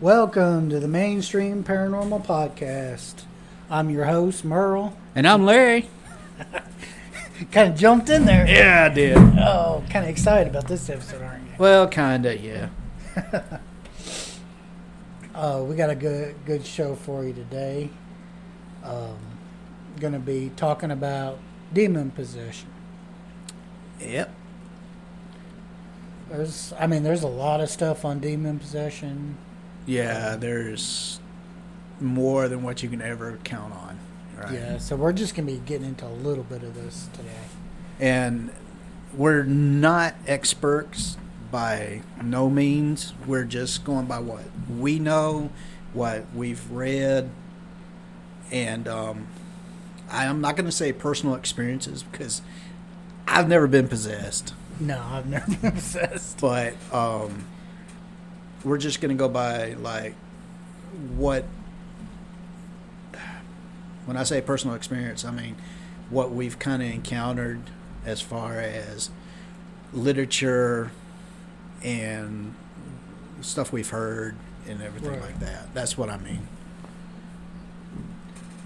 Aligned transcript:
Welcome 0.00 0.70
to 0.70 0.80
the 0.80 0.88
Mainstream 0.88 1.62
Paranormal 1.62 2.24
Podcast. 2.24 3.24
I'm 3.68 3.90
your 3.90 4.06
host, 4.06 4.46
Merle. 4.46 4.96
And 5.14 5.28
I'm 5.28 5.44
Larry. 5.44 5.90
Kind 7.52 7.74
of 7.74 7.78
jumped 7.78 8.08
in 8.08 8.24
there. 8.24 8.48
Yeah, 8.48 8.88
I 8.90 8.94
did. 8.94 9.18
Oh, 9.18 9.84
kind 9.90 10.06
of 10.06 10.10
excited 10.10 10.48
about 10.48 10.68
this 10.68 10.88
episode, 10.88 11.20
aren't 11.20 11.44
you? 11.44 11.52
Well, 11.58 11.86
kinda, 11.86 12.38
yeah. 12.38 12.68
Uh, 15.34 15.64
we 15.66 15.74
got 15.74 15.88
a 15.88 15.94
good 15.94 16.34
good 16.44 16.66
show 16.66 16.94
for 16.94 17.24
you 17.24 17.32
today. 17.32 17.88
Um, 18.84 19.16
going 19.98 20.12
to 20.12 20.18
be 20.18 20.50
talking 20.56 20.90
about 20.90 21.38
demon 21.72 22.10
possession. 22.10 22.68
Yep. 24.00 24.34
There's, 26.30 26.74
I 26.78 26.86
mean, 26.86 27.04
there's 27.04 27.22
a 27.22 27.28
lot 27.28 27.60
of 27.60 27.70
stuff 27.70 28.04
on 28.04 28.18
demon 28.18 28.58
possession. 28.58 29.38
Yeah, 29.86 30.36
there's 30.36 31.20
more 32.00 32.48
than 32.48 32.62
what 32.62 32.82
you 32.82 32.88
can 32.88 33.02
ever 33.02 33.38
count 33.44 33.72
on. 33.72 33.98
Right. 34.38 34.52
Yeah, 34.54 34.78
so 34.78 34.96
we're 34.96 35.12
just 35.12 35.34
going 35.34 35.46
to 35.46 35.52
be 35.52 35.58
getting 35.60 35.86
into 35.88 36.06
a 36.06 36.08
little 36.08 36.44
bit 36.44 36.62
of 36.62 36.74
this 36.74 37.08
today. 37.12 37.28
And 37.98 38.50
we're 39.14 39.42
not 39.42 40.14
experts 40.26 41.16
by 41.50 42.02
no 42.22 42.48
means. 42.48 43.12
We're 43.26 43.44
just 43.44 43.84
going 43.84 44.06
by 44.06 44.20
what 44.20 44.44
we 44.70 44.98
know, 44.98 45.50
what 45.92 46.24
we've 46.34 46.70
read, 46.70 47.28
and 48.50 48.88
um, 48.88 49.26
I'm 50.10 50.40
not 50.40 50.56
going 50.56 50.66
to 50.66 50.72
say 50.72 50.92
personal 50.92 51.34
experiences 51.34 52.02
because 52.02 52.42
I've 53.26 53.48
never 53.48 53.66
been 53.66 53.88
possessed. 53.88 54.54
No, 54.78 55.00
I've 55.00 55.26
never 55.26 55.54
been 55.56 55.72
possessed. 55.72 56.40
but 56.40 56.74
um, 56.92 57.44
we're 58.64 58.78
just 58.78 59.00
gonna 59.00 59.14
go 59.14 59.28
by 59.28 59.72
like 59.74 60.14
what 61.16 61.44
when 64.06 64.16
I 64.16 64.24
say 64.24 64.40
personal 64.40 64.74
experience, 64.76 65.24
I 65.24 65.30
mean 65.30 65.56
what 66.08 66.32
we've 66.32 66.58
kind 66.58 66.82
of 66.82 66.88
encountered 66.90 67.60
as 68.04 68.20
far 68.20 68.54
as 68.58 69.10
literature 69.92 70.90
and 71.84 72.54
stuff 73.40 73.72
we've 73.72 73.90
heard 73.90 74.34
and 74.68 74.82
everything 74.82 75.12
Right. 75.12 75.20
like 75.22 75.40
that. 75.40 75.72
That's 75.72 75.96
what 75.96 76.10
I 76.10 76.16
mean. 76.18 76.46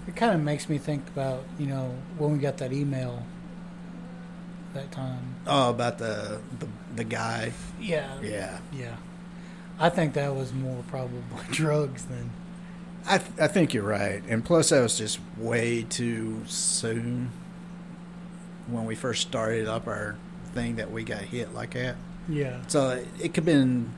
It 0.07 0.15
kind 0.15 0.33
of 0.33 0.41
makes 0.41 0.69
me 0.69 0.77
think 0.77 1.07
about, 1.09 1.43
you 1.59 1.67
know, 1.67 1.95
when 2.17 2.31
we 2.31 2.37
got 2.39 2.57
that 2.57 2.71
email 2.73 3.23
that 4.73 4.91
time. 4.91 5.35
Oh, 5.47 5.69
about 5.69 5.97
the 5.99 6.39
the, 6.59 6.67
the 6.95 7.03
guy. 7.03 7.51
Yeah. 7.79 8.19
Yeah, 8.21 8.57
Yeah. 8.73 8.95
I 9.79 9.89
think 9.89 10.13
that 10.13 10.35
was 10.35 10.53
more 10.53 10.83
probably 10.87 11.19
drugs 11.51 12.05
than. 12.05 12.31
I 13.07 13.19
th- 13.19 13.39
I 13.39 13.47
think 13.47 13.73
you're 13.73 13.83
right, 13.83 14.23
and 14.27 14.43
plus 14.43 14.69
that 14.69 14.81
was 14.81 14.97
just 14.97 15.19
way 15.37 15.83
too 15.83 16.41
soon 16.47 17.31
when 18.67 18.85
we 18.85 18.95
first 18.95 19.21
started 19.21 19.67
up 19.67 19.87
our 19.87 20.15
thing 20.53 20.77
that 20.77 20.91
we 20.91 21.03
got 21.03 21.21
hit 21.21 21.53
like 21.53 21.73
that. 21.73 21.97
Yeah. 22.27 22.61
So 22.67 23.03
it 23.21 23.33
could 23.33 23.35
have 23.37 23.45
been 23.45 23.93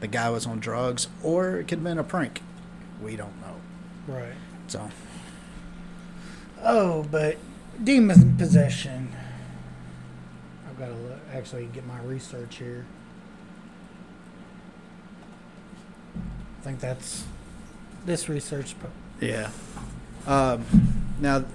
the 0.00 0.08
guy 0.08 0.28
was 0.30 0.46
on 0.46 0.58
drugs, 0.58 1.08
or 1.22 1.58
it 1.58 1.68
could 1.68 1.78
have 1.78 1.84
been 1.84 1.98
a 1.98 2.04
prank. 2.04 2.42
We 3.00 3.14
don't 3.14 3.40
know. 3.40 3.54
Right. 4.12 4.34
So 4.66 4.90
Oh, 6.64 7.06
but 7.10 7.36
demon 7.82 8.36
possession. 8.36 9.14
I've 10.68 10.78
got 10.78 10.86
to 10.88 10.94
look, 10.94 11.20
actually 11.32 11.66
get 11.66 11.86
my 11.86 12.00
research 12.00 12.56
here. 12.56 12.84
Think 16.68 16.80
that's 16.80 17.24
this 18.04 18.28
research. 18.28 18.74
yeah. 19.22 19.48
Um, 20.26 20.66
now 21.18 21.46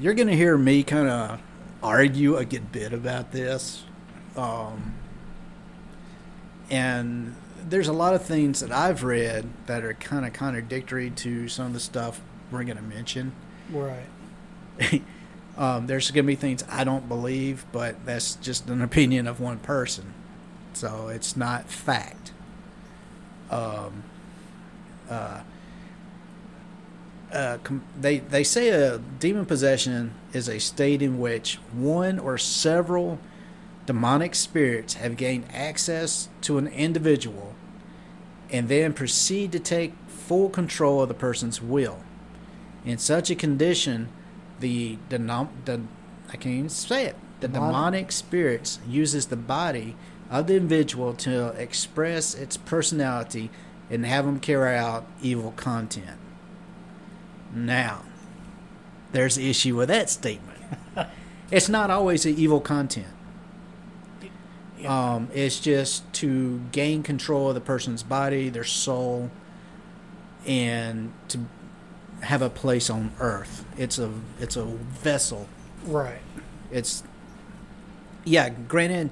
you're 0.00 0.14
going 0.14 0.26
to 0.26 0.34
hear 0.34 0.58
me 0.58 0.82
kind 0.82 1.08
of 1.08 1.40
argue 1.80 2.36
a 2.36 2.44
good 2.44 2.72
bit 2.72 2.92
about 2.92 3.30
this, 3.30 3.84
um, 4.36 4.94
and 6.70 7.36
there's 7.68 7.86
a 7.86 7.92
lot 7.92 8.14
of 8.14 8.24
things 8.24 8.58
that 8.58 8.72
I've 8.72 9.04
read 9.04 9.48
that 9.66 9.84
are 9.84 9.94
kind 9.94 10.26
of 10.26 10.32
contradictory 10.32 11.10
to 11.10 11.46
some 11.46 11.66
of 11.66 11.72
the 11.72 11.78
stuff 11.78 12.20
we're 12.50 12.64
going 12.64 12.78
to 12.78 12.82
mention. 12.82 13.32
Right. 13.72 14.08
um, 15.56 15.86
there's 15.86 16.10
going 16.10 16.24
to 16.24 16.26
be 16.26 16.34
things 16.34 16.64
I 16.68 16.82
don't 16.82 17.08
believe, 17.08 17.64
but 17.70 18.04
that's 18.04 18.34
just 18.34 18.68
an 18.68 18.82
opinion 18.82 19.28
of 19.28 19.38
one 19.38 19.60
person. 19.60 20.14
So 20.72 21.08
it's 21.08 21.36
not 21.36 21.68
fact. 21.68 22.19
Um, 23.50 24.04
uh, 25.08 25.40
uh, 27.32 27.58
com- 27.62 27.84
they 28.00 28.18
they 28.18 28.42
say 28.44 28.70
a 28.70 28.98
demon 28.98 29.46
possession 29.46 30.12
is 30.32 30.48
a 30.48 30.58
state 30.58 31.02
in 31.02 31.18
which 31.18 31.56
one 31.72 32.18
or 32.18 32.38
several 32.38 33.18
demonic 33.86 34.34
spirits 34.34 34.94
have 34.94 35.16
gained 35.16 35.44
access 35.52 36.28
to 36.42 36.58
an 36.58 36.66
individual 36.68 37.54
and 38.50 38.68
then 38.68 38.92
proceed 38.92 39.52
to 39.52 39.60
take 39.60 39.94
full 40.08 40.48
control 40.48 41.02
of 41.02 41.08
the 41.08 41.14
person's 41.14 41.62
will. 41.62 42.00
In 42.84 42.98
such 42.98 43.30
a 43.30 43.34
condition, 43.34 44.08
the 44.58 44.98
denom- 45.08 45.48
the 45.64 45.80
I 46.28 46.32
can't 46.36 46.54
even 46.54 46.68
say 46.68 47.06
it. 47.06 47.16
The 47.40 47.48
Demonic. 47.48 47.70
demonic 47.72 48.12
spirits 48.12 48.78
uses 48.86 49.26
the 49.26 49.36
body 49.36 49.96
of 50.30 50.46
the 50.46 50.56
individual 50.56 51.12
to 51.14 51.48
express 51.60 52.34
its 52.34 52.56
personality 52.56 53.50
and 53.90 54.06
have 54.06 54.24
them 54.24 54.38
carry 54.38 54.76
out 54.76 55.06
evil 55.20 55.52
content. 55.56 56.18
Now, 57.52 58.02
there's 59.12 59.34
the 59.34 59.50
issue 59.50 59.76
with 59.76 59.88
that 59.88 60.08
statement. 60.08 60.58
it's 61.50 61.68
not 61.68 61.90
always 61.90 62.22
the 62.22 62.40
evil 62.40 62.60
content. 62.60 63.08
Um, 64.86 65.28
it's 65.34 65.60
just 65.60 66.10
to 66.14 66.60
gain 66.72 67.02
control 67.02 67.48
of 67.48 67.54
the 67.54 67.60
person's 67.60 68.02
body, 68.02 68.48
their 68.48 68.64
soul, 68.64 69.30
and 70.46 71.12
to 71.28 71.40
have 72.22 72.40
a 72.40 72.48
place 72.48 72.88
on 72.88 73.12
Earth. 73.20 73.64
It's 73.76 73.98
a 73.98 74.10
it's 74.38 74.56
a 74.56 74.64
vessel. 74.64 75.48
Right. 75.84 76.20
It's 76.70 77.02
yeah. 78.24 78.48
Granted, 78.48 79.10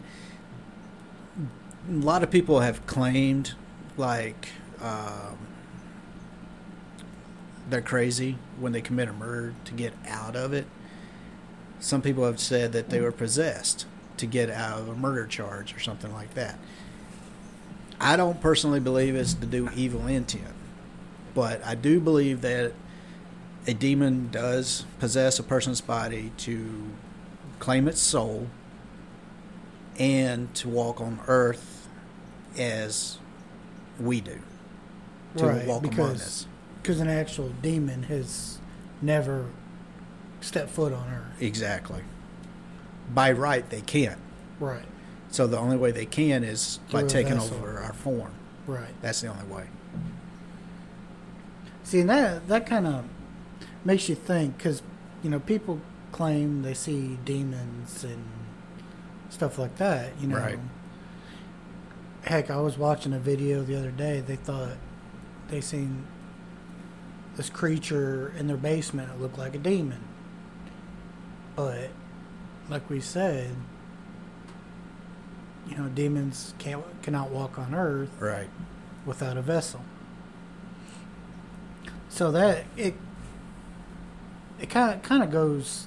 a 1.89 1.93
lot 1.93 2.23
of 2.23 2.31
people 2.31 2.61
have 2.61 2.87
claimed 2.87 3.55
like 3.97 4.51
um, 4.81 5.39
they're 7.71 7.81
crazy 7.81 8.37
when 8.59 8.73
they 8.73 8.83
commit 8.83 9.09
a 9.09 9.13
murder 9.13 9.55
to 9.65 9.73
get 9.73 9.95
out 10.07 10.37
of 10.37 10.53
it. 10.53 10.67
Some 11.81 12.03
people 12.03 12.25
have 12.25 12.41
said 12.41 12.73
that 12.73 12.91
they 12.91 13.01
were 13.01 13.13
possessed 13.13 13.87
to 14.19 14.27
get 14.27 14.51
out 14.51 14.81
of 14.81 14.89
a 14.89 14.95
murder 14.95 15.27
charge 15.27 15.75
or 15.75 15.81
something 15.81 16.13
like 16.13 16.35
that. 16.35 16.59
I 18.01 18.17
don't 18.17 18.41
personally 18.41 18.81
believe 18.81 19.15
it's 19.15 19.35
to 19.35 19.47
do 19.47 19.71
evil 19.75 20.07
intent, 20.07 20.55
but 21.35 21.65
I 21.65 21.75
do 21.75 22.01
believe 22.01 22.43
that 22.43 22.73
a 23.67 23.75
demon 23.75 24.29
does 24.31 24.85
possess 24.99 25.39
a 25.39 25.43
person's 25.43 25.81
body 25.81 26.33
to 26.39 26.91
claim 27.59 27.89
its 27.89 28.01
soul 28.01 28.49
and 29.99 30.55
to 30.55 30.69
walk 30.69 31.01
on 31.01 31.21
earth 31.27 31.78
as 32.59 33.19
we 34.01 34.21
do. 34.21 34.39
To 35.37 35.47
right. 35.47 35.67
walk 35.67 35.83
among 35.83 35.91
because 35.91 36.21
us. 36.23 36.47
because 36.83 37.01
an 37.01 37.09
actual 37.09 37.51
demon 37.63 38.05
has 38.05 38.59
never 39.03 39.47
stepped 40.41 40.71
foot 40.71 40.93
on 40.93 41.09
Earth. 41.09 41.43
Exactly. 41.43 42.03
By 43.15 43.33
right, 43.33 43.69
they 43.69 43.81
can't. 43.83 44.19
Right. 44.59 44.85
So 45.31 45.47
the 45.47 45.59
only 45.59 45.77
way 45.77 45.91
they 45.91 46.07
can 46.07 46.43
is 46.45 46.79
by 46.91 47.01
Through 47.01 47.09
a 47.09 47.11
taking 47.11 47.35
vessel. 47.35 47.59
over 47.59 47.79
our 47.79 47.93
form. 47.93 48.33
Right. 48.67 48.89
That's 49.03 49.21
the 49.21 49.29
only 49.29 49.45
way. 49.45 49.67
See, 51.85 52.01
and 52.01 52.11
that 52.11 52.49
that 52.49 52.67
kind 52.67 52.87
of 52.87 53.05
makes 53.85 54.09
you 54.09 54.15
think 54.15 54.57
because 54.59 54.83
you 55.23 55.31
know 55.31 55.41
people 55.41 55.81
claim 56.13 56.63
they 56.63 56.75
see 56.75 57.19
demons 57.25 58.05
and 58.05 58.25
stuff 59.31 59.59
like 59.59 59.77
that. 59.77 60.13
You 60.21 60.29
know, 60.29 60.37
Right. 60.39 60.59
Heck, 62.25 62.51
I 62.51 62.59
was 62.61 62.77
watching 62.79 63.13
a 63.13 63.19
video 63.19 63.63
the 63.63 63.77
other 63.77 63.91
day. 63.91 64.21
They 64.21 64.37
thought 64.37 64.77
they 65.49 65.61
seen 65.61 66.07
this 67.37 67.51
creature 67.51 68.33
in 68.39 68.47
their 68.49 68.57
basement. 68.57 69.11
It 69.15 69.21
looked 69.21 69.39
like 69.39 69.55
a 69.55 69.59
demon, 69.59 70.01
but 71.57 71.91
like 72.69 72.89
we 72.91 73.01
said, 73.01 73.55
you 75.69 75.77
know, 75.77 75.89
demons 75.89 76.55
can't 76.59 76.85
cannot 77.03 77.31
walk 77.31 77.59
on 77.59 77.75
Earth 77.75 78.11
Right. 78.19 78.49
without 79.07 79.37
a 79.37 79.43
vessel. 79.43 79.81
So 82.09 82.31
that 82.33 82.65
it 82.77 82.95
it 84.59 84.71
kind 84.71 84.95
of 84.95 85.03
kind 85.03 85.23
of 85.23 85.31
goes 85.31 85.87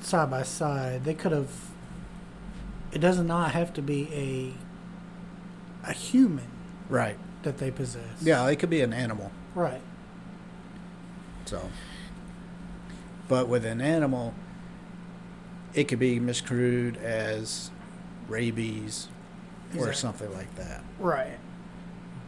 side 0.00 0.30
by 0.30 0.42
side. 0.42 1.04
They 1.04 1.14
could 1.14 1.32
have. 1.32 1.50
It 2.90 2.98
does 3.00 3.18
not 3.18 3.52
have 3.52 3.72
to 3.74 3.82
be 3.82 4.08
a 4.12 4.54
a 5.86 5.92
human 5.92 6.46
Right. 6.88 7.16
that 7.42 7.58
they 7.58 7.70
possess. 7.70 8.22
Yeah, 8.22 8.46
it 8.48 8.56
could 8.56 8.70
be 8.70 8.80
an 8.82 8.92
animal. 8.92 9.30
Right. 9.54 9.80
So, 11.46 11.70
but 13.28 13.48
with 13.48 13.64
an 13.64 13.80
animal, 13.80 14.34
it 15.74 15.84
could 15.84 15.98
be 15.98 16.20
miscrued 16.20 16.96
as 16.98 17.70
rabies 18.28 19.08
or 19.78 19.92
something 19.92 20.32
like 20.34 20.54
that. 20.56 20.82
Right. 20.98 21.38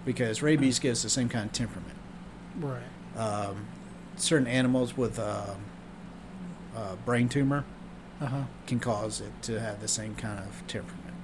Because 0.05 0.43
rabies 0.43 0.79
gives 0.79 1.03
the 1.03 1.09
same 1.11 1.29
kind 1.29 1.47
of 1.47 1.53
temperament. 1.53 1.97
Right. 2.59 2.83
Um, 3.17 3.67
certain 4.17 4.47
animals 4.47 4.97
with 4.97 5.19
a, 5.19 5.57
uh, 6.77 6.97
brain 7.05 7.29
tumor 7.29 7.65
Uh 8.21 8.27
huh. 8.27 8.43
can 8.67 8.81
cause 8.81 9.21
it 9.21 9.31
to 9.43 9.61
have 9.61 9.81
the 9.81 9.89
same 9.89 10.15
kind 10.15 10.39
of 10.41 10.63
temperament. 10.67 11.15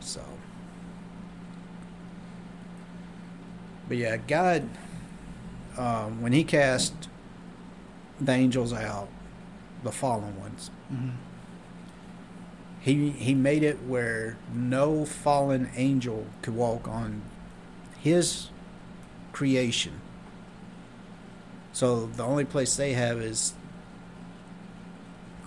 So, 0.00 0.22
but 3.92 3.98
yeah, 3.98 4.16
God, 4.16 4.66
um, 5.76 6.22
when 6.22 6.32
He 6.32 6.44
cast 6.44 6.94
the 8.18 8.32
angels 8.32 8.72
out, 8.72 9.08
the 9.84 9.92
fallen 9.92 10.40
ones, 10.40 10.70
hmm 10.88 11.10
He 12.80 13.10
He 13.10 13.34
made 13.34 13.62
it 13.62 13.82
where 13.82 14.38
no 14.50 15.04
fallen 15.04 15.68
angel 15.76 16.24
could 16.40 16.54
walk 16.54 16.88
on 16.88 17.20
His 18.00 18.48
creation. 19.30 20.00
So 21.74 22.06
the 22.06 22.24
only 22.24 22.46
place 22.46 22.74
they 22.74 22.94
have 22.94 23.20
is 23.20 23.52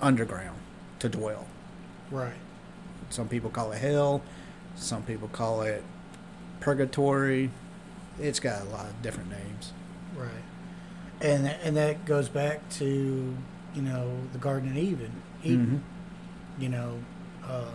underground 0.03 0.59
to 0.99 1.09
dwell. 1.09 1.47
Right. 2.11 2.37
Some 3.09 3.27
people 3.27 3.49
call 3.49 3.71
it 3.71 3.79
hell. 3.79 4.21
Some 4.75 5.01
people 5.01 5.29
call 5.29 5.63
it 5.63 5.83
purgatory. 6.59 7.49
It's 8.19 8.39
got 8.39 8.61
a 8.61 8.65
lot 8.65 8.85
of 8.85 9.01
different 9.01 9.29
names. 9.29 9.73
Right. 10.15 10.29
And 11.21 11.47
and 11.47 11.75
that 11.77 12.05
goes 12.05 12.29
back 12.29 12.67
to 12.71 13.35
you 13.73 13.81
know 13.81 14.11
the 14.31 14.37
Garden 14.39 14.71
of 14.71 14.77
Eden. 14.77 15.21
Eden. 15.43 15.83
You 16.59 16.69
know, 16.69 16.99
uh, 17.45 17.65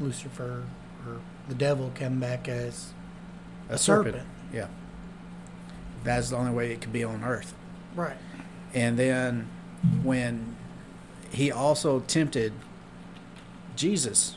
Lucifer 0.00 0.64
or 1.06 1.20
the 1.48 1.54
devil 1.54 1.90
came 1.94 2.20
back 2.20 2.48
as 2.48 2.92
A, 3.68 3.74
A 3.74 3.78
serpent. 3.78 4.14
serpent. 4.16 4.28
Yeah. 4.52 4.68
That's 6.04 6.30
the 6.30 6.36
only 6.36 6.52
way 6.52 6.72
it 6.72 6.80
could 6.80 6.92
be 6.92 7.04
on 7.04 7.24
earth. 7.24 7.54
right. 7.96 8.16
And 8.74 8.98
then 8.98 9.48
when 10.02 10.56
he 11.30 11.52
also 11.52 12.00
tempted 12.00 12.52
Jesus 13.76 14.36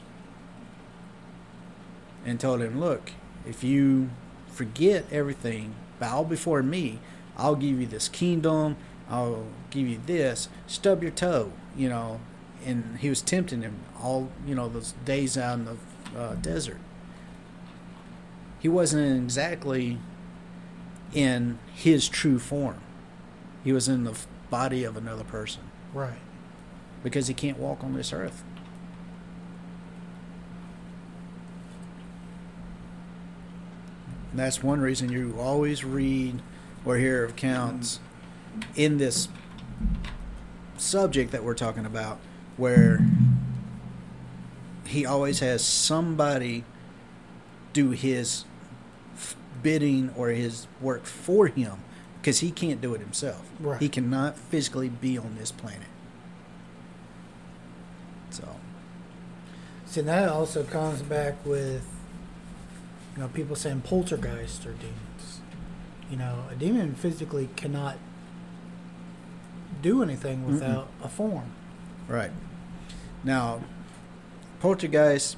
and 2.25 2.39
told 2.39 2.62
him, 2.62 2.80
Look, 2.80 3.12
if 3.48 3.63
you 3.63 4.09
forget 4.56 5.06
everything, 5.12 5.75
bow 6.00 6.24
before 6.24 6.63
me, 6.63 7.00
I'll 7.38 7.56
give 7.56 7.80
you 7.80 7.86
this 7.86 8.07
kingdom, 8.07 8.78
I'll 9.10 9.46
give 9.69 9.88
you 9.88 10.00
this, 10.06 10.48
stub 10.68 11.02
your 11.04 11.12
toe, 11.12 11.52
you 11.75 11.90
know. 11.90 12.22
And 12.66 12.98
he 13.00 13.10
was 13.10 13.22
tempting 13.22 13.62
him 13.62 13.75
all, 14.02 14.30
you 14.48 14.56
know, 14.56 14.68
those 14.69 14.94
days 15.04 15.38
out 15.38 15.60
in 15.60 15.66
the 15.66 15.78
uh, 16.19 16.36
desert. 16.36 16.80
He 18.60 18.69
wasn't 18.69 19.24
exactly 19.24 20.00
in 21.13 21.60
his 21.75 22.08
true 22.10 22.40
form. 22.40 22.80
He 23.63 23.72
was 23.72 23.88
in 23.88 24.04
the 24.06 24.18
body 24.50 24.84
of 24.84 24.96
another 24.98 25.24
person 25.24 25.62
Right. 25.94 26.18
because 27.04 27.28
he 27.28 27.34
can't 27.34 27.60
walk 27.60 27.84
on 27.84 27.94
this 27.94 28.12
earth. 28.13 28.44
And 34.36 34.42
that's 34.42 34.62
one 34.62 34.82
reason 34.82 35.14
you 35.14 35.34
always 35.40 35.86
read 35.86 36.42
or 36.84 36.98
hear 36.98 37.24
of 37.24 37.38
counts 37.38 38.02
in 38.76 38.98
this 38.98 39.30
subject 40.76 41.32
that 41.32 41.42
we're 41.42 41.54
talking 41.54 41.86
about 41.86 42.20
where 42.58 43.00
he 44.86 45.06
always 45.06 45.40
has 45.40 45.64
somebody 45.64 46.66
do 47.72 47.92
his 47.92 48.44
bidding 49.64 50.14
or 50.18 50.32
his 50.32 50.68
work 50.82 51.06
for 51.06 51.48
him 51.48 51.78
because 52.20 52.42
he 52.42 52.52
can't 52.52 52.82
do 52.82 52.94
it 52.94 53.00
himself. 53.00 53.50
Right. 53.58 53.82
He 53.82 53.88
cannot 53.88 54.38
physically 54.38 54.90
be 54.90 55.18
on 55.18 55.38
this 55.40 55.54
planet. 55.54 55.88
So, 58.32 58.58
See, 59.86 60.02
that 60.02 60.28
also 60.28 60.66
comes 60.66 61.02
back 61.04 61.36
with, 61.46 61.88
you 63.15 63.21
know, 63.21 63.27
people 63.29 63.56
saying 63.56 63.81
poltergeists 63.81 64.65
are 64.65 64.73
demons. 64.73 65.41
You 66.09 66.17
know, 66.17 66.44
a 66.51 66.56
demon 66.56 66.95
physically 66.95 67.50
cannot 67.56 67.97
do 69.81 70.01
anything 70.03 70.45
without 70.45 70.89
a 71.03 71.07
form. 71.09 71.51
right. 72.07 72.31
Now, 73.23 73.62
poltergeist, 74.59 75.35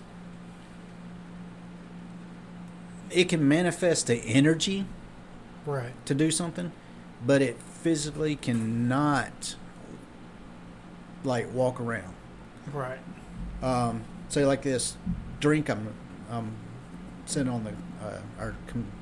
it 3.09 3.29
can 3.29 3.47
manifest 3.47 4.07
the 4.07 4.15
energy 4.18 4.85
Right. 5.65 5.94
to 6.06 6.13
do 6.13 6.31
something, 6.31 6.71
but 7.25 7.41
it 7.41 7.57
physically 7.62 8.36
cannot, 8.36 9.55
like, 11.24 11.53
walk 11.53 11.79
around. 11.79 12.13
Right. 12.74 13.00
um, 13.63 14.03
say 14.27 14.46
like 14.46 14.62
this 14.62 14.98
drink 15.39 15.69
I'm 15.69 15.88
um, 16.29 16.51
sitting 17.27 17.51
on 17.51 17.63
the 17.63 17.72
uh, 18.05 18.19
our 18.39 18.55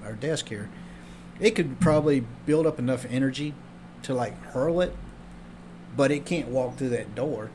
our 0.04 0.14
desk 0.14 0.50
here, 0.50 0.70
it 1.40 1.52
could 1.52 1.80
probably 1.80 2.26
build 2.46 2.66
up 2.68 2.78
enough 2.80 3.06
energy 3.10 3.54
to 4.04 4.14
like 4.14 4.40
hurl 4.48 4.82
it, 4.82 4.96
but 5.96 6.12
it 6.12 6.26
can't 6.26 6.48
walk 6.50 6.76
through 6.78 6.90
that 6.90 7.16
door. 7.16 7.50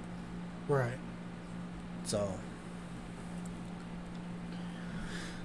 Right. 0.69 0.99
So 2.05 2.35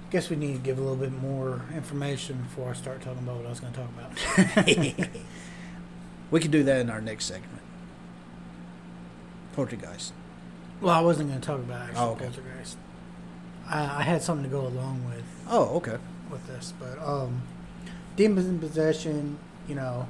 I 0.06 0.10
Guess 0.10 0.30
we 0.30 0.36
need 0.36 0.52
to 0.54 0.58
give 0.60 0.78
a 0.78 0.80
little 0.80 0.96
bit 0.96 1.12
more 1.12 1.62
information 1.74 2.42
before 2.42 2.70
I 2.70 2.74
start 2.74 3.02
talking 3.02 3.18
about 3.24 3.36
what 3.38 3.46
I 3.46 3.50
was 3.50 3.60
going 3.60 3.72
to 3.72 3.80
talk 3.80 3.90
about. 4.56 5.06
we 6.30 6.40
could 6.40 6.50
do 6.52 6.62
that 6.62 6.80
in 6.80 6.90
our 6.90 7.00
next 7.00 7.24
segment. 7.26 7.60
Poltergeist. 9.54 10.12
well, 10.80 10.94
I 10.94 11.00
wasn't 11.00 11.30
going 11.30 11.40
to 11.40 11.46
talk 11.46 11.58
about 11.58 11.88
actual 11.88 12.02
Oh, 12.04 12.10
okay. 12.12 12.26
poltergeist. 12.26 12.76
I, 13.68 14.00
I 14.00 14.02
had 14.02 14.22
something 14.22 14.44
to 14.44 14.50
go 14.50 14.66
along 14.66 15.04
with 15.06 15.24
Oh, 15.48 15.76
okay. 15.76 15.96
with 16.30 16.46
this, 16.46 16.72
but 16.78 16.98
um, 17.06 17.42
demons 18.16 18.46
in 18.46 18.58
possession, 18.58 19.38
you 19.68 19.74
know, 19.74 20.06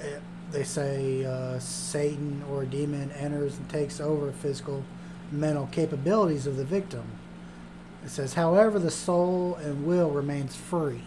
eh, 0.00 0.18
they 0.52 0.62
say 0.64 1.24
uh, 1.24 1.58
Satan 1.58 2.42
or 2.50 2.62
a 2.62 2.66
demon 2.66 3.10
enters 3.12 3.56
and 3.56 3.68
takes 3.68 4.00
over 4.00 4.30
physical, 4.32 4.84
mental 5.32 5.68
capabilities 5.72 6.46
of 6.46 6.56
the 6.56 6.64
victim. 6.64 7.04
It 8.04 8.10
says, 8.10 8.34
however, 8.34 8.78
the 8.78 8.90
soul 8.90 9.56
and 9.56 9.86
will 9.86 10.10
remains 10.10 10.54
free. 10.54 11.02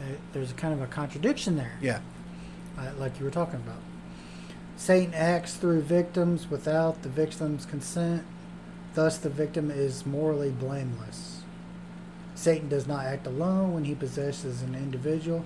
Eh, 0.00 0.14
There's 0.32 0.52
kind 0.52 0.72
of 0.72 0.80
a 0.80 0.86
contradiction 0.86 1.56
there, 1.56 1.76
Yeah. 1.82 2.00
uh, 2.78 2.92
like 2.98 3.18
you 3.18 3.24
were 3.24 3.30
talking 3.30 3.56
about. 3.56 3.80
Satan 4.76 5.12
acts 5.12 5.54
through 5.56 5.82
victims 5.82 6.48
without 6.48 7.02
the 7.02 7.08
victim's 7.10 7.66
consent. 7.66 8.24
Thus, 8.94 9.18
the 9.18 9.30
victim 9.30 9.70
is 9.70 10.04
morally 10.04 10.50
blameless. 10.50 11.42
Satan 12.34 12.68
does 12.68 12.86
not 12.86 13.04
act 13.04 13.26
alone 13.26 13.74
when 13.74 13.84
he 13.84 13.94
possesses 13.94 14.62
an 14.62 14.74
individual. 14.74 15.44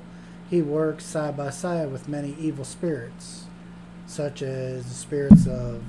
He 0.48 0.62
works 0.62 1.04
side 1.04 1.36
by 1.36 1.50
side 1.50 1.90
with 1.90 2.08
many 2.08 2.36
evil 2.38 2.64
spirits, 2.64 3.46
such 4.06 4.42
as 4.42 4.84
the 4.84 4.94
spirits 4.94 5.46
of 5.46 5.82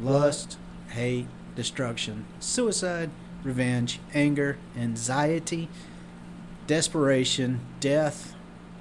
Lust, 0.00 0.58
hate, 0.90 1.26
destruction, 1.56 2.24
suicide, 2.38 3.10
revenge, 3.42 3.98
anger, 4.14 4.56
anxiety, 4.76 5.68
desperation, 6.68 7.60
death, 7.80 8.34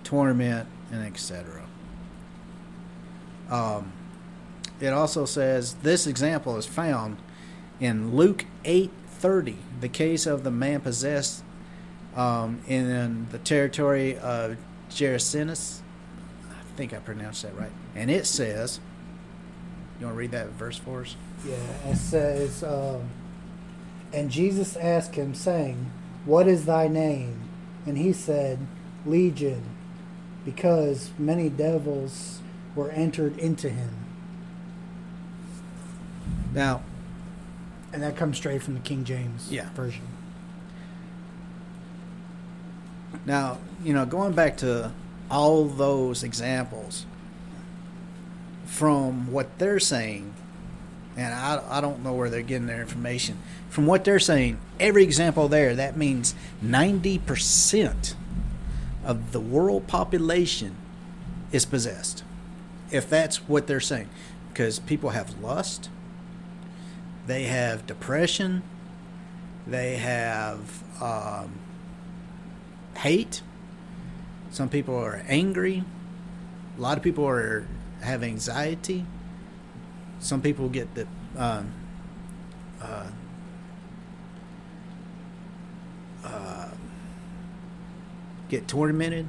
torment, 0.03 0.67
and 0.91 1.03
etc. 1.03 1.65
Um, 3.49 3.91
it 4.79 4.93
also 4.93 5.25
says 5.25 5.73
this 5.81 6.05
example 6.05 6.55
is 6.57 6.65
found 6.65 7.17
in 7.79 8.15
Luke 8.15 8.45
eight 8.65 8.91
thirty, 9.07 9.57
the 9.81 9.89
case 9.89 10.25
of 10.25 10.43
the 10.43 10.51
man 10.51 10.81
possessed 10.81 11.43
um, 12.15 12.61
in 12.67 13.27
the 13.31 13.39
territory 13.39 14.17
of 14.17 14.57
Gerasenes. 14.89 15.79
I 16.49 16.77
think 16.77 16.93
I 16.93 16.97
pronounced 16.97 17.43
that 17.43 17.55
right. 17.57 17.71
And 17.95 18.11
it 18.11 18.25
says, 18.25 18.79
you 19.99 20.05
want 20.05 20.15
to 20.15 20.19
read 20.19 20.31
that 20.31 20.49
verse 20.49 20.77
for 20.77 21.01
us? 21.01 21.15
Yeah, 21.45 21.55
it 21.89 21.97
says, 21.97 22.63
um, 22.63 23.09
and 24.13 24.29
Jesus 24.29 24.75
asked 24.75 25.15
him, 25.15 25.33
saying, 25.33 25.91
What 26.25 26.47
is 26.47 26.65
thy 26.65 26.87
name? 26.87 27.41
And 27.85 27.97
he 27.97 28.13
said, 28.13 28.59
Legion, 29.05 29.63
because 30.45 31.11
many 31.17 31.49
devils 31.49 32.41
were 32.75 32.91
entered 32.91 33.37
into 33.37 33.69
him. 33.69 34.05
Now, 36.53 36.83
And 37.97 38.03
that 38.03 38.15
comes 38.15 38.37
straight 38.37 38.61
from 38.61 38.75
the 38.75 38.79
King 38.81 39.05
James 39.05 39.51
Yeah. 39.51 39.69
version. 39.73 40.03
Now, 43.25 43.57
you 43.83 43.91
know, 43.91 44.05
going 44.05 44.33
back 44.33 44.55
to 44.57 44.91
all 45.31 45.65
those 45.65 46.21
examples 46.21 47.07
from 48.67 49.31
what 49.31 49.57
they're 49.57 49.79
saying, 49.79 50.31
and 51.15 51.33
I, 51.33 51.59
I 51.67 51.81
don't 51.81 52.03
know 52.03 52.13
where 52.13 52.29
they're 52.29 52.43
getting 52.43 52.67
their 52.67 52.81
information. 52.81 53.39
From 53.67 53.87
what 53.87 54.03
they're 54.03 54.19
saying, 54.19 54.59
every 54.79 55.03
example 55.03 55.47
there, 55.47 55.73
that 55.73 55.97
means 55.97 56.35
90% 56.63 58.13
of 59.03 59.31
the 59.31 59.39
world 59.39 59.87
population 59.87 60.75
is 61.51 61.65
possessed. 61.65 62.23
If 62.91 63.09
that's 63.09 63.37
what 63.49 63.65
they're 63.65 63.79
saying. 63.79 64.09
Because 64.53 64.77
people 64.77 65.09
have 65.09 65.41
lust, 65.41 65.89
they 67.27 67.43
have 67.43 67.85
depression, 67.85 68.63
they 69.67 69.97
have 69.97 70.83
um, 71.01 71.59
hate. 72.97 73.41
Some 74.49 74.69
people 74.69 74.95
are 74.95 75.23
angry. 75.27 75.83
A 76.77 76.81
lot 76.81 76.97
of 76.97 77.03
people 77.03 77.27
are 77.27 77.67
have 78.01 78.23
anxiety. 78.23 79.05
Some 80.19 80.41
people 80.41 80.69
get 80.69 80.95
the 80.95 81.05
um, 81.35 81.71
uh, 82.81 83.07
uh, 86.23 86.69
get 88.49 88.67
tormented. 88.67 89.27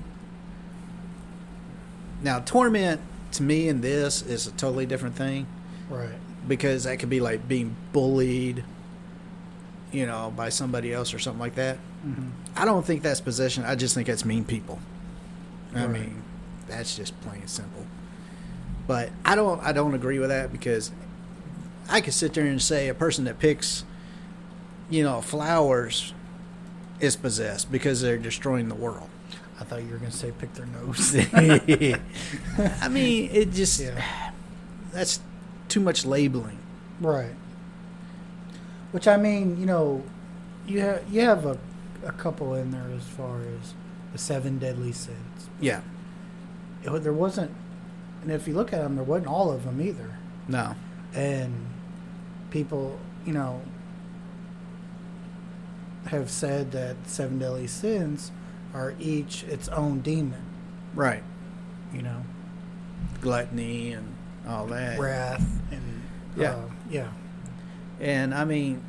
Now, 2.23 2.41
torment 2.41 3.01
to 3.33 3.43
me 3.43 3.69
in 3.69 3.81
this 3.81 4.23
is 4.23 4.47
a 4.47 4.53
totally 4.53 4.87
different 4.87 5.15
thing 5.15 5.47
Right. 5.89 6.11
Because 6.47 6.85
that 6.85 6.99
could 6.99 7.11
be 7.11 7.21
like 7.21 7.49
being 7.49 7.75
bullied, 7.93 8.65
you 9.93 10.07
know, 10.07 10.33
by 10.37 10.49
somebody 10.49 10.93
else 10.93 11.13
or 11.15 11.19
something 11.19 11.41
like 11.41 11.55
that. 11.57 11.77
hmm 12.03 12.29
I 12.57 12.65
don't 12.65 12.85
think 12.85 13.03
that's 13.03 13.21
possession. 13.21 13.65
I 13.65 13.75
just 13.77 13.95
think 13.95 14.07
that's 14.09 14.25
mean 14.25 14.45
people. 14.45 14.79
I 15.75 15.83
Right. 15.85 15.91
mean, 16.01 16.23
that's 16.67 16.97
just 16.97 17.19
plain 17.21 17.41
and 17.43 17.51
simple. 17.51 17.87
But 18.87 19.11
I 19.25 19.35
don't 19.35 19.63
I 19.63 19.73
don't 19.73 19.95
agree 19.95 20.19
with 20.19 20.31
that 20.31 20.51
because 20.51 20.91
I 21.89 22.01
could 22.01 22.15
sit 22.15 22.35
there 22.35 22.45
and 22.47 22.61
say 22.61 22.89
a 22.89 22.95
person 22.95 23.25
that 23.25 23.39
picks 23.39 23.85
you 24.91 25.03
know, 25.03 25.21
flowers 25.21 26.15
is 26.99 27.15
possessed 27.15 27.71
because 27.71 28.01
they're 28.01 28.17
destroying 28.19 28.69
the 28.71 28.75
world. 28.75 29.09
I 29.61 29.65
thought 29.65 29.83
you 29.83 29.91
were 29.91 29.99
going 29.99 30.11
to 30.11 30.17
say 30.17 30.33
pick 30.39 30.55
their 30.55 30.65
nose. 30.67 31.15
I 31.35 32.89
mean, 32.89 33.29
it 33.33 33.53
just 33.53 33.79
Yeah. 33.81 34.03
that's 34.93 35.21
too 35.69 35.81
much 35.81 36.05
labeling. 36.05 36.59
Right. 37.01 37.35
Which 38.93 39.07
I 39.07 39.17
mean, 39.17 39.59
you 39.61 39.67
know, 39.67 40.03
you 40.67 40.81
have 40.81 41.09
you 41.11 41.21
have 41.21 41.47
a, 41.47 41.59
a 42.05 42.13
couple 42.13 42.55
in 42.55 42.71
there 42.71 42.91
as 42.97 43.05
far 43.05 43.41
as 43.41 43.75
the 44.13 44.19
seven 44.19 44.59
deadly 44.59 44.93
sins. 44.93 45.49
Yeah. 45.61 45.81
It, 46.83 46.91
there 47.03 47.13
wasn't, 47.13 47.51
and 48.23 48.31
if 48.31 48.49
you 48.49 48.55
look 48.55 48.73
at 48.73 48.83
them, 48.83 48.97
there 48.97 49.05
wasn't 49.05 49.29
all 49.29 49.51
of 49.53 49.65
them 49.65 49.81
either. 49.81 50.17
No. 50.47 50.75
And 51.15 51.67
people, 52.51 52.99
you 53.27 53.33
know, 53.33 53.63
have 56.07 56.31
said 56.31 56.73
that 56.73 56.97
seven 57.07 57.39
deadly 57.39 57.67
sins 57.67 58.31
are 58.73 58.95
each 58.99 59.43
its 59.45 59.69
own 59.69 60.01
demon. 60.01 60.43
Right. 60.95 61.23
You 61.93 62.03
know, 62.03 62.25
Gluttony 63.21 63.93
and 63.93 64.15
all 64.49 64.67
that. 64.67 64.99
wrath 64.99 65.47
and 65.71 66.03
Yeah. 66.37 66.53
uh, 66.53 66.63
yeah, 66.91 67.09
And 68.01 68.35
I 68.35 68.45
mean, 68.45 68.83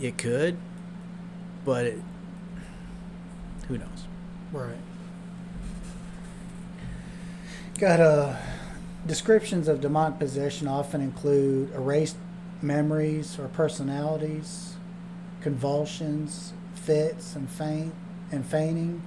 it 0.00 0.16
could, 0.18 0.56
but 1.64 1.84
it, 1.86 2.00
who 3.68 3.78
knows? 3.78 4.06
Right. 4.52 4.76
Got 7.78 8.00
uh, 8.00 8.36
descriptions 9.06 9.68
of 9.68 9.80
demonic 9.80 10.18
possession 10.18 10.66
often 10.68 11.00
include 11.00 11.72
erased 11.74 12.16
memories 12.62 13.38
or 13.38 13.48
personalities, 13.48 14.76
convulsions, 15.42 16.52
fits, 16.74 17.34
and 17.36 17.48
faint 17.50 17.92
and 18.32 18.44
fainting, 18.46 19.02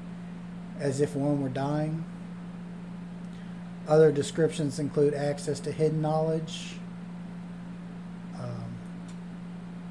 as 0.80 1.02
if 1.02 1.16
one 1.16 1.42
were 1.42 1.50
dying. 1.50 2.06
Other 3.90 4.12
descriptions 4.12 4.78
include 4.78 5.16
access 5.16 5.60
to 5.62 5.72
hidden 5.72 6.00
knowledge 6.00 6.76
um, 8.40 8.78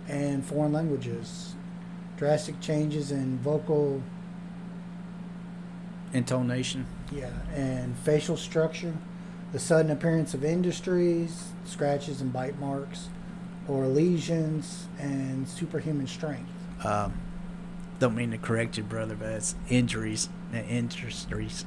and 0.07 0.45
foreign 0.45 0.73
languages, 0.73 1.57
drastic 2.17 2.61
changes 2.61 3.11
in 3.11 3.39
vocal 3.39 4.01
Intonation. 6.13 6.87
yeah, 7.11 7.31
and 7.53 7.99
facial 7.99 8.37
structure, 8.37 8.95
the 9.53 9.59
sudden 9.59 9.91
appearance 9.91 10.33
of 10.33 10.45
industries, 10.45 11.49
scratches 11.65 12.21
and 12.21 12.33
bite 12.33 12.59
marks, 12.61 13.09
or 13.67 13.87
lesions, 13.89 14.87
and 15.01 15.49
superhuman 15.49 16.07
strength. 16.07 16.49
Um, 16.87 17.15
don't 17.99 18.15
mean 18.15 18.31
to 18.31 18.39
correct 18.39 18.79
you, 18.79 18.85
brother, 18.85 19.17
but 19.17 19.31
it's 19.33 19.57
injuries 19.69 20.29
and 20.53 20.65
industries. 20.71 21.65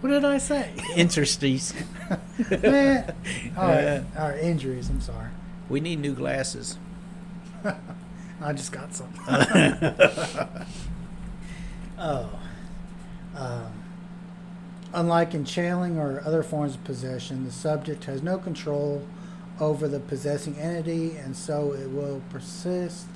What 0.00 0.10
did 0.10 0.24
I 0.24 0.38
say? 0.38 0.72
Industries. 0.96 1.74
Man. 2.50 3.14
All 3.56 3.66
right, 3.66 4.02
all 4.16 4.28
right, 4.28 4.38
injuries. 4.38 4.88
I'm 4.88 5.00
sorry. 5.00 5.28
We 5.68 5.80
need 5.80 5.98
new 5.98 6.14
glasses. 6.14 6.78
I 8.40 8.52
just 8.52 8.70
got 8.70 8.94
some. 8.94 9.12
oh. 11.98 12.30
Um, 13.36 13.72
unlike 14.94 15.34
in 15.34 15.44
channeling 15.44 15.98
or 15.98 16.22
other 16.24 16.42
forms 16.42 16.76
of 16.76 16.84
possession, 16.84 17.44
the 17.44 17.52
subject 17.52 18.04
has 18.04 18.22
no 18.22 18.38
control 18.38 19.02
over 19.60 19.88
the 19.88 20.00
possessing 20.00 20.56
entity, 20.56 21.16
and 21.16 21.36
so 21.36 21.72
it 21.72 21.90
will 21.90 22.22
persist 22.30 23.08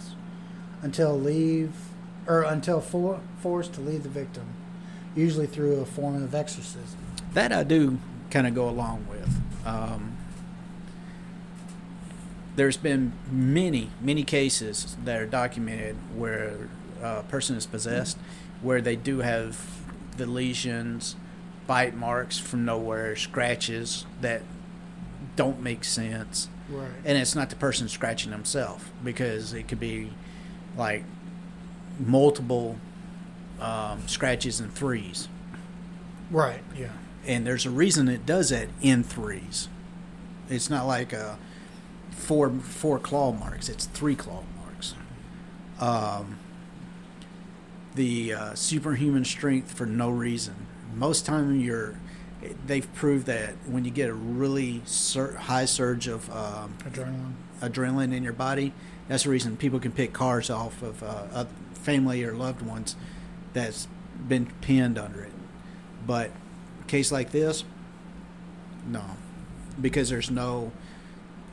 until 0.82 1.18
leave 1.18 1.72
or 2.26 2.42
until 2.42 2.80
for, 2.80 3.20
forced 3.40 3.72
to 3.74 3.80
leave 3.80 4.02
the 4.02 4.08
victim, 4.08 4.46
usually 5.14 5.46
through 5.46 5.80
a 5.80 5.86
form 5.86 6.22
of 6.22 6.34
exorcism. 6.34 6.98
That 7.34 7.52
I 7.52 7.64
do 7.64 7.98
kind 8.30 8.46
of 8.46 8.54
go 8.54 8.68
along 8.68 9.06
with. 9.08 9.40
Um, 9.66 10.16
there's 12.56 12.76
been 12.76 13.12
many, 13.30 13.90
many 14.00 14.24
cases 14.24 14.96
that 15.04 15.20
are 15.20 15.26
documented 15.26 15.96
where 16.14 16.68
a 17.02 17.22
person 17.22 17.56
is 17.56 17.66
possessed, 17.66 18.18
where 18.60 18.80
they 18.80 18.96
do 18.96 19.20
have 19.20 19.64
the 20.16 20.26
lesions, 20.26 21.16
bite 21.66 21.96
marks 21.96 22.38
from 22.38 22.64
nowhere, 22.64 23.16
scratches 23.16 24.04
that 24.20 24.42
don't 25.36 25.62
make 25.62 25.84
sense. 25.84 26.48
Right. 26.68 26.90
And 27.04 27.18
it's 27.18 27.34
not 27.34 27.50
the 27.50 27.56
person 27.56 27.88
scratching 27.88 28.30
themselves 28.30 28.84
because 29.02 29.52
it 29.52 29.68
could 29.68 29.80
be 29.80 30.10
like 30.76 31.04
multiple 31.98 32.76
um, 33.62 34.06
scratches 34.08 34.60
and 34.60 34.72
threes 34.72 35.28
Right. 36.30 36.62
Yeah. 36.78 36.88
and 37.26 37.46
there's 37.46 37.66
a 37.66 37.70
reason 37.70 38.08
it 38.08 38.24
does 38.26 38.48
that 38.50 38.68
in 38.80 39.02
threes. 39.04 39.68
It's 40.48 40.68
not 40.70 40.86
like 40.86 41.12
a 41.12 41.38
four 42.10 42.50
four 42.50 42.98
claw 42.98 43.32
marks; 43.32 43.68
it's 43.68 43.84
three 43.86 44.14
claw 44.16 44.42
marks. 44.64 44.94
Um, 45.78 46.38
the 47.94 48.32
uh, 48.34 48.54
superhuman 48.54 49.24
strength 49.24 49.72
for 49.72 49.86
no 49.86 50.10
reason. 50.10 50.54
Most 50.94 51.26
time 51.26 51.60
you're, 51.60 51.94
they've 52.66 52.92
proved 52.94 53.26
that 53.26 53.50
when 53.66 53.84
you 53.84 53.90
get 53.90 54.08
a 54.08 54.14
really 54.14 54.82
sur- 54.86 55.34
high 55.36 55.64
surge 55.66 56.06
of 56.08 56.30
um, 56.30 56.74
Adrenaline. 56.84 57.32
adrenaline 57.60 58.14
in 58.14 58.22
your 58.22 58.32
body, 58.32 58.72
that's 59.08 59.24
the 59.24 59.30
reason 59.30 59.56
people 59.56 59.78
can 59.80 59.92
pick 59.92 60.12
cars 60.12 60.48
off 60.50 60.82
of 60.82 61.02
uh, 61.02 61.44
family 61.74 62.24
or 62.24 62.32
loved 62.34 62.62
ones 62.62 62.96
that's 63.52 63.88
been 64.28 64.46
pinned 64.60 64.98
under 64.98 65.22
it. 65.22 65.32
But 66.06 66.30
a 66.80 66.84
case 66.86 67.12
like 67.12 67.30
this, 67.30 67.64
no, 68.86 69.02
because 69.80 70.08
there's 70.08 70.30
no 70.30 70.72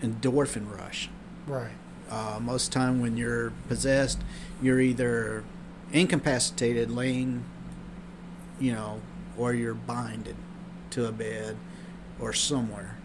endorphin 0.01 0.75
rush. 0.75 1.09
Right. 1.47 1.71
Uh, 2.09 2.39
most 2.41 2.71
time 2.71 3.01
when 3.01 3.17
you're 3.17 3.51
possessed, 3.67 4.19
you're 4.61 4.79
either 4.79 5.43
incapacitated, 5.91 6.89
laying, 6.89 7.43
you 8.59 8.73
know, 8.73 9.01
or 9.37 9.53
you're 9.53 9.73
binded 9.73 10.35
to 10.91 11.05
a 11.05 11.11
bed 11.11 11.55
or 12.19 12.33
somewhere. 12.33 12.97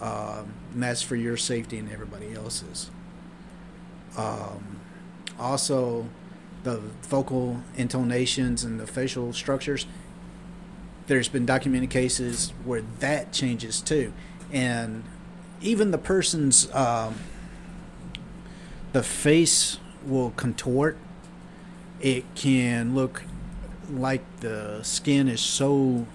Um, 0.00 0.52
and 0.72 0.82
that's 0.82 1.02
for 1.02 1.16
your 1.16 1.36
safety 1.36 1.78
and 1.78 1.90
everybody 1.90 2.34
else's. 2.34 2.90
Um, 4.16 4.80
also, 5.38 6.06
the 6.64 6.78
vocal 7.02 7.62
intonations 7.76 8.64
and 8.64 8.80
the 8.80 8.86
facial 8.86 9.32
structures. 9.32 9.86
There's 11.06 11.28
been 11.28 11.46
documented 11.46 11.90
cases 11.90 12.52
where 12.64 12.82
that 12.98 13.32
changes 13.32 13.80
too, 13.80 14.12
and 14.52 15.04
even 15.60 15.90
the 15.90 15.98
person's 15.98 16.74
um, 16.74 17.16
the 18.92 19.02
face 19.02 19.78
will 20.06 20.30
contort. 20.30 20.96
It 22.00 22.24
can 22.34 22.94
look 22.94 23.24
like 23.90 24.22
the 24.40 24.82
skin 24.82 25.28
is 25.28 25.40
so 25.40 26.06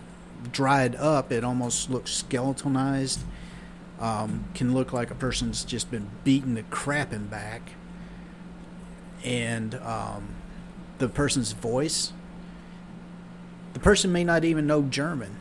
dried 0.51 0.95
up 0.95 1.31
it 1.31 1.43
almost 1.43 1.89
looks 1.89 2.11
skeletonized. 2.11 3.21
Um, 3.99 4.45
can 4.53 4.73
look 4.73 4.93
like 4.93 5.11
a 5.11 5.15
person's 5.15 5.65
just 5.65 5.91
been 5.91 6.09
beaten 6.23 6.53
the 6.53 6.63
crap 6.63 7.11
in 7.11 7.27
back. 7.27 7.73
And 9.25 9.75
um, 9.75 10.35
the 10.99 11.09
person's 11.09 11.51
voice, 11.53 12.13
the 13.73 13.79
person 13.79 14.11
may 14.11 14.23
not 14.23 14.43
even 14.45 14.67
know 14.67 14.83
German. 14.83 15.35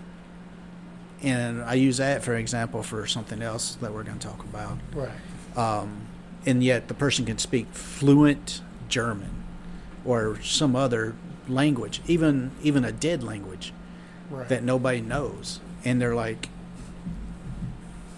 And 1.22 1.62
I 1.62 1.74
use 1.74 1.96
that 1.96 2.22
for 2.22 2.36
example 2.36 2.82
for 2.82 3.06
something 3.06 3.42
else 3.42 3.74
that 3.76 3.92
we're 3.92 4.04
going 4.04 4.18
to 4.18 4.26
talk 4.26 4.44
about. 4.44 4.78
Right. 4.94 5.10
Um, 5.56 6.02
and 6.46 6.62
yet 6.62 6.88
the 6.88 6.94
person 6.94 7.26
can 7.26 7.38
speak 7.38 7.66
fluent 7.72 8.60
German 8.88 9.30
or 10.04 10.40
some 10.42 10.76
other 10.76 11.14
language, 11.48 12.00
even 12.06 12.52
even 12.62 12.84
a 12.84 12.92
dead 12.92 13.22
language 13.22 13.72
Right. 14.30 14.46
that 14.50 14.62
nobody 14.62 15.00
knows, 15.00 15.58
and 15.86 15.98
they're 16.00 16.14
like, 16.14 16.50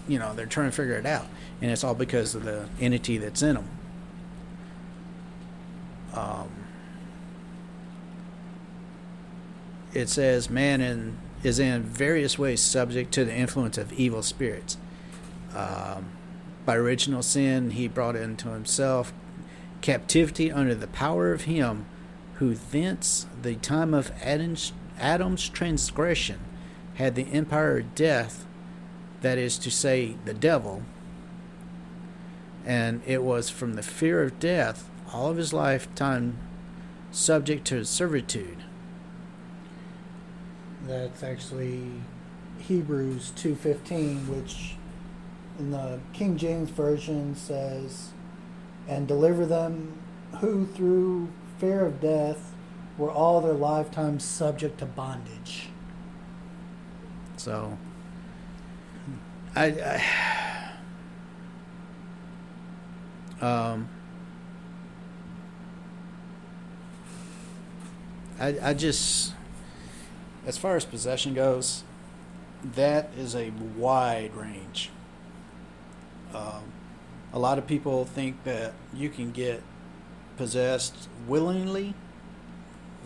you 0.09 0.19
know, 0.19 0.33
they're 0.35 0.45
trying 0.45 0.69
to 0.69 0.75
figure 0.75 0.95
it 0.95 1.05
out, 1.05 1.25
and 1.61 1.71
it's 1.71 1.85
all 1.85 1.95
because 1.95 2.35
of 2.35 2.43
the 2.43 2.67
entity 2.81 3.17
that's 3.17 3.41
in 3.41 3.55
them. 3.55 3.69
Um, 6.13 6.49
it 9.93 10.09
says 10.09 10.49
man 10.49 10.81
in, 10.81 11.17
is 11.43 11.59
in 11.59 11.83
various 11.83 12.37
ways 12.37 12.61
subject 12.61 13.11
to 13.13 13.25
the 13.25 13.35
influence 13.35 13.77
of 13.77 13.91
evil 13.93 14.23
spirits. 14.23 14.77
Um, 15.55 16.11
by 16.65 16.75
original 16.75 17.23
sin, 17.23 17.71
he 17.71 17.87
brought 17.87 18.15
into 18.15 18.49
himself 18.49 19.13
captivity 19.81 20.51
under 20.51 20.75
the 20.75 20.87
power 20.87 21.31
of 21.31 21.41
him 21.41 21.85
who 22.35 22.53
thence 22.53 23.25
the 23.41 23.55
time 23.55 23.93
of 23.93 24.11
Adam's, 24.21 24.73
Adam's 24.99 25.49
transgression 25.49 26.39
had 26.95 27.15
the 27.15 27.31
empire 27.31 27.79
of 27.79 27.95
death, 27.95 28.45
that 29.21 29.37
is 29.37 29.57
to 29.59 29.71
say, 29.71 30.15
the 30.25 30.33
devil. 30.33 30.83
And 32.65 33.01
it 33.05 33.23
was 33.23 33.49
from 33.49 33.73
the 33.73 33.83
fear 33.83 34.21
of 34.23 34.39
death 34.39 34.89
all 35.13 35.29
of 35.29 35.37
his 35.37 35.53
lifetime 35.53 36.37
subject 37.11 37.65
to 37.67 37.83
servitude. 37.85 38.60
That's 40.87 41.23
actually 41.23 41.83
Hebrews 42.59 43.31
2:15 43.35 44.27
which 44.27 44.75
in 45.59 45.71
the 45.71 45.99
King 46.13 46.37
James 46.37 46.69
version 46.69 47.35
says 47.35 48.11
and 48.87 49.07
deliver 49.07 49.45
them 49.45 49.93
who 50.39 50.65
through 50.65 51.29
fear 51.59 51.85
of 51.85 52.01
death 52.01 52.53
were 52.97 53.11
all 53.11 53.41
their 53.41 53.53
lifetime 53.53 54.19
subject 54.19 54.79
to 54.79 54.85
bondage. 54.85 55.69
So, 57.37 57.77
I, 59.55 60.01
I 63.41 63.41
um, 63.45 63.89
I, 68.39 68.57
I 68.61 68.73
just, 68.73 69.33
as 70.45 70.57
far 70.57 70.75
as 70.75 70.85
possession 70.85 71.33
goes, 71.33 71.83
that 72.63 73.09
is 73.17 73.35
a 73.35 73.51
wide 73.77 74.35
range. 74.35 74.89
Um, 76.33 76.63
a 77.33 77.39
lot 77.39 77.57
of 77.57 77.67
people 77.67 78.05
think 78.05 78.43
that 78.43 78.73
you 78.93 79.09
can 79.09 79.31
get 79.31 79.61
possessed 80.37 81.07
willingly, 81.27 81.93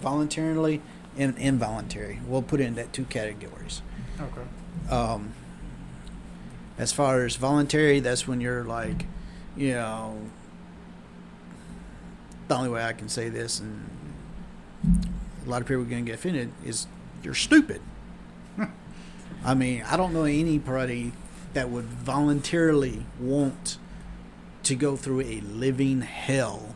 voluntarily, 0.01 0.81
and 1.17 1.37
involuntary. 1.37 2.19
We'll 2.27 2.41
put 2.41 2.59
it 2.59 2.65
in 2.65 2.75
that 2.75 2.93
two 2.93 3.05
categories. 3.05 3.81
Okay. 4.19 4.93
Um, 4.93 5.33
as 6.77 6.91
far 6.91 7.25
as 7.25 7.35
voluntary, 7.35 7.99
that's 7.99 8.27
when 8.27 8.41
you're 8.41 8.63
like, 8.63 9.05
you 9.55 9.73
know, 9.73 10.19
the 12.47 12.55
only 12.55 12.69
way 12.69 12.83
I 12.83 12.93
can 12.93 13.09
say 13.09 13.29
this, 13.29 13.59
and 13.59 13.89
a 15.45 15.49
lot 15.49 15.61
of 15.61 15.67
people 15.67 15.83
are 15.83 15.85
going 15.85 16.05
to 16.05 16.11
get 16.11 16.19
offended, 16.19 16.51
is 16.63 16.87
you're 17.25 17.33
stupid. 17.33 17.81
I 19.43 19.53
mean, 19.53 19.83
I 19.83 19.97
don't 19.97 20.13
know 20.13 20.23
anybody 20.23 21.11
that 21.53 21.69
would 21.69 21.85
voluntarily 21.85 23.05
want 23.19 23.77
to 24.63 24.75
go 24.75 24.95
through 24.95 25.21
a 25.21 25.41
living 25.41 26.01
hell 26.01 26.75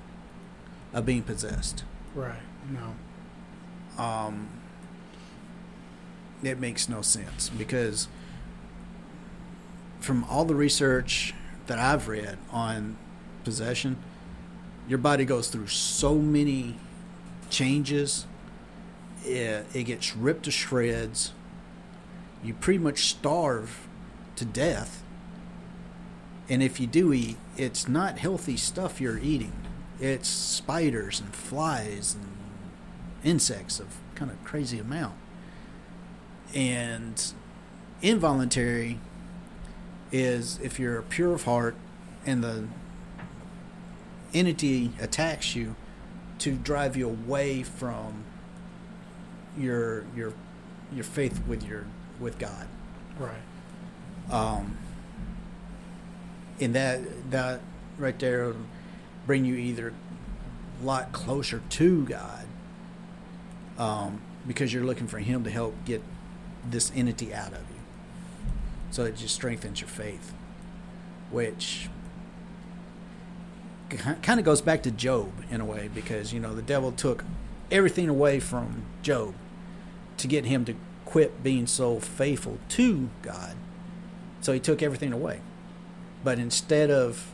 of 0.94 1.06
being 1.06 1.24
possessed. 1.24 1.84
Right. 2.14 2.42
No. 2.70 4.04
Um, 4.04 4.50
it 6.44 6.60
makes 6.60 6.88
no 6.88 7.02
sense 7.02 7.50
because 7.50 8.08
from 10.00 10.24
all 10.26 10.46
the 10.46 10.56
research 10.56 11.34
that 11.68 11.80
I've 11.80 12.08
read 12.08 12.38
on 12.52 12.98
possession, 13.44 13.98
your 14.88 15.00
body 15.00 15.26
goes 15.26 15.50
through 15.50 15.68
so 15.68 16.16
many 16.16 16.76
changes. 17.50 18.26
It, 19.26 19.66
it 19.74 19.84
gets 19.84 20.16
ripped 20.16 20.44
to 20.44 20.52
shreds. 20.52 21.34
You 22.44 22.54
pretty 22.54 22.80
much 22.80 23.06
starve 23.06 23.88
to 24.38 24.46
death. 24.46 25.04
And 26.48 26.64
if 26.64 26.80
you 26.80 26.88
do 26.88 27.14
eat, 27.14 27.38
it's 27.58 27.88
not 27.88 28.20
healthy 28.20 28.58
stuff 28.58 29.00
you're 29.00 29.20
eating. 29.20 29.54
It's 30.00 30.30
spiders 30.30 31.20
and 31.20 31.36
flies 31.36 32.16
and 32.16 32.26
insects 33.24 33.80
of 33.80 33.98
kind 34.16 34.32
of 34.32 34.44
crazy 34.44 34.80
amount. 34.80 35.16
And 36.56 37.34
involuntary 38.02 39.00
is 40.12 40.60
if 40.64 40.80
you're 40.80 41.02
pure 41.04 41.34
of 41.34 41.44
heart 41.44 41.76
and 42.26 42.44
the 42.44 42.68
entity 44.34 44.92
attacks 45.00 45.56
you 45.56 45.76
to 46.40 46.54
drive 46.54 46.96
you 46.96 47.08
away 47.08 47.64
from 47.64 48.24
your 49.58 50.06
your 50.16 50.34
your 50.94 51.04
faith 51.04 51.42
with 51.48 51.64
your 51.64 51.86
with 52.20 52.38
God. 52.40 52.68
Right. 53.18 53.34
Um, 54.32 54.78
and 56.60 56.76
that 56.76 57.32
that 57.32 57.62
right 57.98 58.18
there 58.20 58.46
will 58.46 58.56
bring 59.26 59.46
you 59.46 59.56
either 59.56 59.94
a 60.82 60.86
lot 60.86 61.12
closer 61.12 61.62
to 61.70 62.06
God, 62.06 62.46
um, 63.78 64.22
because 64.48 64.74
you're 64.74 64.86
looking 64.86 65.08
for 65.08 65.20
Him 65.20 65.44
to 65.44 65.50
help 65.50 65.76
get 65.86 66.02
this 66.70 66.92
entity 66.96 67.34
out 67.34 67.54
of 67.54 67.60
you. 67.60 67.82
So 68.92 69.04
it 69.04 69.16
just 69.16 69.36
strengthens 69.36 69.82
your 69.82 69.90
faith, 69.90 70.34
which 71.32 71.90
kind 73.90 74.40
of 74.40 74.46
goes 74.46 74.62
back 74.62 74.84
to 74.84 74.92
Job 74.92 75.32
in 75.50 75.62
a 75.62 75.66
way, 75.66 75.90
because 75.94 76.34
you 76.34 76.40
know 76.40 76.56
the 76.56 76.62
devil 76.62 76.92
took 76.92 77.24
everything 77.72 78.10
away 78.10 78.40
from 78.40 78.84
Job 79.02 79.34
to 80.18 80.28
get 80.28 80.46
him 80.46 80.66
to 80.66 80.76
quit 81.06 81.44
being 81.44 81.68
so 81.68 82.00
faithful 82.00 82.58
to 82.70 83.10
God. 83.22 83.56
So 84.42 84.54
he 84.54 84.60
took 84.60 84.82
everything 84.82 85.14
away. 85.14 85.42
But 86.24 86.40
instead 86.40 86.92
of 86.92 87.32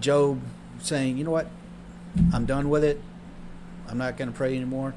Job 0.00 0.40
saying, 0.80 1.16
you 1.16 1.24
know 1.24 1.30
what, 1.30 1.48
I'm 2.32 2.46
done 2.46 2.68
with 2.68 2.84
it, 2.84 3.00
I'm 3.88 3.98
not 3.98 4.16
going 4.16 4.30
to 4.30 4.36
pray 4.36 4.54
anymore, 4.56 4.94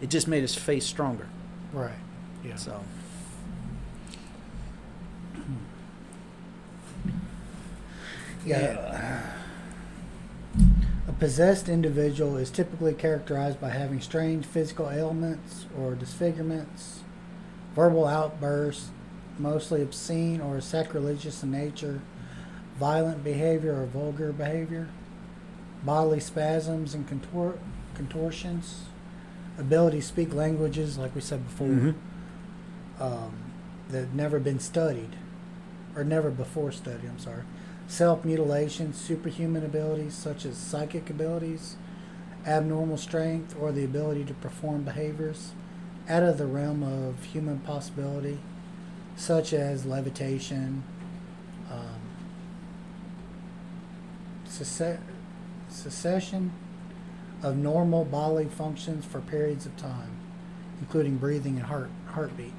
it 0.00 0.10
just 0.10 0.28
made 0.28 0.42
his 0.42 0.54
faith 0.54 0.82
stronger. 0.82 1.26
Right. 1.72 1.92
Yeah. 2.44 2.56
So, 2.56 2.80
Yeah. 8.46 8.56
A 8.56 8.80
uh, 8.80 9.25
possessed 11.18 11.68
individual 11.68 12.36
is 12.36 12.50
typically 12.50 12.92
characterized 12.92 13.60
by 13.60 13.70
having 13.70 14.00
strange 14.00 14.44
physical 14.44 14.90
ailments 14.90 15.66
or 15.78 15.94
disfigurements, 15.94 17.00
verbal 17.74 18.06
outbursts, 18.06 18.90
mostly 19.38 19.82
obscene 19.82 20.40
or 20.40 20.60
sacrilegious 20.60 21.42
in 21.42 21.50
nature, 21.50 22.00
violent 22.78 23.24
behavior 23.24 23.80
or 23.80 23.86
vulgar 23.86 24.32
behavior, 24.32 24.88
bodily 25.84 26.20
spasms 26.20 26.94
and 26.94 27.08
contor- 27.08 27.58
contortions, 27.94 28.84
ability 29.58 30.00
to 30.00 30.06
speak 30.06 30.34
languages, 30.34 30.98
like 30.98 31.14
we 31.14 31.20
said 31.20 31.42
before, 31.46 31.68
Mhm. 31.68 31.94
um, 33.00 33.32
that 33.90 34.00
have 34.00 34.14
never 34.14 34.38
been 34.38 34.58
studied, 34.58 35.16
or 35.94 36.04
never 36.04 36.30
before 36.30 36.72
studied, 36.72 37.08
I'm 37.08 37.18
sorry. 37.18 37.42
Self 37.88 38.24
mutilation, 38.24 38.92
superhuman 38.92 39.64
abilities 39.64 40.14
such 40.14 40.44
as 40.44 40.56
psychic 40.56 41.08
abilities, 41.08 41.76
abnormal 42.44 42.96
strength, 42.96 43.54
or 43.60 43.70
the 43.70 43.84
ability 43.84 44.24
to 44.24 44.34
perform 44.34 44.82
behaviors 44.82 45.52
out 46.08 46.22
of 46.22 46.38
the 46.38 46.46
realm 46.46 46.82
of 46.82 47.24
human 47.24 47.60
possibility, 47.60 48.38
such 49.16 49.52
as 49.52 49.86
levitation, 49.86 50.82
um, 51.70 52.00
cessation 55.68 56.52
of 57.42 57.56
normal 57.56 58.04
bodily 58.04 58.46
functions 58.46 59.04
for 59.04 59.20
periods 59.20 59.66
of 59.66 59.76
time, 59.76 60.10
including 60.80 61.16
breathing 61.16 61.56
and 61.56 61.66
heart 61.66 61.90
heartbeat. 62.08 62.52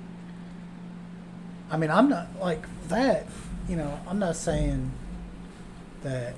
I 1.70 1.78
mean, 1.78 1.92
I'm 1.92 2.08
not 2.08 2.28
like 2.40 2.66
that. 2.88 3.28
You 3.68 3.76
know, 3.76 4.00
I'm 4.08 4.20
not 4.20 4.38
saying 4.38 4.92
that 6.04 6.34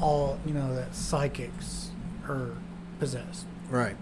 all 0.00 0.38
you 0.46 0.52
know 0.54 0.74
that 0.74 0.94
psychics 0.94 1.90
are 2.28 2.50
possessed, 2.98 3.46
Right. 3.70 3.96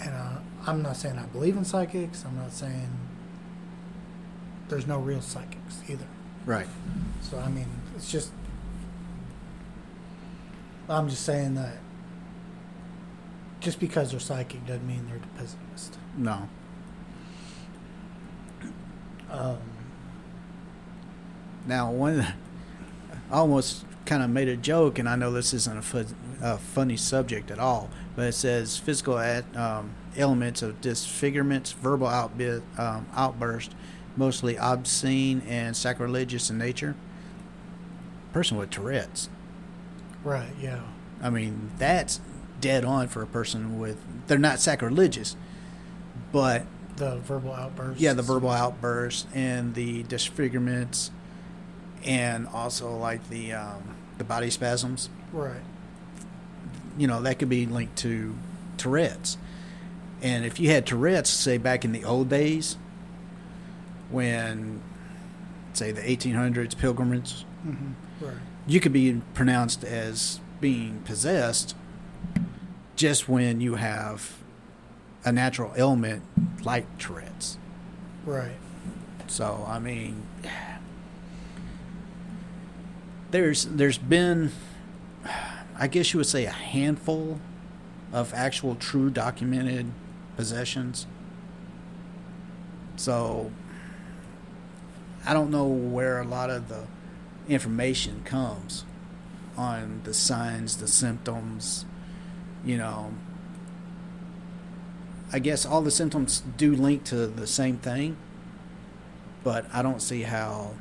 and 0.00 0.10
uh, 0.14 0.38
I'm 0.66 0.82
not 0.82 0.96
saying 0.96 1.18
I 1.18 1.26
believe 1.26 1.56
in 1.56 1.64
psychics. 1.64 2.24
I'm 2.24 2.36
not 2.36 2.52
saying 2.52 2.88
there's 4.68 4.86
no 4.86 4.98
real 4.98 5.20
psychics 5.20 5.82
either. 5.88 6.06
Right. 6.46 6.66
So 7.22 7.38
I 7.38 7.48
mean, 7.48 7.68
it's 7.96 8.10
just 8.10 8.30
I'm 10.88 11.08
just 11.08 11.24
saying 11.24 11.54
that 11.54 11.76
just 13.60 13.80
because 13.80 14.10
they're 14.10 14.20
psychic 14.20 14.66
doesn't 14.66 14.86
mean 14.86 15.06
they're 15.08 15.20
possessed. 15.36 15.96
No. 16.16 16.48
Um, 19.30 19.58
Now, 21.66 21.90
one, 21.90 22.20
I 23.30 23.34
almost 23.34 23.84
kind 24.06 24.22
of 24.22 24.30
made 24.30 24.48
a 24.48 24.56
joke, 24.56 24.98
and 24.98 25.08
I 25.08 25.16
know 25.16 25.32
this 25.32 25.54
isn't 25.54 25.78
a, 25.78 25.82
fu- 25.82 26.04
a 26.42 26.58
funny 26.58 26.96
subject 26.96 27.50
at 27.50 27.58
all, 27.58 27.88
but 28.16 28.26
it 28.26 28.32
says 28.34 28.76
physical 28.76 29.18
at, 29.18 29.44
um, 29.56 29.90
elements 30.16 30.62
of 30.62 30.80
disfigurements, 30.80 31.72
verbal 31.72 32.06
outbit, 32.06 32.62
um, 32.78 33.06
outburst, 33.16 33.74
mostly 34.16 34.56
obscene 34.58 35.42
and 35.48 35.76
sacrilegious 35.76 36.50
in 36.50 36.58
nature. 36.58 36.94
Person 38.32 38.56
with 38.58 38.70
Tourette's. 38.70 39.28
right? 40.22 40.50
Yeah. 40.60 40.80
I 41.22 41.30
mean, 41.30 41.70
that's 41.78 42.20
dead 42.60 42.84
on 42.84 43.08
for 43.08 43.22
a 43.22 43.26
person 43.26 43.78
with. 43.78 43.96
They're 44.26 44.38
not 44.38 44.58
sacrilegious, 44.60 45.36
but 46.32 46.64
The 46.96 47.16
verbal 47.18 47.52
outbursts. 47.52 48.02
yeah, 48.02 48.12
the 48.12 48.22
verbal 48.22 48.50
outbursts 48.50 49.26
and 49.34 49.74
the 49.74 50.02
disfigurements, 50.04 51.10
and 52.04 52.46
also 52.48 52.96
like 52.96 53.28
the 53.30 53.52
um, 53.52 53.82
the 54.18 54.24
body 54.24 54.50
spasms. 54.50 55.08
Right. 55.32 55.60
You 56.98 57.06
know, 57.06 57.22
that 57.22 57.38
could 57.38 57.48
be 57.48 57.66
linked 57.66 57.96
to 57.98 58.34
Tourette's. 58.76 59.36
And 60.22 60.44
if 60.44 60.58
you 60.60 60.70
had 60.70 60.86
Tourette's, 60.86 61.28
say 61.30 61.58
back 61.58 61.84
in 61.84 61.92
the 61.92 62.04
old 62.04 62.28
days, 62.28 62.76
when, 64.10 64.80
say, 65.72 65.90
the 65.92 66.00
1800s 66.02 66.76
pilgrims, 66.78 67.44
Mm-hmm. 67.66 68.24
Right. 68.24 68.34
you 68.66 68.78
could 68.78 68.92
be 68.92 69.22
pronounced 69.32 69.84
as 69.84 70.38
being 70.60 71.00
possessed 71.06 71.74
just 72.94 73.26
when 73.26 73.62
you 73.62 73.76
have 73.76 74.34
a 75.24 75.32
natural 75.32 75.72
ailment 75.74 76.22
like 76.62 76.84
Tourette's. 76.98 77.56
Right. 78.26 78.56
So 79.26 79.64
I 79.66 79.78
mean, 79.78 80.26
there's 83.34 83.64
there's 83.64 83.98
been, 83.98 84.52
I 85.76 85.88
guess 85.88 86.12
you 86.12 86.18
would 86.18 86.26
say, 86.26 86.44
a 86.44 86.52
handful 86.52 87.40
of 88.12 88.32
actual 88.32 88.76
true 88.76 89.10
documented 89.10 89.90
possessions. 90.36 91.08
So 92.94 93.50
I 95.26 95.34
don't 95.34 95.50
know 95.50 95.66
where 95.66 96.20
a 96.20 96.24
lot 96.24 96.48
of 96.48 96.68
the 96.68 96.86
information 97.48 98.22
comes 98.24 98.84
on 99.56 100.02
the 100.04 100.14
signs, 100.14 100.76
the 100.76 100.86
symptoms, 100.86 101.86
you 102.64 102.78
know. 102.78 103.14
I 105.32 105.40
guess 105.40 105.66
all 105.66 105.82
the 105.82 105.90
symptoms 105.90 106.44
do 106.56 106.76
link 106.76 107.02
to 107.06 107.26
the 107.26 107.48
same 107.48 107.78
thing, 107.78 108.16
but 109.42 109.66
I 109.74 109.82
don't 109.82 110.00
see 110.00 110.22
how 110.22 110.74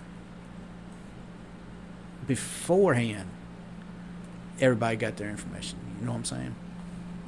beforehand 2.28 3.30
everybody 4.60 4.96
got 4.96 5.18
their 5.18 5.30
information. 5.30 5.78
You 6.00 6.06
know 6.06 6.12
what 6.12 6.20
I'm 6.20 6.26
saying? 6.26 6.56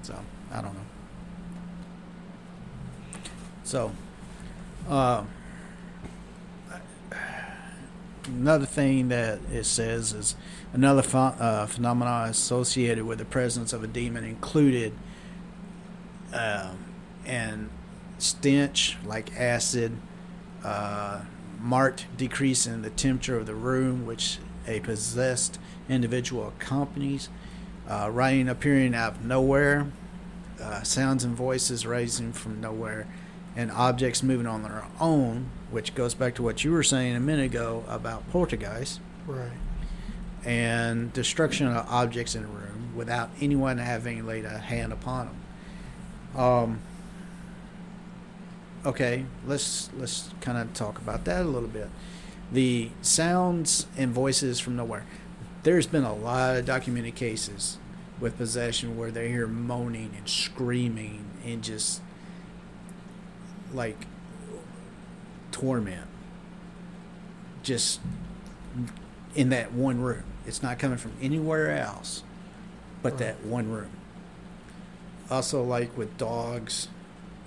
So 0.03 0.19
I 0.51 0.61
don't 0.61 0.73
know. 0.73 0.79
So, 3.63 3.91
uh, 4.87 5.23
another 8.25 8.65
thing 8.65 9.09
that 9.09 9.39
it 9.51 9.65
says 9.65 10.13
is 10.13 10.35
another 10.71 11.01
ph- 11.01 11.15
uh, 11.15 11.65
phenomena 11.65 12.27
associated 12.29 13.05
with 13.05 13.17
the 13.17 13.25
presence 13.25 13.73
of 13.73 13.83
a 13.83 13.87
demon 13.87 14.23
included 14.23 14.93
um, 16.33 16.77
and 17.25 17.69
stench 18.19 18.97
like 19.03 19.35
acid, 19.39 19.97
uh, 20.63 21.21
marked 21.59 22.05
decrease 22.17 22.67
in 22.67 22.83
the 22.83 22.89
temperature 22.91 23.37
of 23.37 23.47
the 23.47 23.55
room, 23.55 24.05
which 24.05 24.37
a 24.67 24.79
possessed 24.81 25.59
individual 25.89 26.47
accompanies, 26.49 27.29
uh, 27.87 28.09
writing 28.11 28.49
appearing 28.49 28.95
out 28.95 29.13
of 29.13 29.25
nowhere, 29.25 29.87
uh, 30.61 30.81
sounds 30.83 31.23
and 31.23 31.35
voices 31.35 31.85
rising 31.85 32.33
from 32.33 32.59
nowhere, 32.61 33.07
and 33.55 33.71
objects 33.71 34.21
moving 34.23 34.47
on 34.47 34.63
their 34.63 34.85
own, 34.99 35.49
which 35.71 35.95
goes 35.95 36.13
back 36.13 36.35
to 36.35 36.43
what 36.43 36.63
you 36.63 36.71
were 36.71 36.83
saying 36.83 37.15
a 37.15 37.19
minute 37.19 37.45
ago 37.45 37.83
about 37.87 38.29
poltergeist, 38.31 38.99
Right. 39.27 39.51
and 40.43 41.11
destruction 41.13 41.67
of 41.67 41.85
objects 41.89 42.35
in 42.35 42.43
a 42.43 42.47
room 42.47 42.93
without 42.95 43.29
anyone 43.41 43.77
having 43.77 44.25
laid 44.25 44.45
a 44.45 44.57
hand 44.57 44.91
upon 44.93 45.27
them. 45.27 46.41
Um, 46.41 46.79
okay, 48.85 49.25
let's 49.45 49.89
let's 49.97 50.29
kind 50.41 50.57
of 50.57 50.73
talk 50.73 50.97
about 50.97 51.25
that 51.25 51.41
a 51.45 51.49
little 51.49 51.69
bit. 51.69 51.89
The 52.51 52.89
sounds 53.01 53.87
and 53.97 54.11
voices 54.11 54.59
from 54.59 54.75
nowhere. 54.75 55.05
There's 55.63 55.87
been 55.87 56.03
a 56.03 56.13
lot 56.13 56.55
of 56.57 56.65
documented 56.65 57.15
cases 57.15 57.77
with 58.19 58.37
possession 58.37 58.97
where 58.97 59.11
they 59.11 59.29
hear 59.29 59.47
moaning 59.47 60.13
and 60.15 60.29
screaming 60.29 61.25
and 61.43 61.63
just 61.63 62.01
like 63.73 64.05
torment. 65.51 66.07
Just 67.63 67.99
in 69.35 69.49
that 69.49 69.73
one 69.73 69.99
room. 69.99 70.23
It's 70.45 70.61
not 70.61 70.77
coming 70.79 70.97
from 70.97 71.13
anywhere 71.21 71.71
else 71.71 72.23
but 73.01 73.13
Right. 73.13 73.19
that 73.19 73.45
one 73.45 73.69
room. 73.69 73.91
Also, 75.29 75.63
like 75.63 75.95
with 75.95 76.17
dogs 76.17 76.87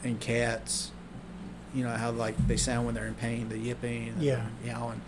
and 0.05 0.21
cats, 0.21 0.93
you 1.75 1.85
know 1.85 1.91
how 1.91 2.11
like 2.11 2.37
they 2.47 2.57
sound 2.57 2.87
when 2.87 2.95
they're 2.95 3.07
in 3.07 3.15
pain, 3.15 3.49
the 3.49 3.59
yipping, 3.59 4.09
and 4.09 4.23
Yeah. 4.23 4.47
the 4.63 4.69
yowling. 4.69 5.01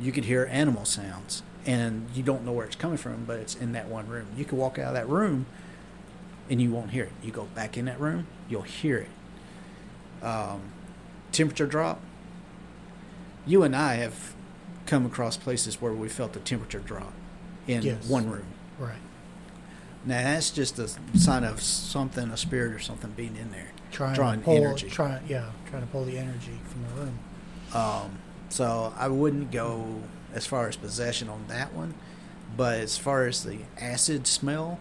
You 0.00 0.12
could 0.12 0.24
hear 0.24 0.48
animal 0.50 0.84
sounds, 0.84 1.42
and 1.66 2.08
you 2.14 2.22
don't 2.22 2.44
know 2.44 2.52
where 2.52 2.64
it's 2.66 2.76
coming 2.76 2.96
from, 2.96 3.24
but 3.26 3.38
it's 3.38 3.54
in 3.54 3.72
that 3.72 3.88
one 3.88 4.08
room. 4.08 4.26
You 4.36 4.44
could 4.44 4.58
walk 4.58 4.78
out 4.78 4.88
of 4.88 4.94
that 4.94 5.08
room, 5.08 5.46
and 6.48 6.60
you 6.60 6.70
won't 6.70 6.90
hear 6.92 7.04
it. 7.04 7.12
You 7.22 7.32
go 7.32 7.44
back 7.54 7.76
in 7.76 7.84
that 7.86 8.00
room, 8.00 8.26
you'll 8.48 8.62
hear 8.62 8.98
it. 8.98 10.24
Um, 10.24 10.60
temperature 11.32 11.66
drop. 11.66 12.00
You 13.46 13.62
and 13.62 13.74
I 13.74 13.94
have 13.94 14.34
come 14.86 15.06
across 15.06 15.36
places 15.36 15.80
where 15.80 15.92
we 15.92 16.08
felt 16.08 16.32
the 16.32 16.40
temperature 16.40 16.78
drop 16.80 17.12
in 17.66 17.82
Yes. 17.82 18.06
one 18.08 18.28
room. 18.30 18.46
Right. 18.78 18.96
Now 20.04 20.22
that's 20.22 20.50
just 20.50 20.78
a 20.78 20.88
sign 21.18 21.44
of 21.44 21.60
something, 21.60 22.30
a 22.30 22.36
spirit 22.36 22.72
or 22.72 22.78
something 22.78 23.10
being 23.12 23.36
in 23.36 23.50
there, 23.50 23.69
Trying 23.90 24.14
drawing 24.14 24.38
to 24.40 24.44
pull, 24.44 24.56
energy. 24.56 24.88
Trying, 24.88 25.26
yeah, 25.26 25.50
trying 25.68 25.82
to 25.82 25.88
pull 25.88 26.04
the 26.04 26.16
energy 26.18 26.58
from 26.64 26.82
the 26.82 27.02
room. 27.02 27.18
Um, 27.74 28.18
so 28.48 28.92
I 28.96 29.08
wouldn't 29.08 29.50
go 29.50 30.02
as 30.34 30.46
far 30.46 30.68
as 30.68 30.76
possession 30.76 31.28
on 31.28 31.44
that 31.48 31.72
one, 31.72 31.94
but 32.56 32.80
as 32.80 32.96
far 32.96 33.26
as 33.26 33.44
the 33.44 33.58
acid 33.78 34.26
smell, 34.26 34.78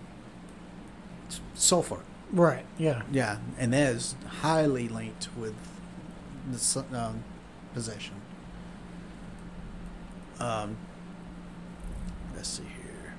sulfur. 1.53 1.99
Right. 2.31 2.65
Yeah. 2.77 3.03
Yeah, 3.11 3.37
and 3.57 3.73
that 3.73 3.95
is 3.95 4.15
highly 4.41 4.87
linked 4.87 5.29
with 5.35 5.55
the 6.51 6.85
um, 6.93 7.23
possession. 7.73 8.15
Um, 10.39 10.77
let's 12.35 12.49
see 12.49 12.63
here. 12.63 13.13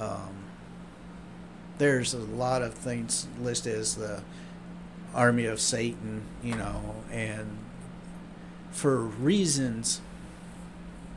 Um, 0.00 0.44
there's 1.78 2.14
a 2.14 2.18
lot 2.18 2.62
of 2.62 2.74
things 2.74 3.26
listed 3.40 3.74
as 3.74 3.94
the 3.94 4.22
army 5.14 5.46
of 5.46 5.60
Satan, 5.60 6.22
you 6.42 6.54
know, 6.54 6.96
and 7.10 7.58
for 8.70 8.98
reasons, 8.98 10.00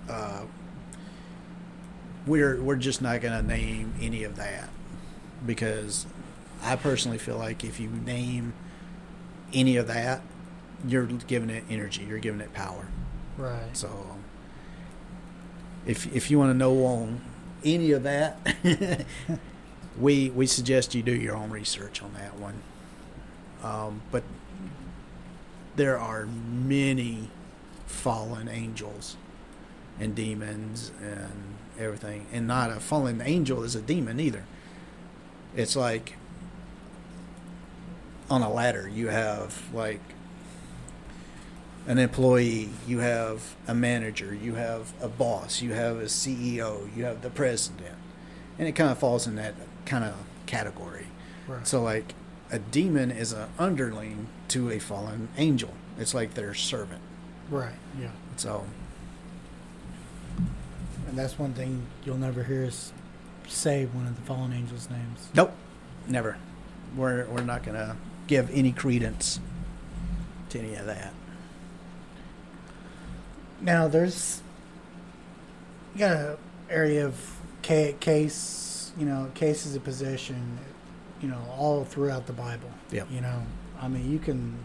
uh, 0.09 0.41
we're 2.25 2.61
we're 2.61 2.75
just 2.75 3.01
not 3.01 3.21
going 3.21 3.39
to 3.39 3.47
name 3.47 3.93
any 4.01 4.23
of 4.23 4.35
that 4.35 4.69
because 5.45 6.05
I 6.63 6.75
personally 6.75 7.17
feel 7.17 7.37
like 7.37 7.63
if 7.63 7.79
you 7.79 7.89
name 7.89 8.53
any 9.53 9.77
of 9.77 9.87
that, 9.87 10.21
you're 10.87 11.05
giving 11.05 11.49
it 11.49 11.63
energy, 11.69 12.03
you're 12.07 12.19
giving 12.19 12.41
it 12.41 12.53
power. 12.53 12.87
Right. 13.37 13.75
So 13.75 14.17
if 15.85 16.13
if 16.15 16.29
you 16.29 16.37
want 16.39 16.51
to 16.51 16.57
know 16.57 16.85
on 16.85 17.21
any 17.63 17.91
of 17.91 18.03
that, 18.03 18.39
we 19.99 20.29
we 20.29 20.47
suggest 20.47 20.95
you 20.95 21.01
do 21.01 21.13
your 21.13 21.35
own 21.35 21.49
research 21.49 22.01
on 22.01 22.13
that 22.13 22.37
one. 22.37 22.61
Um, 23.63 24.01
but 24.11 24.23
there 25.75 25.97
are 25.97 26.25
many 26.25 27.29
fallen 27.85 28.47
angels 28.47 29.17
and 29.99 30.15
demons 30.15 30.91
and 31.01 31.55
everything, 31.79 32.25
and 32.31 32.47
not 32.47 32.71
a 32.71 32.79
fallen 32.79 33.21
angel 33.21 33.63
is 33.63 33.75
a 33.75 33.81
demon 33.81 34.19
either. 34.19 34.45
It's 35.55 35.75
like 35.75 36.15
on 38.29 38.41
a 38.41 38.51
ladder, 38.51 38.87
you 38.87 39.09
have 39.09 39.61
like 39.73 40.01
an 41.87 41.97
employee, 41.97 42.69
you 42.87 42.99
have 42.99 43.55
a 43.67 43.73
manager, 43.73 44.33
you 44.33 44.55
have 44.55 44.93
a 45.01 45.07
boss, 45.07 45.61
you 45.61 45.73
have 45.73 45.97
a 45.97 46.05
CEO, 46.05 46.95
you 46.95 47.03
have 47.03 47.21
the 47.21 47.29
president, 47.29 47.95
and 48.57 48.67
it 48.67 48.73
kind 48.73 48.91
of 48.91 48.97
falls 48.97 49.27
in 49.27 49.35
that 49.35 49.55
kind 49.85 50.03
of 50.03 50.15
category. 50.45 51.07
Right. 51.47 51.65
So, 51.67 51.81
like, 51.81 52.13
a 52.51 52.59
demon 52.59 53.11
is 53.11 53.31
an 53.33 53.49
underling 53.57 54.27
to 54.49 54.69
a 54.69 54.79
fallen 54.79 55.29
angel. 55.37 55.73
It's 55.97 56.13
like 56.13 56.33
their 56.33 56.53
servant. 56.53 57.01
Right. 57.49 57.75
Yeah. 57.99 58.09
So, 58.37 58.65
And 61.07 61.17
that's 61.17 61.37
one 61.39 61.53
thing 61.53 61.85
you'll 62.05 62.17
never 62.17 62.43
hear 62.43 62.65
us 62.65 62.91
say 63.47 63.85
one 63.85 64.07
of 64.07 64.15
the 64.15 64.21
fallen 64.21 64.53
angels' 64.53 64.89
names. 64.89 65.27
nope, 65.33 65.51
never. 66.07 66.37
We're 66.95 67.25
we're 67.25 67.43
not 67.43 67.63
gonna 67.63 67.97
give 68.27 68.49
any 68.51 68.71
credence 68.71 69.39
to 70.49 70.59
any 70.59 70.75
of 70.75 70.85
that. 70.85 71.13
Now 73.59 73.87
there's 73.87 74.41
you 75.93 75.99
got 75.99 76.15
a 76.15 76.37
area 76.69 77.05
of 77.05 77.37
case, 77.61 78.91
you 78.97 79.05
know, 79.05 79.29
cases 79.33 79.75
of 79.75 79.83
possession, 79.83 80.57
you 81.21 81.27
know, 81.27 81.41
all 81.57 81.83
throughout 81.85 82.27
the 82.27 82.33
Bible. 82.33 82.69
Yep. 82.91 83.07
You 83.11 83.21
know, 83.21 83.43
I 83.81 83.87
mean, 83.87 84.11
you 84.11 84.19
can 84.19 84.57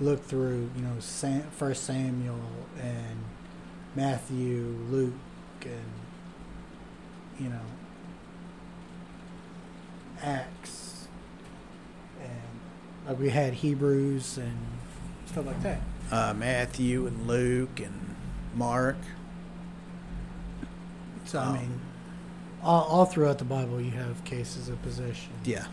look 0.00 0.24
through, 0.24 0.70
you 0.76 0.82
know, 0.82 0.94
Sam, 1.00 1.42
First 1.52 1.84
Samuel 1.84 2.40
and 2.80 3.24
Matthew, 3.94 4.76
Luke, 4.90 5.12
and 5.62 5.92
you 7.38 7.48
know, 7.48 7.60
Acts, 10.22 11.08
and 12.20 13.08
like 13.08 13.18
we 13.18 13.30
had 13.30 13.54
Hebrews 13.54 14.38
and 14.38 14.58
stuff 15.26 15.46
like 15.46 15.62
that. 15.62 15.80
Uh, 16.10 16.34
Matthew 16.34 17.06
and 17.06 17.26
Luke 17.26 17.80
and 17.80 18.14
Mark. 18.54 18.96
So 21.24 21.38
Oh. 21.38 21.42
I 21.42 21.52
mean, 21.58 21.80
all, 22.62 22.82
all 22.84 23.04
throughout 23.04 23.38
the 23.38 23.44
Bible, 23.44 23.80
you 23.80 23.90
have 23.92 24.24
cases 24.24 24.68
of 24.68 24.80
possession. 24.82 25.32
Yeah. 25.44 25.66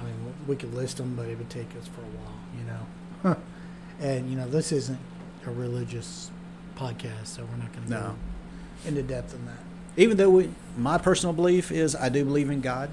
I 0.00 0.04
mean, 0.04 0.34
we 0.46 0.56
could 0.56 0.72
list 0.74 0.96
them, 0.96 1.14
but 1.14 1.28
it 1.28 1.36
would 1.38 1.50
take 1.50 1.68
us 1.80 1.86
for 1.88 2.00
a 2.00 2.04
while, 2.04 2.38
you 2.58 3.34
know. 3.34 3.36
and 4.00 4.30
you 4.30 4.36
know, 4.36 4.48
this 4.48 4.72
isn't 4.72 4.98
a 5.46 5.50
religious 5.50 6.30
podcast, 6.76 7.26
so 7.26 7.44
we're 7.44 7.56
not 7.58 7.72
going 7.72 7.84
to 7.84 7.90
No. 7.90 8.00
go 8.00 8.88
into 8.88 9.02
depth 9.02 9.34
on 9.34 9.44
that. 9.46 9.58
even 10.00 10.16
though 10.16 10.30
we, 10.30 10.50
my 10.78 10.96
personal 10.96 11.32
belief 11.34 11.70
is 11.70 11.94
I 11.94 12.08
do 12.08 12.24
believe 12.24 12.48
in 12.50 12.60
God. 12.62 12.88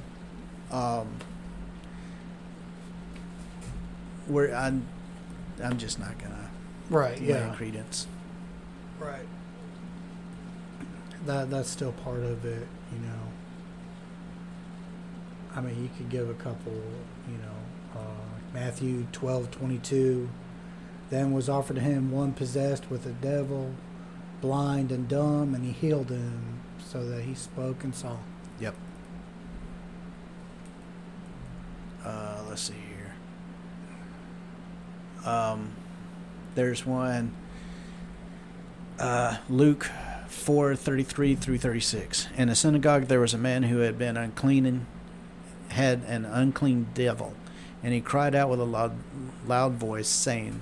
Um, 0.71 1.07
where 4.27 4.53
I'm, 4.53 4.85
I'm 5.63 5.77
just 5.77 5.99
not 5.99 6.17
gonna 6.19 6.49
Right. 6.89 7.19
Yeah. 7.21 7.53
credence. 7.55 8.07
Right. 8.99 9.25
That 11.25 11.49
that's 11.49 11.69
still 11.69 11.91
part 11.93 12.19
of 12.23 12.43
it, 12.45 12.67
you 12.91 12.99
know. 12.99 13.19
I 15.57 15.61
mean, 15.61 15.81
you 15.81 15.89
could 15.97 16.09
give 16.09 16.29
a 16.29 16.35
couple, 16.35 16.71
you 16.71 17.37
know, 17.39 17.99
uh, 17.99 18.53
Matthew 18.53 19.07
twelve 19.11 19.49
twenty 19.49 19.79
two. 19.79 20.29
Then 21.09 21.33
was 21.33 21.49
offered 21.49 21.77
to 21.77 21.81
him 21.81 22.11
one 22.11 22.33
possessed 22.33 22.91
with 22.91 23.07
a 23.07 23.11
devil, 23.11 23.73
blind 24.39 24.91
and 24.91 25.07
dumb, 25.07 25.55
and 25.55 25.65
he 25.65 25.71
healed 25.71 26.11
him 26.11 26.59
so 26.77 27.03
that 27.09 27.23
he 27.23 27.33
spoke 27.33 27.83
and 27.83 27.95
saw. 27.95 28.17
Yep. 28.59 28.75
Uh, 32.05 32.43
let's 32.47 32.61
see 32.61 32.75
here. 32.89 33.15
Um, 35.25 35.71
there's 36.53 36.85
one. 36.85 37.33
Uh, 38.99 39.37
Luke 39.49 39.89
four 40.27 40.75
thirty 40.75 41.03
three 41.03 41.33
through 41.33 41.57
thirty 41.57 41.79
six. 41.79 42.27
In 42.37 42.47
a 42.47 42.55
synagogue, 42.55 43.05
there 43.05 43.19
was 43.19 43.33
a 43.33 43.39
man 43.39 43.63
who 43.63 43.79
had 43.79 43.97
been 43.97 44.17
unclean 44.17 44.85
had 45.69 46.03
an 46.07 46.25
unclean 46.25 46.87
devil, 46.93 47.33
and 47.83 47.93
he 47.93 48.01
cried 48.01 48.35
out 48.35 48.49
with 48.49 48.59
a 48.59 48.65
loud, 48.65 48.93
loud 49.45 49.73
voice, 49.73 50.07
saying, 50.07 50.61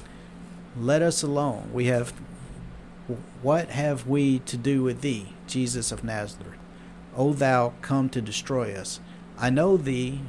"Let 0.77 1.01
us 1.01 1.23
alone. 1.23 1.69
We 1.73 1.85
have. 1.85 2.13
What 3.41 3.69
have 3.69 4.07
we 4.07 4.39
to 4.39 4.57
do 4.57 4.81
with 4.81 5.01
thee, 5.01 5.27
Jesus 5.45 5.91
of 5.91 6.03
Nazareth? 6.03 6.57
O 7.15 7.33
thou 7.33 7.73
come 7.81 8.09
to 8.09 8.21
destroy 8.21 8.73
us. 8.73 8.99
I 9.37 9.49
know 9.49 9.77
thee, 9.77 10.21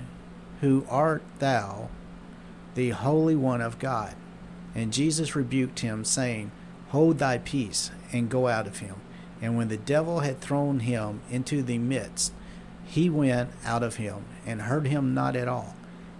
who 0.60 0.86
art 0.88 1.22
thou, 1.38 1.88
the 2.74 2.90
Holy 2.90 3.36
One 3.36 3.60
of 3.60 3.78
God. 3.78 4.14
And 4.74 4.92
Jesus 4.92 5.34
rebuked 5.34 5.80
him, 5.80 6.04
saying, 6.04 6.50
Hold 6.88 7.18
thy 7.18 7.38
peace, 7.38 7.90
and 8.12 8.30
go 8.30 8.46
out 8.46 8.66
of 8.66 8.78
him. 8.78 8.96
And 9.40 9.56
when 9.56 9.68
the 9.68 9.76
devil 9.76 10.20
had 10.20 10.40
thrown 10.40 10.80
him 10.80 11.20
into 11.30 11.62
the 11.62 11.78
midst, 11.78 12.32
he 12.86 13.10
went 13.10 13.50
out 13.64 13.82
of 13.82 13.96
him, 13.96 14.24
and 14.46 14.62
heard 14.62 14.86
him 14.86 15.12
not 15.12 15.36
at 15.36 15.48
all. 15.48 15.74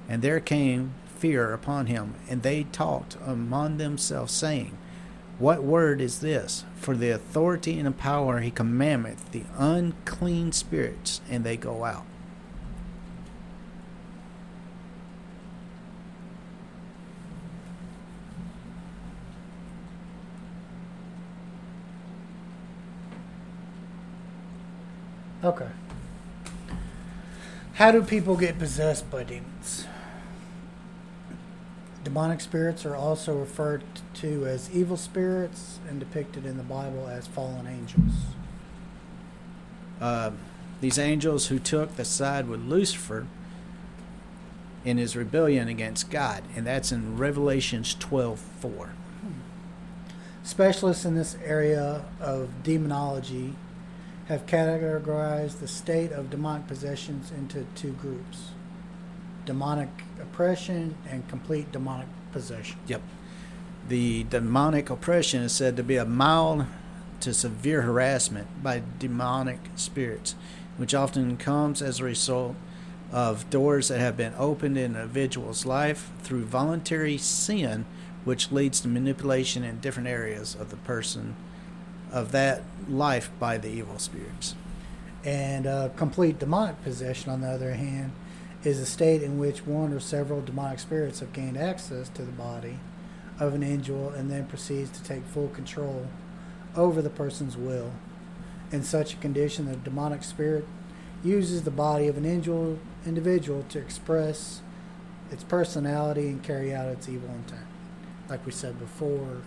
And 0.09 0.23
there 0.23 0.41
came 0.41 0.95
fear 1.17 1.53
upon 1.53 1.87
him, 1.87 2.15
and 2.29 2.43
they 2.43 2.65
talked 2.65 3.17
among 3.25 3.79
themselves, 3.79 4.33
saying, 4.33 4.77
what 5.39 5.63
word 5.63 6.01
is 6.01 6.21
this? 6.21 6.65
For 6.77 6.97
the 6.97 7.11
authority 7.11 7.79
and 7.79 7.87
the 7.87 7.93
power 7.93 8.41
he 8.41 8.51
commandeth 8.51 9.33
the 9.33 9.45
unclean 9.59 10.53
spirits, 10.53 11.21
and 11.29 11.45
they 11.45 11.59
go 11.59 11.85
out. 11.85 12.05
Okay. 25.45 25.69
How 27.77 27.91
do 27.93 28.01
people 28.01 28.37
get 28.37 28.59
possessed 28.59 29.11
by 29.11 29.23
demons? 29.23 29.87
Demonic 32.05 32.41
spirits 32.41 32.87
are 32.87 32.97
also 32.97 33.37
referred 33.37 33.83
to 34.15 34.47
as 34.47 34.71
evil 34.71 34.97
spirits 34.97 35.79
and 35.87 36.01
depicted 36.01 36.47
in 36.47 36.57
the 36.57 36.63
Bible 36.63 37.07
as 37.07 37.27
fallen 37.27 37.67
angels. 37.67 38.13
Uh, 40.01 40.31
these 40.81 40.99
angels 40.99 41.49
who 41.49 41.59
took 41.59 41.97
the 41.97 42.05
side 42.07 42.49
with 42.49 42.63
Lucifer 42.63 43.27
in 44.83 44.97
his 44.97 45.15
rebellion 45.15 45.69
against 45.69 46.11
God, 46.11 46.45
and 46.57 46.67
that's 46.67 46.91
in 46.91 47.19
Revelations 47.19 47.95
twelve 47.95 48.39
four. 48.39 48.93
Specialists 50.43 51.05
in 51.05 51.15
this 51.15 51.37
area 51.45 52.07
of 52.23 52.63
demonology 52.63 53.55
have 54.29 54.47
categorized 54.47 55.61
the 55.61 55.69
state 55.69 56.11
of 56.13 56.31
demonic 56.31 56.67
possessions 56.67 57.31
into 57.31 57.67
two 57.75 57.93
groups 57.93 58.51
demonic 59.45 59.89
oppression 60.21 60.97
and 61.09 61.29
complete 61.29 61.71
demonic 61.71 62.09
possession. 62.33 62.77
Yep. 62.89 63.01
The 63.89 64.25
demonic 64.25 64.91
oppression 64.91 65.43
is 65.43 65.53
said 65.53 65.77
to 65.77 65.85
be 65.85 65.97
a 65.97 66.05
mild 66.05 66.67
to 67.21 67.33
severe 67.33 67.83
harassment 67.83 68.63
by 68.63 68.83
demonic 68.99 69.61
spirits, 69.77 70.35
which 70.77 70.95
often 70.95 71.37
comes 71.37 71.81
as 71.81 72.01
a 72.01 72.05
result 72.05 72.57
of 73.13 73.49
doors 73.49 73.87
that 73.87 74.01
have 74.01 74.17
been 74.17 74.35
opened 74.37 74.77
in 74.77 74.97
an 74.97 75.03
individual's 75.03 75.65
life 75.65 76.11
through 76.23 76.45
voluntary 76.45 77.17
sin, 77.17 77.87
which 78.25 78.51
leads 78.51 78.81
to 78.81 78.89
manipulation 78.89 79.63
in 79.63 79.79
different 79.79 80.09
areas 80.09 80.57
of 80.57 80.71
the 80.71 80.77
person 80.77 81.37
of 82.13 82.33
that 82.33 82.63
life 82.89 83.31
by 83.39 83.59
the 83.59 83.69
evil 83.69 83.99
spirits. 83.99 84.55
And 85.25 85.67
uh, 85.67 85.89
complete 85.97 86.39
demonic 86.39 86.83
possession, 86.83 87.33
on 87.33 87.41
the 87.41 87.49
other 87.49 87.75
hand, 87.75 88.13
is 88.63 88.79
a 88.79 88.87
state 88.87 89.23
in 89.23 89.39
which 89.39 89.67
one 89.67 89.93
or 89.93 90.01
several 90.01 90.41
demonic 90.41 90.79
spirits 90.79 91.21
have 91.21 91.33
gained 91.33 91.57
access 91.57 92.09
to 92.11 92.23
the 92.23 92.33
body 92.33 92.79
of 93.39 93.55
an 93.55 93.63
angel 93.63 94.11
and 94.11 94.31
then 94.31 94.47
proceeds 94.47 94.91
to 94.91 95.03
take 95.03 95.25
full 95.25 95.49
control 95.49 96.07
over 96.75 97.03
the 97.03 97.11
person's 97.11 97.57
will. 97.57 97.93
In 98.73 98.83
such 98.83 99.15
a 99.15 99.17
condition, 99.17 99.67
the 99.67 99.77
demonic 99.77 100.23
spirit 100.23 100.67
uses 101.23 101.63
the 101.63 101.71
body 101.71 102.09
of 102.09 102.17
an 102.17 102.27
angel 102.27 102.79
individual 103.05 103.65
to 103.69 103.79
express 103.79 104.61
its 105.31 105.45
personality 105.45 106.29
and 106.29 106.43
carry 106.43 106.75
out 106.75 106.89
its 106.89 107.09
evil 107.09 107.31
intent. 107.31 107.67
Like 108.29 108.45
we 108.45 108.53
said 108.53 108.79
before, 108.79 109.43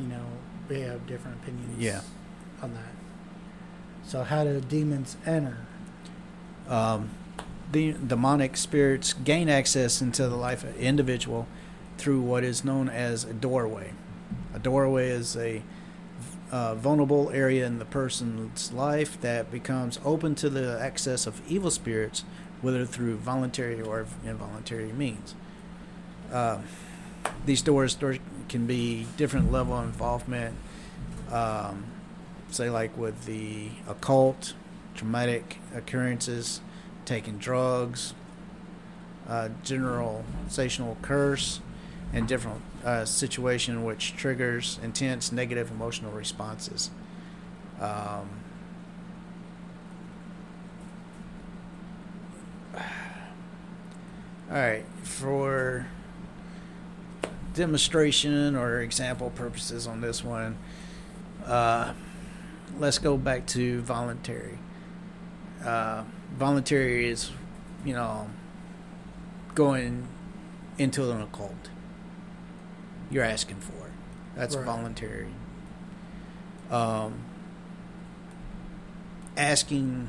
you 0.00 0.06
know, 0.06 0.26
we 0.68 0.80
have 0.80 1.06
different 1.06 1.38
opinions 1.42 1.78
Yeah. 1.78 2.00
on 2.62 2.74
that. 2.74 2.92
So 4.06 4.22
how 4.24 4.44
do 4.44 4.60
demons 4.60 5.16
enter? 5.26 5.58
Um, 6.68 7.10
the 7.72 7.92
demonic 7.92 8.56
spirits 8.56 9.12
gain 9.12 9.48
access 9.48 10.00
into 10.00 10.28
the 10.28 10.36
life 10.36 10.62
of 10.62 10.70
an 10.76 10.80
individual 10.80 11.46
through 11.98 12.20
what 12.20 12.44
is 12.44 12.64
known 12.64 12.88
as 12.88 13.24
a 13.24 13.32
doorway. 13.32 13.92
A 14.54 14.58
doorway 14.58 15.08
is 15.08 15.36
a 15.36 15.62
uh, 16.52 16.74
vulnerable 16.76 17.30
area 17.30 17.66
in 17.66 17.78
the 17.78 17.84
person's 17.84 18.72
life 18.72 19.20
that 19.20 19.50
becomes 19.50 19.98
open 20.04 20.34
to 20.36 20.48
the 20.48 20.78
access 20.80 21.26
of 21.26 21.40
evil 21.48 21.70
spirits, 21.70 22.24
whether 22.62 22.86
through 22.86 23.16
voluntary 23.16 23.80
or 23.80 24.06
involuntary 24.24 24.92
means. 24.92 25.34
Uh, 26.32 26.58
these 27.44 27.62
doors, 27.62 27.94
doors 27.94 28.18
can 28.48 28.66
be 28.66 29.06
different 29.16 29.50
level 29.50 29.74
of 29.74 29.84
involvement. 29.84 30.56
Um, 31.30 31.84
say 32.50 32.70
like 32.70 32.96
with 32.96 33.24
the 33.24 33.68
occult, 33.88 34.54
traumatic 34.94 35.58
occurrences, 35.74 36.60
taking 37.04 37.38
drugs, 37.38 38.14
uh, 39.28 39.48
generalizational 39.64 41.00
curse, 41.02 41.60
and 42.12 42.28
different 42.28 42.62
uh, 42.84 43.04
situation 43.04 43.84
which 43.84 44.14
triggers 44.16 44.78
intense 44.82 45.32
negative 45.32 45.70
emotional 45.70 46.12
responses. 46.12 46.90
Um, 47.80 48.28
all 52.76 52.80
right, 54.50 54.84
for 55.02 55.86
demonstration 57.54 58.56
or 58.56 58.80
example 58.80 59.30
purposes 59.30 59.86
on 59.86 60.00
this 60.00 60.22
one, 60.24 60.56
uh, 61.46 61.92
let's 62.78 62.98
go 62.98 63.16
back 63.16 63.46
to 63.46 63.80
voluntary. 63.82 64.58
Uh, 65.64 66.04
voluntary 66.36 67.08
is, 67.08 67.30
you 67.84 67.94
know, 67.94 68.28
going 69.54 70.06
into 70.78 71.10
an 71.10 71.22
occult. 71.22 71.70
You're 73.10 73.24
asking 73.24 73.60
for 73.60 73.86
it. 73.86 73.92
That's 74.34 74.56
Right. 74.56 74.64
voluntary. 74.64 75.28
Um, 76.70 77.14
asking, 79.36 80.08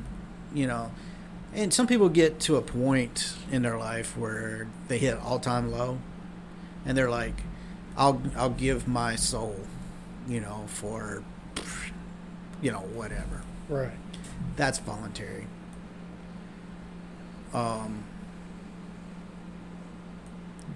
you 0.53 0.67
know, 0.67 0.91
and 1.53 1.73
some 1.73 1.87
people 1.87 2.09
get 2.09 2.39
to 2.41 2.55
a 2.57 2.61
point 2.61 3.35
in 3.51 3.61
their 3.61 3.77
life 3.77 4.17
where 4.17 4.67
they 4.87 4.97
hit 4.97 5.17
all 5.17 5.39
time 5.39 5.71
low, 5.71 5.99
and 6.85 6.97
they're 6.97 7.09
like, 7.09 7.35
"I'll 7.97 8.21
I'll 8.35 8.49
give 8.49 8.87
my 8.87 9.15
soul, 9.15 9.55
you 10.27 10.39
know, 10.39 10.65
for, 10.67 11.23
you 12.61 12.71
know, 12.71 12.79
whatever." 12.79 13.41
Right. 13.69 13.97
That's 14.55 14.79
voluntary. 14.79 15.47
Um, 17.53 18.03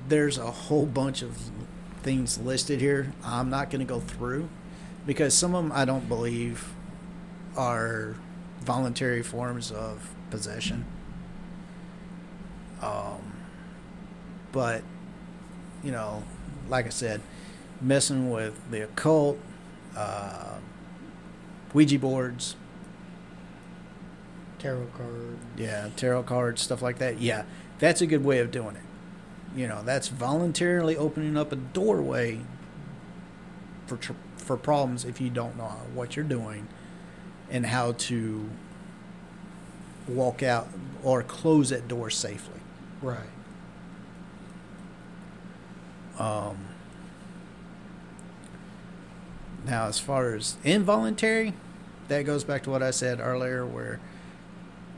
there's 0.07 0.37
a 0.37 0.49
whole 0.49 0.85
bunch 0.85 1.21
of 1.21 1.37
things 2.03 2.37
listed 2.37 2.79
here. 2.81 3.13
I'm 3.23 3.49
not 3.49 3.69
going 3.69 3.85
to 3.85 3.85
go 3.85 3.99
through 3.99 4.49
because 5.05 5.33
some 5.33 5.55
of 5.55 5.63
them 5.63 5.71
I 5.73 5.85
don't 5.85 6.07
believe 6.07 6.73
are 7.55 8.15
voluntary 8.61 9.23
forms 9.23 9.71
of 9.71 10.09
possession. 10.29 10.85
Um, 12.81 13.33
but 14.51 14.83
you 15.83 15.91
know, 15.91 16.23
like 16.67 16.85
I 16.85 16.89
said, 16.89 17.21
messing 17.81 18.29
with 18.29 18.59
the 18.71 18.83
occult, 18.83 19.39
uh, 19.95 20.55
Ouija 21.73 21.99
boards, 21.99 22.55
Tarot 24.57 24.87
card. 24.97 25.37
yeah, 25.55 25.89
tarot 25.95 26.23
cards, 26.23 26.61
stuff 26.61 26.81
like 26.81 26.97
that. 26.97 27.21
Yeah, 27.21 27.43
that's 27.79 28.01
a 28.01 28.07
good 28.07 28.23
way 28.25 28.39
of 28.39 28.51
doing 28.51 28.75
it. 28.75 28.81
You 29.55 29.67
know, 29.67 29.81
that's 29.83 30.09
voluntarily 30.09 30.97
opening 30.97 31.37
up 31.37 31.51
a 31.51 31.55
doorway 31.55 32.39
for 33.87 33.97
tr- 33.97 34.13
for 34.37 34.57
problems 34.57 35.05
if 35.05 35.21
you 35.21 35.29
don't 35.29 35.57
know 35.57 35.71
what 35.93 36.15
you're 36.15 36.25
doing 36.25 36.67
and 37.49 37.65
how 37.67 37.93
to 37.93 38.49
walk 40.07 40.43
out 40.43 40.67
or 41.03 41.23
close 41.23 41.69
that 41.69 41.87
door 41.87 42.09
safely. 42.09 42.59
Right. 43.01 43.19
Um, 46.19 46.57
now, 49.65 49.87
as 49.87 49.99
far 49.99 50.35
as 50.35 50.57
involuntary, 50.63 51.53
that 52.09 52.23
goes 52.23 52.43
back 52.43 52.63
to 52.63 52.69
what 52.69 52.83
I 52.83 52.91
said 52.91 53.19
earlier, 53.19 53.65
where 53.65 53.99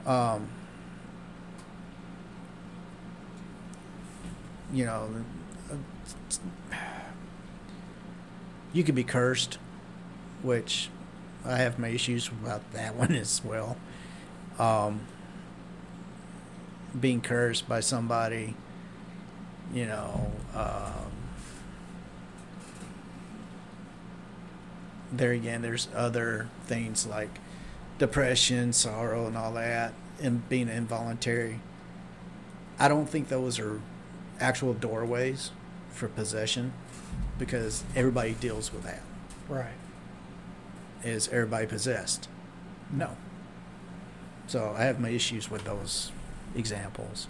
um, 0.05 0.47
you 4.73 4.86
know, 4.86 5.10
you 8.73 8.84
could 8.84 8.95
be 8.95 9.03
cursed, 9.03 9.57
which 10.41 10.89
I 11.45 11.57
have 11.57 11.77
my 11.77 11.89
issues 11.89 12.27
about 12.27 12.71
that 12.73 12.95
one 13.01 13.13
as 13.13 13.43
well. 13.43 13.77
Um, 14.60 15.01
being 16.99 17.21
cursed 17.21 17.69
by 17.69 17.79
somebody, 17.79 18.55
you 19.73 19.86
know, 19.86 20.31
um, 20.53 21.12
there 25.12 25.31
again, 25.31 25.62
there's 25.62 25.88
other 25.95 26.49
things 26.65 27.05
like 27.05 27.29
depression, 27.97 28.73
sorrow, 28.73 29.27
and 29.27 29.38
all 29.38 29.53
that, 29.53 29.93
and 30.21 30.47
being 30.49 30.69
involuntary. 30.69 31.60
I 32.79 32.88
don't 32.88 33.07
think 33.07 33.29
those 33.29 33.60
are 33.60 33.81
actual 34.39 34.73
doorways 34.73 35.51
for 35.91 36.07
possession 36.07 36.73
because 37.38 37.84
everybody 37.95 38.34
deals 38.34 38.73
with 38.73 38.84
that. 38.84 39.01
Right. 39.47 39.73
Is 41.03 41.27
everybody 41.29 41.67
possessed? 41.67 42.27
No. 42.91 43.17
So 44.47 44.73
I 44.77 44.84
have 44.84 44.99
my 44.99 45.10
issues 45.10 45.49
with 45.49 45.63
those 45.63 46.12
examples. 46.55 47.27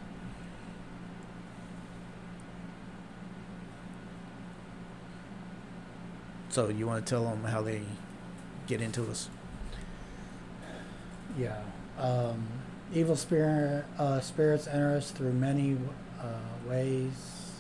So 6.52 6.67
you 6.67 6.85
want 6.85 7.06
to 7.06 7.10
tell 7.10 7.23
them 7.23 7.45
how 7.45 7.62
they 7.62 7.81
get 8.67 8.81
into 8.81 9.10
us? 9.10 9.29
Yeah. 11.39 11.62
Um, 11.97 12.45
evil 12.93 13.15
spirit 13.15 13.85
uh, 13.97 14.19
spirits 14.19 14.67
enter 14.67 14.97
us 14.97 15.12
through 15.12 15.31
many 15.31 15.77
uh, 16.19 16.69
ways. 16.69 17.54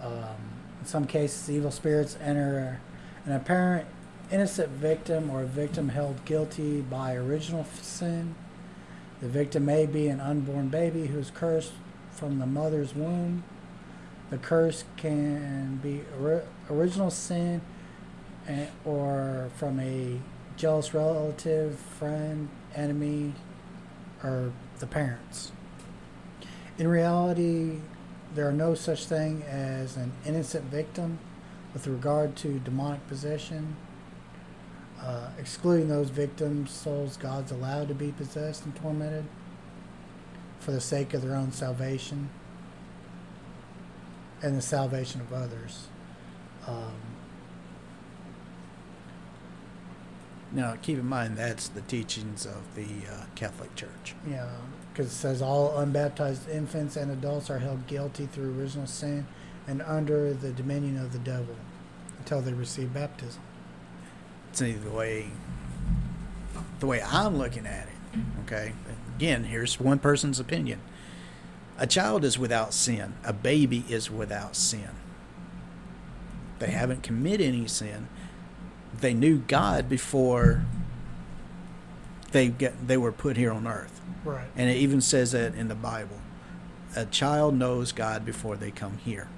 Um, 0.00 0.38
in 0.80 0.86
some 0.86 1.06
cases, 1.06 1.50
evil 1.50 1.70
spirits 1.70 2.16
enter 2.22 2.80
an 3.26 3.32
apparent 3.32 3.86
innocent 4.30 4.70
victim 4.70 5.28
or 5.28 5.42
a 5.42 5.46
victim 5.46 5.90
held 5.90 6.24
guilty 6.24 6.80
by 6.80 7.14
original 7.14 7.66
sin. 7.82 8.34
The 9.20 9.28
victim 9.28 9.66
may 9.66 9.84
be 9.84 10.08
an 10.08 10.20
unborn 10.20 10.68
baby 10.68 11.08
who 11.08 11.18
is 11.18 11.30
cursed 11.30 11.72
from 12.10 12.38
the 12.38 12.46
mother's 12.46 12.94
womb. 12.94 13.44
The 14.30 14.38
curse 14.38 14.84
can 14.96 15.76
be 15.82 16.00
ori- 16.18 16.44
original 16.70 17.10
sin 17.10 17.60
or 18.84 19.50
from 19.56 19.80
a 19.80 20.18
jealous 20.56 20.94
relative, 20.94 21.78
friend, 21.78 22.48
enemy, 22.74 23.32
or 24.22 24.52
the 24.78 24.86
parents. 24.86 25.52
In 26.78 26.88
reality, 26.88 27.78
there 28.34 28.48
are 28.48 28.52
no 28.52 28.74
such 28.74 29.06
thing 29.06 29.42
as 29.42 29.96
an 29.96 30.12
innocent 30.24 30.64
victim 30.64 31.18
with 31.72 31.86
regard 31.86 32.36
to 32.36 32.58
demonic 32.60 33.06
possession. 33.08 33.76
Uh, 35.00 35.28
excluding 35.38 35.88
those 35.88 36.10
victims' 36.10 36.70
souls, 36.70 37.16
God's 37.16 37.50
allowed 37.50 37.88
to 37.88 37.94
be 37.94 38.12
possessed 38.12 38.64
and 38.64 38.74
tormented 38.76 39.24
for 40.60 40.70
the 40.70 40.80
sake 40.80 41.12
of 41.12 41.22
their 41.22 41.34
own 41.34 41.50
salvation 41.50 42.30
and 44.42 44.56
the 44.56 44.62
salvation 44.62 45.20
of 45.20 45.32
others. 45.32 45.88
Um, 46.66 47.11
Now, 50.52 50.76
keep 50.82 50.98
in 50.98 51.06
mind 51.06 51.36
that's 51.36 51.68
the 51.68 51.80
teachings 51.82 52.44
of 52.44 52.74
the 52.74 52.86
uh, 53.10 53.24
Catholic 53.34 53.74
Church. 53.74 54.14
Yeah, 54.28 54.48
because 54.92 55.06
it 55.06 55.14
says 55.14 55.40
all 55.40 55.78
unbaptized 55.78 56.48
infants 56.48 56.96
and 56.96 57.10
adults 57.10 57.48
are 57.48 57.58
held 57.58 57.86
guilty 57.86 58.26
through 58.26 58.58
original 58.58 58.86
sin 58.86 59.26
and 59.66 59.80
under 59.82 60.34
the 60.34 60.52
dominion 60.52 60.98
of 60.98 61.12
the 61.12 61.18
devil 61.18 61.56
until 62.18 62.42
they 62.42 62.52
receive 62.52 62.92
baptism. 62.92 63.40
It's 64.50 64.60
the 64.60 64.74
way 64.90 65.30
the 66.80 66.86
way 66.86 67.00
I'm 67.00 67.38
looking 67.38 67.66
at 67.66 67.86
it. 67.86 68.20
Okay, 68.44 68.74
again, 69.16 69.44
here's 69.44 69.80
one 69.80 69.98
person's 69.98 70.38
opinion. 70.38 70.80
A 71.78 71.86
child 71.86 72.24
is 72.24 72.38
without 72.38 72.74
sin. 72.74 73.14
A 73.24 73.32
baby 73.32 73.84
is 73.88 74.10
without 74.10 74.54
sin. 74.54 74.90
They 76.58 76.70
haven't 76.70 77.02
committed 77.02 77.46
any 77.46 77.66
sin. 77.66 78.08
They 79.00 79.14
knew 79.14 79.38
God 79.38 79.88
before 79.88 80.64
they 82.32 82.48
get 82.48 82.86
they 82.86 82.96
were 82.96 83.12
put 83.12 83.36
here 83.36 83.52
on 83.52 83.66
earth. 83.66 84.00
Right. 84.24 84.48
And 84.56 84.70
it 84.70 84.76
even 84.76 85.00
says 85.00 85.32
that 85.32 85.54
in 85.54 85.68
the 85.68 85.74
Bible. 85.74 86.18
A 86.94 87.06
child 87.06 87.54
knows 87.54 87.92
God 87.92 88.24
before 88.24 88.56
they 88.56 88.70
come 88.70 88.98
here. 88.98 89.28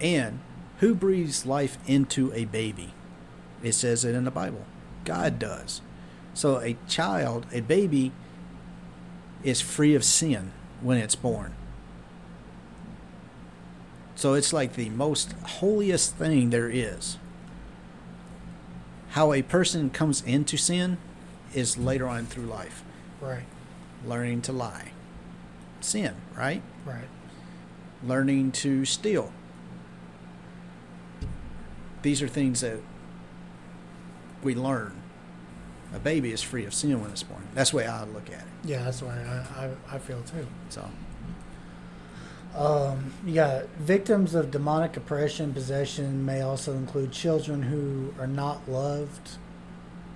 And 0.00 0.40
who 0.78 0.94
breathes 0.94 1.46
life 1.46 1.78
into 1.86 2.32
a 2.32 2.46
baby? 2.46 2.94
It 3.62 3.72
says 3.72 4.04
it 4.04 4.14
in 4.14 4.24
the 4.24 4.30
Bible. 4.30 4.64
God 5.04 5.38
does. 5.38 5.80
So 6.34 6.58
a 6.58 6.76
child, 6.88 7.46
a 7.52 7.60
baby, 7.60 8.12
is 9.44 9.60
free 9.60 9.94
of 9.94 10.04
sin 10.04 10.52
when 10.80 10.98
it's 10.98 11.14
born. 11.14 11.54
So 14.14 14.34
it's 14.34 14.52
like 14.52 14.74
the 14.74 14.90
most 14.90 15.32
holiest 15.32 16.16
thing 16.16 16.50
there 16.50 16.70
is. 16.70 17.18
How 19.12 19.32
a 19.32 19.42
person 19.42 19.90
comes 19.90 20.22
into 20.22 20.56
sin 20.56 20.96
is 21.54 21.76
later 21.76 22.08
on 22.08 22.26
through 22.26 22.46
life 22.46 22.82
Right. 23.20 23.44
learning 24.06 24.42
to 24.42 24.52
lie. 24.52 24.92
Sin, 25.80 26.14
right? 26.36 26.62
Right. 26.84 27.08
Learning 28.02 28.50
to 28.52 28.84
steal. 28.84 29.32
These 32.02 32.22
are 32.22 32.28
things 32.28 32.62
that 32.62 32.78
we 34.42 34.54
learn. 34.54 34.92
A 35.94 35.98
baby 35.98 36.32
is 36.32 36.40
free 36.42 36.64
of 36.64 36.72
sin 36.72 37.00
when 37.00 37.10
it's 37.10 37.22
born. 37.22 37.42
That's 37.54 37.70
the 37.70 37.76
way 37.76 37.86
I 37.86 38.04
look 38.04 38.28
at 38.28 38.40
it. 38.40 38.46
Yeah, 38.64 38.82
that's 38.84 39.02
why 39.02 39.14
I, 39.18 39.66
I, 39.66 39.70
I 39.96 39.98
feel 39.98 40.22
too. 40.22 40.46
So, 40.70 40.88
Um, 42.56 43.12
got 43.34 43.66
victims 43.78 44.34
of 44.34 44.50
demonic 44.50 44.96
oppression, 44.96 45.54
possession 45.54 46.24
may 46.24 46.42
also 46.42 46.72
include 46.74 47.10
children 47.12 47.62
who 47.62 48.12
are 48.20 48.26
not 48.26 48.68
loved, 48.68 49.36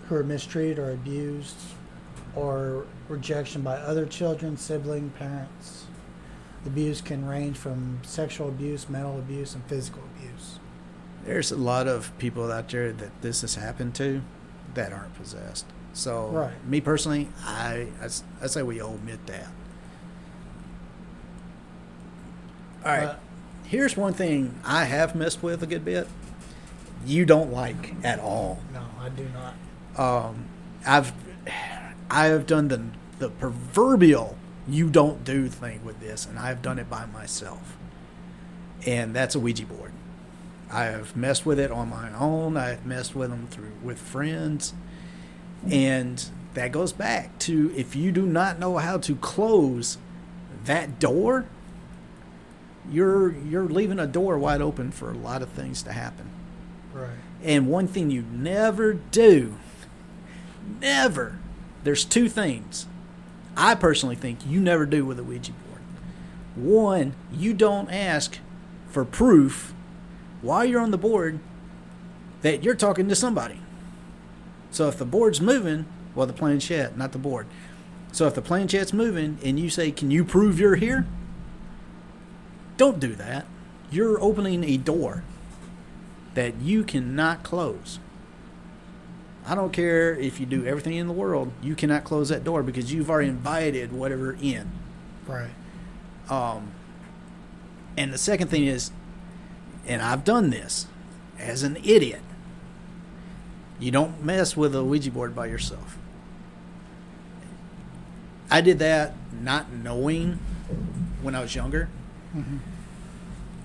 who 0.09 0.17
are 0.17 0.23
mistreated 0.25 0.79
or 0.79 0.91
abused, 0.93 1.57
or 2.35 2.85
rejection 3.09 3.63
by 3.63 3.77
other 3.77 4.05
children, 4.05 4.57
sibling, 4.59 5.11
parents. 5.19 5.87
Abuse 6.67 7.01
can 7.01 7.25
range 7.27 7.57
from 7.57 8.01
sexual 8.03 8.49
abuse, 8.49 8.89
mental 8.89 9.19
abuse, 9.19 9.55
and 9.55 9.65
physical 9.65 10.03
abuse. 10.17 10.59
there's 11.25 11.51
a 11.51 11.57
lot 11.57 11.89
of 11.89 12.17
people 12.19 12.53
out 12.53 12.69
there 12.69 12.93
that 12.93 13.11
this 13.21 13.41
has 13.41 13.57
happened 13.57 13.93
to 13.97 14.23
that 14.75 14.93
aren't 14.93 15.13
possessed. 15.15 15.67
So, 15.93 16.29
Right. 16.29 16.69
me 16.69 16.81
personally, 16.81 17.29
I 17.45 17.89
I 18.43 18.47
say 18.47 18.63
we 18.63 18.81
omit 18.81 19.27
that. 19.27 19.49
All 22.87 22.93
right. 22.93 23.05
Uh, 23.05 23.17
Here's 23.65 23.97
one 23.97 24.13
thing 24.13 24.61
I 24.65 24.85
have 24.85 25.17
messed 25.17 25.43
with 25.43 25.61
a 25.61 25.67
good 25.67 25.85
bit. 25.85 26.07
You 27.05 27.25
don't 27.25 27.53
like 27.53 27.95
at 28.05 28.21
all. 28.21 28.61
no, 28.73 28.85
I 29.01 29.09
do 29.09 29.27
not. 29.35 29.55
Um, 30.27 30.47
I've 30.87 31.13
I 32.09 32.27
have 32.27 32.47
done 32.47 32.69
the 32.69 32.85
the 33.19 33.29
proverbial 33.31 34.37
you 34.69 34.89
don't 34.89 35.25
do 35.25 35.49
thing 35.49 35.85
with 35.85 35.99
this, 36.01 36.27
and 36.27 36.39
I've 36.39 36.63
done 36.63 36.79
it 36.79 36.89
by 36.89 37.07
myself. 37.07 37.77
And 38.87 39.15
that's 39.15 39.35
a 39.35 39.41
Ouija 39.41 39.67
board. 39.67 39.91
I 40.71 40.85
have 40.85 41.17
messed 41.17 41.45
with 41.45 41.59
it 41.59 41.73
on 41.73 41.91
my 41.91 42.13
own. 42.17 42.57
I've 42.57 42.87
messed 42.87 43.17
with 43.17 43.31
them 43.31 43.49
through 43.49 43.73
with 43.83 43.99
friends, 43.99 44.75
and 45.69 46.25
that 46.55 46.71
goes 46.71 46.93
back 46.93 47.37
to 47.41 47.73
if 47.77 47.97
you 47.97 48.13
do 48.13 48.27
not 48.27 48.61
know 48.61 48.77
how 48.79 48.99
to 48.99 49.17
close 49.17 49.99
that 50.65 51.01
door, 51.01 51.47
you're 52.91 53.33
you're 53.33 53.69
leaving 53.69 53.99
a 53.99 54.07
door 54.07 54.39
wide 54.39 54.61
open 54.61 54.91
for 54.91 55.11
a 55.11 55.17
lot 55.17 55.43
of 55.43 55.49
things 55.51 55.83
to 55.83 55.93
happen. 55.93 56.31
Right. 56.93 57.11
And 57.43 57.69
one 57.69 57.87
thing 57.87 58.11
you 58.11 58.23
never 58.23 58.95
do, 58.95 59.55
never, 60.81 61.39
there's 61.85 62.05
two 62.05 62.29
things 62.29 62.87
I 63.57 63.75
personally 63.75 64.17
think 64.17 64.41
you 64.47 64.61
never 64.61 64.85
do 64.85 65.05
with 65.05 65.19
a 65.19 65.25
Ouija 65.25 65.53
board. 65.53 65.81
One, 66.57 67.15
you 67.33 67.55
don't 67.55 67.91
ask 67.91 68.39
for 68.91 69.05
proof 69.05 69.75
while 70.43 70.65
you're 70.65 70.81
on 70.81 70.91
the 70.91 70.99
board 70.99 71.39
that 72.43 72.63
you're 72.63 72.75
talking 72.75 73.09
to 73.09 73.15
somebody. 73.15 73.61
So 74.71 74.89
if 74.89 74.99
the 74.99 75.05
board's 75.07 75.41
moving, 75.41 75.87
well, 76.15 76.27
the 76.27 76.33
planchette, 76.33 76.97
not 76.97 77.13
the 77.13 77.19
board. 77.19 77.47
So 78.13 78.27
if 78.27 78.35
the 78.35 78.43
planchette's 78.43 78.93
moving 78.93 79.39
and 79.43 79.59
you 79.59 79.71
say, 79.71 79.91
Can 79.91 80.11
you 80.11 80.25
prove 80.25 80.61
you're 80.61 80.77
here? 80.77 81.07
Don't 82.77 83.01
do 83.01 83.15
that. 83.15 83.47
You're 83.91 84.21
opening 84.21 84.65
a 84.65 84.77
door 84.77 85.23
that 86.35 86.57
you 86.61 86.85
cannot 86.85 87.43
close. 87.43 87.99
I 89.47 89.55
don't 89.55 89.73
care 89.73 90.15
if 90.15 90.41
you 90.41 90.47
do 90.47 90.67
everything 90.67 90.95
in 90.95 91.07
the 91.07 91.13
world, 91.13 91.53
you 91.63 91.75
cannot 91.75 92.05
close 92.05 92.29
that 92.31 92.45
door 92.45 92.63
because 92.63 92.93
you've 92.93 93.09
already 93.09 93.29
invited 93.29 93.93
whatever 93.93 94.37
in. 94.41 94.71
Right. 95.27 95.51
Um, 96.29 96.73
and 97.97 98.13
the 98.13 98.19
second 98.19 98.49
thing 98.49 98.65
is, 98.67 98.91
and 99.87 100.03
I've 100.03 100.25
done 100.25 100.51
this 100.51 100.87
as 101.39 101.63
an 101.63 101.77
idiot, 101.77 102.23
you 103.79 103.91
don't 103.91 104.25
mess 104.25 104.57
with 104.57 104.75
a 104.75 104.83
Ouija 104.83 105.11
board 105.11 105.35
by 105.35 105.47
yourself. 105.47 105.97
I 108.51 108.61
did 108.61 108.79
that 108.81 109.15
not 109.41 109.73
knowing 109.73 110.39
when 111.23 111.35
I 111.35 111.41
was 111.41 111.55
younger, 111.55 111.89
hmm 112.43 112.59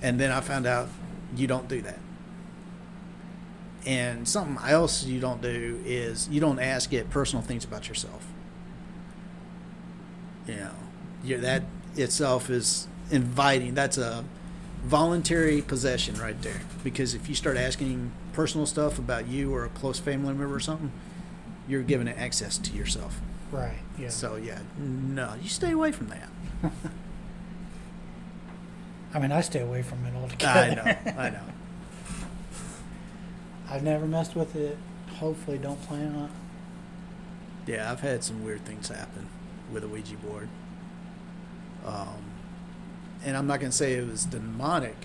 and 0.02 0.20
then 0.20 0.32
I 0.32 0.42
found 0.42 0.66
out 0.66 0.90
you 1.36 1.48
don't 1.48 1.68
do 1.68 1.82
that. 1.82 2.00
And 3.86 4.28
something 4.28 4.58
else 4.68 5.04
you 5.06 5.20
don't 5.20 5.42
do 5.42 5.82
is 5.86 6.28
you 6.30 6.40
don't 6.40 6.60
ask 6.60 6.94
it 6.94 7.10
personal 7.10 7.44
things 7.44 7.66
about 7.66 7.88
yourself. 7.88 8.26
You 10.48 10.56
know, 10.56 10.72
you 11.24 11.38
that 11.38 11.64
itself 11.96 12.50
is 12.50 12.88
inviting. 13.10 13.74
That's 13.74 13.98
a 13.98 14.24
voluntary 14.84 15.62
possession 15.62 16.16
right 16.16 16.40
there. 16.42 16.62
Because 16.84 17.14
if 17.14 17.30
you 17.30 17.36
start 17.36 17.58
asking 17.58 18.12
personal 18.34 18.66
stuff 18.66 19.00
about 19.00 19.28
you 19.28 19.54
or 19.54 19.66
a 19.66 19.70
close 19.70 20.00
family 20.00 20.34
member 20.34 20.54
or 20.54 20.60
something, 20.60 20.92
you're 21.68 21.84
giving 21.84 22.08
it 22.08 22.18
access 22.18 22.58
to 22.60 22.74
yourself. 22.74 23.20
Right. 23.52 23.80
Yeah. 23.98 24.10
So 24.10 24.36
yeah, 24.36 24.60
no, 24.78 25.34
you 25.42 25.50
stay 25.50 25.72
away 25.72 25.92
from 25.92 26.08
that. 26.10 26.30
I 29.14 29.20
mean, 29.20 29.32
I 29.32 29.42
stay 29.42 29.60
away 29.62 29.82
from 29.82 30.06
it 30.06 30.14
altogether. 30.16 30.60
I 30.60 30.74
know, 30.76 31.20
I 31.22 31.30
know. 31.30 31.44
I've 33.70 33.84
never 33.84 34.06
messed 34.06 34.36
with 34.36 34.56
it. 34.56 34.78
Hopefully, 35.16 35.58
don't 35.58 35.82
plan 35.84 36.16
on. 36.16 36.26
it. 36.26 37.72
Yeah, 37.74 37.92
I've 37.92 38.00
had 38.02 38.24
some 38.24 38.44
weird 38.44 38.66
things 38.66 38.88
happen 38.88 39.28
with 39.72 39.84
a 39.84 39.88
Ouija 39.88 40.16
board. 40.16 40.50
Um, 41.86 42.24
and 43.24 43.38
I'm 43.38 43.48
not 43.48 43.60
gonna 43.60 43.72
say 43.72 43.94
it 43.94 44.08
was 44.08 44.26
demonic, 44.26 44.96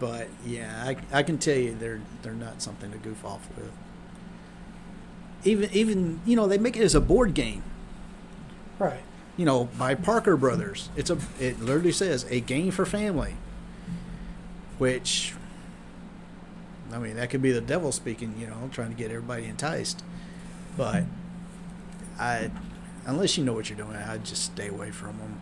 but 0.00 0.28
yeah, 0.44 0.82
I, 0.84 0.96
I 1.18 1.22
can 1.22 1.38
tell 1.38 1.56
you 1.56 1.74
they're 1.74 2.00
they're 2.22 2.32
not 2.32 2.60
something 2.62 2.90
to 2.92 2.98
goof 2.98 3.24
off 3.24 3.48
with. 3.56 3.70
Even 5.44 5.70
even 5.72 6.20
you 6.24 6.36
know 6.36 6.46
they 6.48 6.58
make 6.58 6.76
it 6.76 6.82
as 6.82 6.94
a 6.94 7.00
board 7.00 7.34
game. 7.34 7.62
Right. 8.78 9.02
You 9.36 9.44
know, 9.44 9.64
by 9.78 9.94
Parker 9.94 10.36
Brothers. 10.36 10.90
It's 10.96 11.10
a 11.10 11.18
it 11.40 11.60
literally 11.60 11.92
says 11.92 12.24
a 12.30 12.40
game 12.40 12.70
for 12.70 12.86
family, 12.86 13.34
which. 14.78 15.34
I 16.92 16.98
mean, 16.98 17.16
that 17.16 17.30
could 17.30 17.42
be 17.42 17.50
the 17.50 17.60
devil 17.60 17.90
speaking, 17.90 18.36
you 18.38 18.46
know, 18.46 18.68
trying 18.70 18.90
to 18.90 18.94
get 18.94 19.10
everybody 19.10 19.46
enticed. 19.46 20.04
But 20.76 21.04
I, 22.20 22.50
unless 23.04 23.36
you 23.36 23.44
know 23.44 23.52
what 23.52 23.68
you're 23.68 23.76
doing, 23.78 23.96
I'd 23.96 24.24
just 24.24 24.44
stay 24.44 24.68
away 24.68 24.92
from 24.92 25.18
them. 25.18 25.40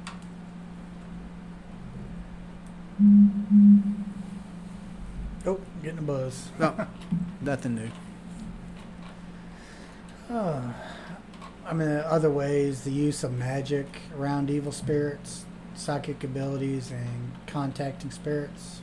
Oh, 5.45 5.61
getting 5.83 5.99
a 5.99 6.03
buzz. 6.03 6.49
No, 6.59 6.87
nothing 7.41 7.75
new. 7.75 7.91
Oh, 10.31 10.75
I 11.67 11.75
mean, 11.75 11.89
other 11.89 12.31
ways, 12.31 12.83
the 12.83 12.91
use 12.91 13.23
of 13.25 13.33
magic 13.33 13.87
around 14.19 14.51
evil 14.51 14.73
spirits, 14.73 15.45
psychic 15.75 16.25
abilities, 16.25 16.91
and 16.91 17.33
contacting 17.47 18.11
spirits, 18.11 18.81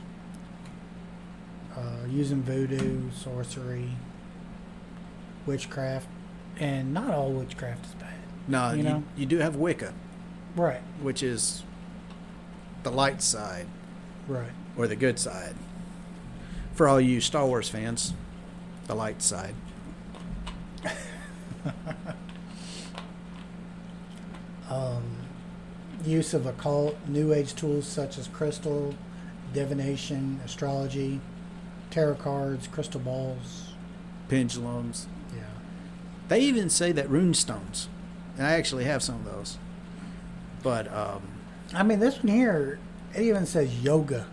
uh, 1.76 2.06
using 2.08 2.42
voodoo, 2.42 3.10
sorcery, 3.12 3.90
witchcraft, 5.46 6.08
and 6.58 6.92
not 6.94 7.10
all 7.10 7.30
witchcraft 7.32 7.86
is 7.86 7.94
bad. 7.94 8.14
No, 8.48 8.70
You 8.70 8.76
you, 8.78 8.82
know? 8.82 9.02
you 9.16 9.26
do 9.26 9.38
have 9.38 9.56
Wicca, 9.56 9.92
Right, 10.56 10.80
which 11.00 11.22
is 11.22 11.62
the 12.82 12.90
light 12.90 13.22
side 13.22 13.66
right. 14.26 14.50
or 14.76 14.88
the 14.88 14.96
good 14.96 15.18
side. 15.18 15.54
For 16.74 16.88
all 16.88 17.00
you 17.00 17.20
Star 17.20 17.46
Wars 17.46 17.68
fans, 17.68 18.14
the 18.86 18.94
light 18.94 19.20
side. 19.22 19.54
Um, 24.70 25.02
use 26.04 26.32
of 26.32 26.46
occult, 26.46 26.96
new 27.06 27.32
age 27.34 27.54
tools 27.54 27.86
such 27.86 28.16
as 28.16 28.28
crystal, 28.28 28.94
divination, 29.52 30.40
astrology, 30.44 31.20
tarot 31.90 32.14
cards, 32.14 32.68
crystal 32.68 33.00
balls. 33.00 33.74
Pendulums. 34.28 35.06
Yeah. 35.34 35.42
They 36.28 36.40
even 36.40 36.70
say 36.70 36.92
that 36.92 37.10
rune 37.10 37.34
stones. 37.34 37.88
And 38.38 38.46
I 38.46 38.52
actually 38.52 38.84
have 38.84 39.02
some 39.02 39.16
of 39.16 39.24
those. 39.24 39.58
But 40.62 40.92
um, 40.94 41.22
I 41.74 41.82
mean, 41.82 41.98
this 42.00 42.22
one 42.22 42.32
here, 42.32 42.78
it 43.14 43.22
even 43.22 43.44
says 43.44 43.82
yoga. 43.82 44.26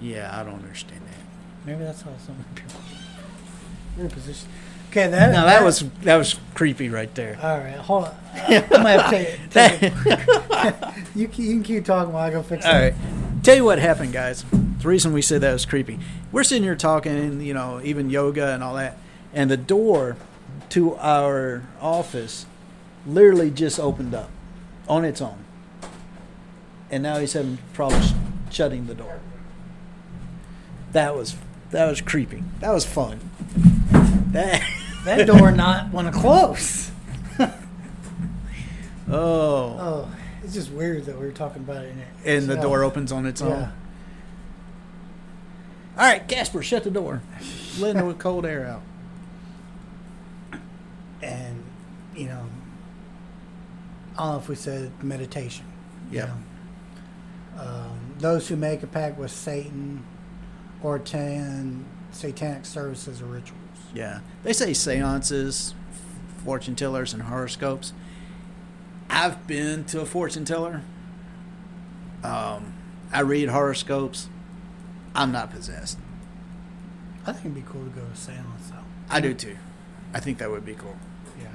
yeah, 0.00 0.38
I 0.38 0.44
don't 0.44 0.54
understand 0.62 1.00
that. 1.00 1.66
Maybe 1.66 1.84
that's 1.84 2.02
how 2.02 2.10
some 2.24 2.36
people. 2.54 2.80
Weird 3.96 4.12
position. 4.12 4.48
Okay, 4.98 5.10
that. 5.10 5.32
No, 5.32 5.44
that 5.46 5.62
was 5.64 5.80
that 6.02 6.16
was 6.16 6.38
creepy 6.54 6.88
right 6.88 7.12
there. 7.14 7.38
All 7.42 7.58
right, 7.58 7.76
hold 7.76 8.04
on. 8.04 8.16
I'm 8.34 8.68
gonna 8.68 8.88
have 8.88 9.10
to 9.10 9.10
take, 9.10 9.50
take 9.50 9.82
it. 9.82 10.94
you, 11.14 11.28
can- 11.28 11.44
you 11.44 11.52
can 11.54 11.62
keep 11.62 11.84
talking 11.84 12.12
while 12.12 12.24
I 12.26 12.30
go 12.30 12.42
fix 12.42 12.64
All 12.66 12.72
that. 12.72 12.80
right. 12.94 12.94
Tell 13.44 13.54
you 13.56 13.64
what 13.64 13.78
happened, 13.78 14.12
guys. 14.12 14.44
The 14.50 14.88
reason 14.88 15.12
we 15.12 15.22
said 15.22 15.40
that 15.42 15.52
was 15.52 15.64
creepy. 15.66 15.98
We're 16.32 16.44
sitting 16.44 16.62
here 16.64 16.76
talking, 16.76 17.40
you 17.40 17.54
know, 17.54 17.80
even 17.84 18.10
yoga 18.10 18.52
and 18.52 18.62
all 18.62 18.74
that, 18.74 18.98
and 19.32 19.50
the 19.50 19.56
door 19.56 20.16
to 20.70 20.96
our 20.96 21.62
office 21.80 22.46
literally 23.06 23.50
just 23.50 23.78
opened 23.80 24.14
up 24.14 24.30
on 24.88 25.04
its 25.04 25.20
own. 25.22 25.44
And 26.90 27.02
now 27.02 27.18
he's 27.18 27.32
having 27.34 27.58
problems 27.72 28.12
shutting 28.50 28.86
the 28.86 28.94
door. 28.94 29.20
That 30.92 31.14
was 31.14 31.36
that 31.70 31.86
was 31.88 32.00
creepy. 32.00 32.42
That 32.60 32.72
was 32.72 32.84
fun. 32.86 33.20
That 34.32 34.62
That 35.08 35.26
door 35.26 35.50
not 35.50 35.90
want 35.90 36.12
to 36.12 36.18
close. 36.18 36.90
oh. 37.40 37.48
Oh, 39.10 40.10
it's 40.44 40.52
just 40.54 40.70
weird 40.70 41.06
that 41.06 41.18
we 41.18 41.24
were 41.26 41.32
talking 41.32 41.62
about 41.62 41.84
it. 41.84 41.92
In 41.92 41.98
it. 41.98 42.08
And 42.24 42.46
the 42.46 42.56
door 42.56 42.84
opens 42.84 43.10
on 43.10 43.24
its 43.26 43.40
own. 43.40 43.50
Yeah. 43.52 43.70
All 45.96 46.04
right, 46.04 46.26
Casper, 46.28 46.62
shut 46.62 46.84
the 46.84 46.90
door. 46.90 47.22
Let 47.78 47.96
the 47.96 48.14
cold 48.14 48.44
air 48.46 48.66
out. 48.66 48.82
and 51.22 51.64
you 52.14 52.26
know, 52.26 52.44
I 54.16 54.22
don't 54.24 54.32
know 54.34 54.38
if 54.38 54.48
we 54.48 54.54
said 54.54 54.92
meditation. 55.02 55.64
you 56.10 56.18
Yep. 56.18 56.28
know. 57.56 57.62
Um, 57.62 58.14
those 58.18 58.48
who 58.48 58.56
make 58.56 58.82
a 58.82 58.86
pact 58.86 59.18
with 59.18 59.30
Satan 59.32 60.04
or 60.82 60.96
attend 60.96 61.84
satanic 62.12 62.66
services 62.66 63.20
or 63.22 63.26
rituals. 63.26 63.67
Yeah. 63.94 64.20
They 64.42 64.52
say 64.52 64.72
seances, 64.72 65.74
fortune 66.44 66.74
tellers, 66.76 67.12
and 67.12 67.22
horoscopes. 67.22 67.92
I've 69.10 69.46
been 69.46 69.84
to 69.86 70.00
a 70.00 70.06
fortune 70.06 70.44
teller. 70.44 70.82
Um, 72.22 72.74
I 73.12 73.20
read 73.20 73.48
horoscopes. 73.48 74.28
I'm 75.14 75.32
not 75.32 75.50
possessed. 75.50 75.98
I 77.26 77.32
think 77.32 77.46
it'd 77.46 77.54
be 77.54 77.62
cool 77.62 77.84
to 77.84 77.90
go 77.90 78.00
to 78.00 78.12
a 78.12 78.16
seance 78.16 78.70
though. 78.70 78.76
I 79.10 79.20
do 79.20 79.34
too. 79.34 79.56
I 80.14 80.20
think 80.20 80.38
that 80.38 80.50
would 80.50 80.64
be 80.64 80.74
cool. 80.74 80.96
Yeah. 81.38 81.46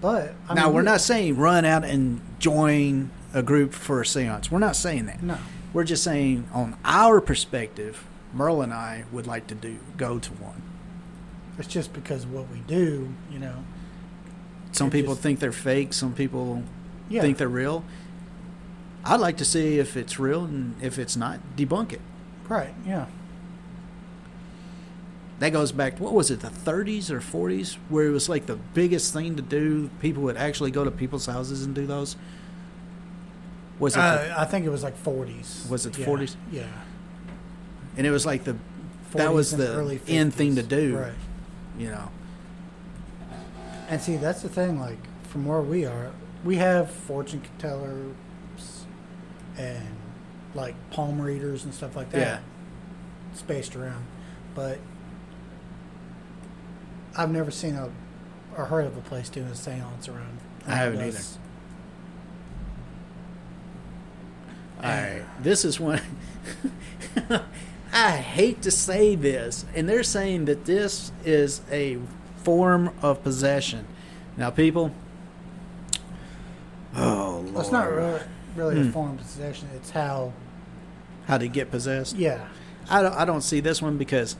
But 0.00 0.34
I 0.48 0.54
now, 0.54 0.66
mean, 0.66 0.74
we're 0.74 0.82
not 0.82 1.00
saying 1.00 1.36
run 1.36 1.64
out 1.64 1.84
and 1.84 2.20
join 2.38 3.10
a 3.34 3.42
group 3.42 3.72
for 3.72 4.00
a 4.00 4.06
seance. 4.06 4.50
We're 4.50 4.58
not 4.58 4.76
saying 4.76 5.06
that. 5.06 5.22
No. 5.22 5.38
We're 5.72 5.84
just 5.84 6.02
saying, 6.02 6.48
on 6.52 6.76
our 6.84 7.20
perspective, 7.20 8.06
Merle 8.32 8.62
and 8.62 8.72
I 8.72 9.04
would 9.12 9.26
like 9.26 9.46
to 9.48 9.54
do 9.54 9.78
go 9.96 10.18
to 10.18 10.32
one. 10.34 10.62
It's 11.58 11.68
just 11.68 11.92
because 11.92 12.24
of 12.24 12.32
what 12.32 12.50
we 12.50 12.60
do, 12.60 13.08
you 13.30 13.38
know. 13.38 13.64
Some 14.72 14.90
people 14.90 15.14
just- 15.14 15.22
think 15.22 15.38
they're 15.40 15.52
fake. 15.52 15.92
Some 15.94 16.12
people 16.12 16.62
Yeah. 17.08 17.22
think 17.22 17.38
they're 17.38 17.48
real. 17.48 17.82
I'd 19.04 19.20
like 19.20 19.36
to 19.38 19.44
see 19.44 19.78
if 19.78 19.96
it's 19.96 20.18
real 20.18 20.44
and 20.44 20.74
if 20.82 20.98
it's 20.98 21.16
not, 21.16 21.40
debunk 21.56 21.92
it. 21.92 22.00
Right. 22.48 22.74
Yeah. 22.86 23.06
That 25.38 25.50
goes 25.52 25.70
back 25.70 25.96
to 25.96 26.02
what 26.02 26.14
was 26.14 26.30
it, 26.30 26.40
the 26.40 26.48
30s 26.48 27.10
or 27.10 27.20
40s, 27.20 27.76
where 27.88 28.06
it 28.06 28.10
was 28.10 28.28
like 28.28 28.46
the 28.46 28.56
biggest 28.56 29.12
thing 29.12 29.36
to 29.36 29.42
do. 29.42 29.90
People 30.00 30.22
would 30.24 30.36
actually 30.36 30.70
go 30.70 30.82
to 30.82 30.90
people's 30.90 31.26
houses 31.26 31.62
and 31.64 31.74
do 31.74 31.86
those. 31.86 32.16
Was 33.78 33.94
it? 33.94 33.98
the- 33.98 34.02
Uh, 34.02 34.34
I 34.38 34.44
think 34.46 34.64
it 34.64 34.70
was 34.70 34.82
like 34.82 34.96
40s. 34.96 35.66
Was 35.68 35.84
it 35.84 35.92
the 35.92 36.00
yeah. 36.00 36.06
40s? 36.06 36.36
Yeah. 36.50 36.64
and 37.98 38.06
it 38.06 38.10
was 38.10 38.26
like 38.26 38.44
the 38.44 38.54
that 39.14 39.32
was 39.32 39.52
the 39.52 39.68
early 39.74 40.00
in 40.06 40.30
thing 40.30 40.54
to 40.56 40.62
do. 40.62 40.98
Right. 40.98 41.12
You 41.78 41.90
know. 41.90 42.10
And 43.88 44.00
see, 44.00 44.16
that's 44.16 44.42
the 44.42 44.48
thing. 44.48 44.80
Like 44.80 44.98
from 45.28 45.46
where 45.46 45.60
we 45.60 45.84
are, 45.84 46.12
we 46.44 46.56
have 46.56 46.90
fortune 46.90 47.42
tellers 47.58 48.14
and 49.56 49.96
like 50.54 50.74
palm 50.90 51.20
readers 51.20 51.64
and 51.64 51.74
stuff 51.74 51.96
like 51.96 52.10
that. 52.10 52.20
Yeah. 52.20 52.38
Spaced 53.34 53.76
around, 53.76 54.06
but 54.54 54.78
I've 57.16 57.30
never 57.30 57.50
seen 57.50 57.74
a 57.74 57.90
or 58.56 58.64
heard 58.64 58.86
of 58.86 58.96
a 58.96 59.02
place 59.02 59.28
doing 59.28 59.48
a 59.48 59.52
séance 59.52 60.08
around. 60.08 60.38
I 60.66 60.74
haven't 60.74 61.02
either. 61.02 61.20
All 64.82 64.90
right. 64.90 65.24
This 65.42 65.64
is 65.64 65.78
one. 65.78 66.00
I 67.98 68.10
hate 68.18 68.60
to 68.62 68.70
say 68.70 69.14
this, 69.14 69.64
and 69.74 69.88
they're 69.88 70.02
saying 70.02 70.44
that 70.44 70.66
this 70.66 71.12
is 71.24 71.62
a 71.70 71.98
form 72.44 72.90
of 73.00 73.22
possession. 73.22 73.86
Now, 74.36 74.50
people. 74.50 74.92
Oh, 76.94 77.40
Lord. 77.42 77.52
Well, 77.54 77.60
it's 77.62 77.72
not 77.72 77.90
really, 77.90 78.20
really 78.54 78.74
Hmm. 78.82 78.88
a 78.88 78.92
form 78.92 79.10
of 79.12 79.18
possession. 79.18 79.68
It's 79.74 79.90
how. 79.90 80.34
How 81.26 81.38
to 81.38 81.48
get 81.48 81.70
possessed? 81.70 82.16
Yeah. 82.16 82.46
I 82.90 83.00
don't, 83.02 83.14
I 83.14 83.24
don't 83.24 83.40
see 83.40 83.60
this 83.60 83.80
one 83.80 83.96
because 83.96 84.36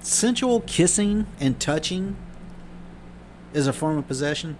sensual 0.00 0.60
kissing 0.62 1.26
and 1.38 1.60
touching 1.60 2.16
is 3.52 3.66
a 3.66 3.72
form 3.74 3.98
of 3.98 4.08
possession. 4.08 4.56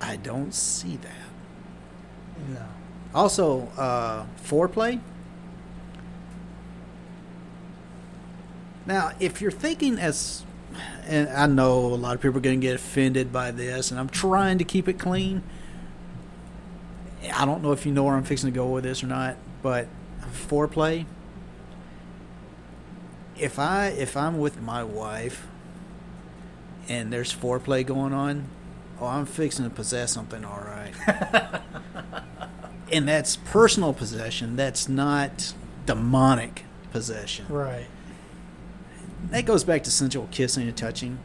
I 0.00 0.16
don't 0.16 0.54
see 0.54 0.98
that. 0.98 2.52
No. 2.52 2.60
Also, 3.14 3.68
uh, 3.78 4.26
foreplay. 4.46 5.00
Now, 8.86 9.12
if 9.20 9.40
you're 9.40 9.50
thinking 9.50 9.98
as, 9.98 10.44
and 11.06 11.28
I 11.28 11.46
know 11.46 11.78
a 11.86 11.96
lot 11.96 12.14
of 12.14 12.20
people 12.20 12.38
are 12.38 12.40
going 12.40 12.60
to 12.60 12.66
get 12.66 12.76
offended 12.76 13.32
by 13.32 13.50
this, 13.50 13.90
and 13.90 13.98
I'm 13.98 14.08
trying 14.08 14.58
to 14.58 14.64
keep 14.64 14.88
it 14.88 14.98
clean. 14.98 15.42
I 17.34 17.46
don't 17.46 17.62
know 17.62 17.72
if 17.72 17.86
you 17.86 17.92
know 17.92 18.04
where 18.04 18.14
I'm 18.14 18.24
fixing 18.24 18.50
to 18.50 18.54
go 18.54 18.66
with 18.66 18.84
this 18.84 19.02
or 19.02 19.06
not, 19.06 19.36
but 19.62 19.88
foreplay. 20.32 21.06
If 23.38 23.58
I 23.58 23.86
if 23.88 24.16
I'm 24.16 24.38
with 24.38 24.60
my 24.60 24.84
wife 24.84 25.46
and 26.88 27.12
there's 27.12 27.34
foreplay 27.34 27.84
going 27.84 28.12
on, 28.12 28.46
oh, 29.00 29.06
I'm 29.06 29.26
fixing 29.26 29.64
to 29.64 29.70
possess 29.70 30.12
something, 30.12 30.44
all 30.44 30.60
right 30.60 31.60
and 32.92 33.08
that's 33.08 33.36
personal 33.36 33.92
possession. 33.92 34.56
That's 34.56 34.88
not 34.88 35.54
demonic 35.86 36.64
possession. 36.92 37.46
Right. 37.48 37.86
That 39.30 39.44
goes 39.46 39.64
back 39.64 39.82
to 39.84 39.90
sensual 39.90 40.28
kissing 40.30 40.68
and 40.68 40.76
touching. 40.76 41.18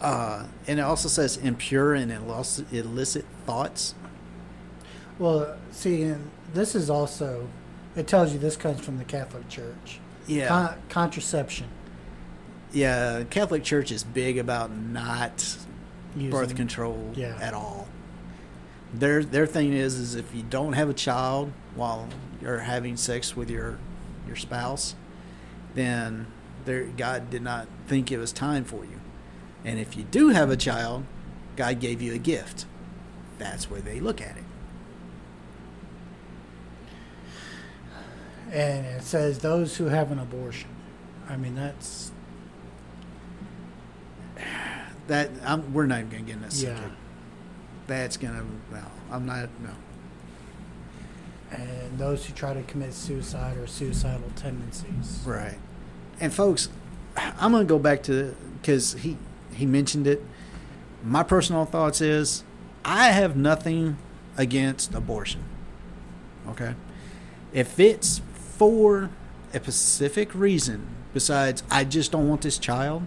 Uh, 0.00 0.44
and 0.66 0.78
it 0.78 0.82
also 0.82 1.08
says 1.08 1.36
impure 1.36 1.94
and 1.94 2.12
illicit, 2.12 3.24
thoughts. 3.46 3.94
Well, 5.18 5.56
see, 5.72 6.02
and 6.04 6.30
this 6.54 6.74
is 6.74 6.88
also. 6.88 7.48
It 7.96 8.06
tells 8.06 8.32
you 8.32 8.38
this 8.38 8.56
comes 8.56 8.80
from 8.80 8.98
the 8.98 9.04
Catholic 9.04 9.48
Church. 9.48 9.98
Yeah, 10.28 10.46
Con- 10.48 10.78
contraception. 10.88 11.66
yeah. 12.72 13.20
The 13.20 13.24
Catholic 13.24 13.64
Church 13.64 13.90
is 13.90 14.04
big 14.04 14.38
about 14.38 14.70
not 14.70 15.56
Using, 16.14 16.30
birth 16.30 16.54
control 16.54 17.12
yeah. 17.16 17.36
at 17.40 17.54
all. 17.54 17.88
Their 18.94 19.24
their 19.24 19.46
thing 19.46 19.72
is 19.72 19.94
is 19.94 20.14
if 20.14 20.32
you 20.34 20.42
don't 20.42 20.74
have 20.74 20.88
a 20.88 20.94
child 20.94 21.52
while 21.74 22.08
you're 22.40 22.58
having 22.58 22.96
sex 22.96 23.34
with 23.34 23.50
your 23.50 23.78
your 24.28 24.36
spouse, 24.36 24.94
then 25.74 26.26
their 26.64 26.84
God 26.84 27.30
did 27.30 27.42
not 27.42 27.66
think 27.86 28.10
it 28.12 28.18
was 28.18 28.32
time 28.32 28.64
for 28.64 28.84
you. 28.84 29.00
And 29.64 29.78
if 29.78 29.96
you 29.96 30.04
do 30.04 30.28
have 30.28 30.50
a 30.50 30.56
child, 30.56 31.04
God 31.56 31.80
gave 31.80 32.00
you 32.02 32.14
a 32.14 32.18
gift. 32.18 32.66
That's 33.38 33.70
where 33.70 33.80
they 33.80 34.00
look 34.00 34.20
at 34.20 34.36
it. 34.36 34.44
And 38.52 38.86
it 38.86 39.02
says 39.02 39.40
those 39.40 39.76
who 39.76 39.86
have 39.86 40.10
an 40.10 40.18
abortion. 40.18 40.70
I 41.28 41.36
mean, 41.36 41.54
that's. 41.54 42.12
That 45.08 45.30
I'm, 45.44 45.72
we're 45.72 45.86
not 45.86 46.00
even 46.00 46.10
gonna 46.10 46.22
get 46.22 46.32
in 46.36 46.42
that 46.42 46.52
Yeah. 46.54 46.74
subject. 46.76 46.94
That's 47.86 48.16
gonna 48.16 48.44
no. 48.70 48.82
I'm 49.10 49.26
not 49.26 49.48
no. 49.62 49.70
And 51.50 51.98
those 51.98 52.26
who 52.26 52.34
try 52.34 52.52
to 52.54 52.62
commit 52.62 52.92
suicide 52.92 53.56
or 53.56 53.66
suicidal 53.66 54.30
tendencies. 54.36 55.22
Right. 55.26 55.58
And 56.20 56.32
folks, 56.32 56.68
I'm 57.16 57.52
going 57.52 57.66
to 57.66 57.68
go 57.68 57.78
back 57.78 58.02
to 58.04 58.34
because 58.60 58.94
he 58.94 59.16
he 59.54 59.66
mentioned 59.66 60.06
it. 60.06 60.22
My 61.02 61.22
personal 61.22 61.64
thoughts 61.64 62.00
is 62.00 62.44
I 62.84 63.08
have 63.08 63.36
nothing 63.36 63.96
against 64.36 64.94
abortion. 64.94 65.42
Okay. 66.48 66.74
If 67.52 67.80
it's 67.80 68.20
for 68.34 69.10
a 69.54 69.58
specific 69.58 70.34
reason 70.34 70.86
besides 71.14 71.62
I 71.70 71.84
just 71.84 72.12
don't 72.12 72.28
want 72.28 72.42
this 72.42 72.58
child, 72.58 73.04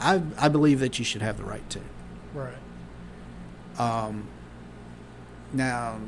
I 0.00 0.22
I 0.38 0.48
believe 0.48 0.80
that 0.80 0.98
you 0.98 1.04
should 1.04 1.22
have 1.22 1.38
the 1.38 1.44
right 1.44 1.68
to. 1.70 1.80
Right. 2.34 2.54
Um, 3.78 4.28
now, 5.52 5.98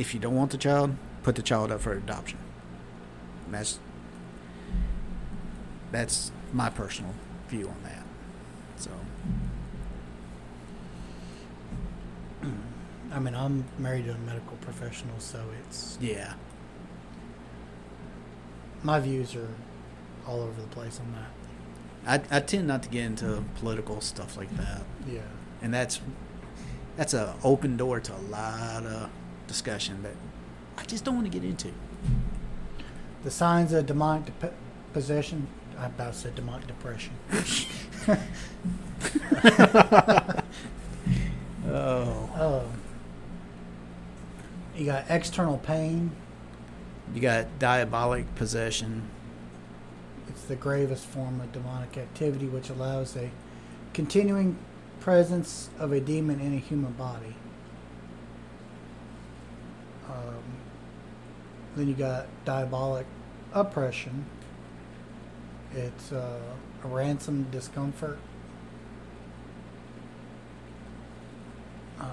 if 0.00 0.14
you 0.14 0.20
don't 0.20 0.34
want 0.34 0.50
the 0.50 0.56
child, 0.58 0.96
put 1.22 1.36
the 1.36 1.42
child 1.42 1.70
up 1.70 1.80
for 1.82 1.92
adoption. 1.92 2.38
And 3.44 3.54
that's 3.54 3.78
that's 5.92 6.32
my 6.52 6.70
personal 6.70 7.12
view 7.48 7.68
on 7.68 7.76
that. 7.84 8.02
So 8.76 8.90
I 13.12 13.18
mean, 13.18 13.34
I'm 13.34 13.64
married 13.78 14.06
to 14.06 14.12
a 14.12 14.18
medical 14.18 14.56
professional, 14.58 15.18
so 15.18 15.40
it's 15.68 15.98
yeah, 16.00 16.34
my 18.82 19.00
views 19.00 19.34
are 19.34 19.48
all 20.26 20.40
over 20.40 20.60
the 20.60 20.68
place 20.68 21.00
on 21.00 21.12
that. 21.12 21.30
I 22.32 22.36
I 22.36 22.40
tend 22.40 22.66
not 22.68 22.82
to 22.84 22.88
get 22.88 23.04
into 23.04 23.44
political 23.56 24.00
stuff 24.00 24.36
like 24.36 24.54
that, 24.56 24.82
Yeah. 25.06 25.20
and 25.60 25.74
that's 25.74 26.00
that's 26.96 27.12
a 27.14 27.34
open 27.44 27.76
door 27.76 28.00
to 28.00 28.14
a 28.14 28.22
lot 28.30 28.84
of 28.86 29.10
discussion 29.50 30.00
that 30.04 30.14
I 30.78 30.84
just 30.84 31.04
don't 31.04 31.16
want 31.16 31.26
to 31.26 31.30
get 31.38 31.44
into. 31.44 31.72
The 33.24 33.32
signs 33.32 33.72
of 33.72 33.84
demonic 33.84 34.38
dep 34.40 34.54
possession. 34.92 35.48
I 35.76 35.86
about 35.86 36.14
said 36.14 36.36
demonic 36.36 36.68
depression. 36.68 37.12
Oh, 41.72 42.30
Uh, 42.34 42.64
you 44.76 44.86
got 44.86 45.04
external 45.08 45.58
pain. 45.58 46.10
you 47.14 47.20
got 47.20 47.58
diabolic 47.58 48.34
possession. 48.34 49.02
It's 50.28 50.42
the 50.44 50.56
gravest 50.56 51.04
form 51.06 51.40
of 51.40 51.52
demonic 51.52 51.98
activity, 51.98 52.46
which 52.46 52.70
allows 52.70 53.16
a 53.16 53.30
continuing 53.92 54.56
presence 55.00 55.70
of 55.78 55.92
a 55.92 56.00
demon 56.00 56.40
in 56.40 56.54
a 56.54 56.58
human 56.58 56.92
body. 56.92 57.34
Um, 60.10 60.42
then 61.76 61.88
you 61.88 61.94
got 61.94 62.26
diabolic 62.44 63.06
oppression. 63.52 64.24
It's 65.74 66.10
uh, 66.12 66.40
a 66.84 66.88
ransom 66.88 67.46
discomfort. 67.50 68.18
Um, 72.00 72.08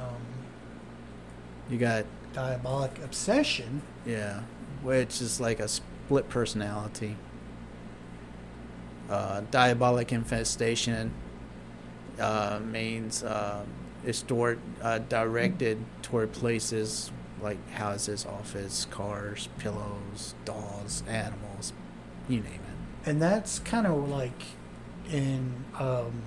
You 1.70 1.78
got 1.78 2.06
diabolic 2.34 3.00
obsession. 3.04 3.82
Yeah, 4.06 4.42
which 4.84 5.22
is 5.22 5.40
like 5.40 5.60
a 5.60 5.68
split 5.68 6.30
personality. 6.30 7.16
Uh, 9.10 9.42
diabolic 9.52 10.12
infestation 10.12 11.14
uh, 12.20 12.60
means 12.64 13.24
uh, 13.24 13.64
it's 14.06 14.22
toward, 14.22 14.60
uh, 14.82 15.00
directed 15.00 15.78
toward 16.02 16.32
places 16.34 17.12
like 17.42 17.58
houses, 17.72 18.26
office, 18.26 18.86
cars, 18.90 19.50
pillows, 19.60 20.34
dolls, 20.46 21.04
animals, 21.08 21.74
you 22.28 22.40
name 22.42 22.54
it. 23.06 23.10
and 23.10 23.22
that's 23.22 23.60
kind 23.60 23.86
of 23.88 24.10
like 24.10 24.44
in 25.12 25.54
um 25.80 26.22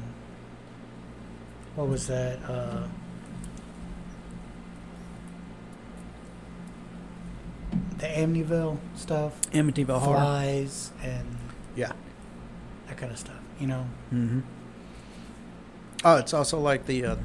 what 1.74 1.88
was 1.88 2.06
that 2.06 2.38
uh 2.48 2.86
the 7.98 8.06
Amityville 8.06 8.78
stuff 8.94 9.40
Amityville 9.52 9.98
horror. 10.00 10.16
flies 10.18 10.90
and 11.02 11.36
Yeah. 11.76 11.92
that 12.88 12.96
kind 12.96 13.12
of 13.12 13.18
stuff 13.18 13.36
you 13.58 13.66
know 13.66 13.86
Mm-hmm. 14.12 14.40
Oh, 16.02 16.16
it's 16.16 16.32
also 16.32 16.58
like 16.58 16.86
the 16.86 17.04
uh, 17.04 17.16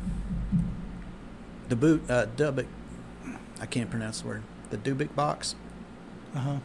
the 1.69 1.77
boot 1.77 2.03
uh, 2.09 2.25
Dubik. 2.35 2.67
I 3.61 3.65
can't 3.65 3.89
pronounce 3.89 4.21
the 4.21 4.27
word. 4.27 4.43
The 4.69 4.77
Dubik 4.77 5.15
box. 5.15 5.55
uh-huh 6.35 6.57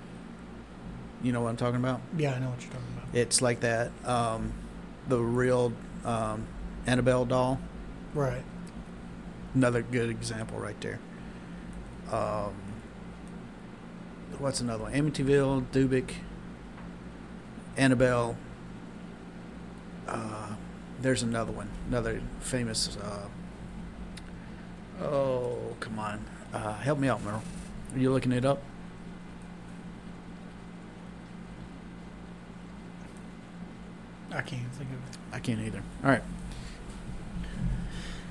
You 1.23 1.33
know 1.33 1.43
what 1.43 1.51
I'm 1.51 1.57
talking 1.57 1.77
about? 1.81 2.01
yeah 2.17 2.33
I 2.35 2.39
know 2.39 2.51
what 2.51 2.61
you're 2.63 2.73
talking 2.73 2.87
about 2.97 3.15
It's 3.15 3.41
like 3.43 3.61
that. 3.61 3.91
Um, 4.05 4.53
the 5.09 5.19
real 5.19 5.73
um, 6.05 6.47
Annabelle 6.87 7.25
doll. 7.25 7.61
right 8.15 8.43
Another 9.55 9.83
good 9.83 10.09
example 10.11 10.59
right 10.59 10.81
there. 10.81 10.99
Um, 12.13 12.55
what's 14.39 14.61
another 14.61 14.85
one? 14.85 14.93
Amityville, 14.93 15.65
Dubik, 15.73 16.15
Annabelle. 17.77 18.37
Uh, 20.07 20.55
there's 21.01 21.23
another 21.23 21.51
one. 21.53 21.69
Another 21.89 22.21
famous. 22.41 22.97
Uh, 22.97 23.29
oh, 25.05 25.75
come 25.81 25.99
on. 25.99 26.25
Uh, 26.53 26.75
help 26.79 26.99
me 26.99 27.09
out, 27.09 27.23
Merle. 27.23 27.43
Are 27.95 27.99
you 27.99 28.13
looking 28.13 28.33
it 28.33 28.45
up? 28.45 28.61
I 34.33 34.43
can't 34.43 34.63
think 34.73 34.91
of 34.91 34.97
it 34.97 35.19
I 35.33 35.41
can't 35.41 35.61
either. 35.61 35.83
All 36.05 36.11
right. 36.11 36.23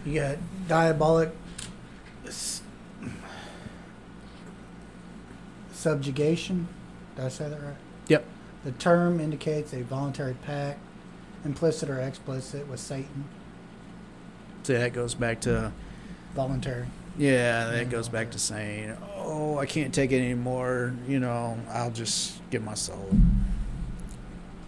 you 0.05 0.15
got 0.19 0.37
diabolic 0.67 1.29
s- 2.25 2.61
subjugation 5.73 6.67
did 7.15 7.25
I 7.25 7.29
say 7.29 7.49
that 7.49 7.61
right 7.61 7.75
Yep. 8.07 8.25
The 8.63 8.71
term 8.73 9.19
indicates 9.19 9.71
a 9.73 9.83
voluntary 9.83 10.33
pact, 10.45 10.79
implicit 11.45 11.89
or 11.89 11.99
explicit, 12.01 12.67
with 12.67 12.79
Satan. 12.79 13.25
See, 14.63 14.73
that 14.73 14.91
goes 14.93 15.13
back 15.13 15.39
to 15.41 15.71
Voluntary. 16.35 16.87
Yeah, 17.19 17.69
that 17.71 17.89
goes 17.89 18.07
back 18.09 18.31
to 18.31 18.39
saying, 18.39 18.95
"Oh, 19.17 19.57
I 19.59 19.65
can't 19.65 19.93
take 19.93 20.11
it 20.11 20.19
anymore." 20.21 20.93
You 21.07 21.19
know, 21.19 21.59
I'll 21.69 21.91
just 21.91 22.39
give 22.49 22.63
my 22.63 22.73
soul. 22.75 23.09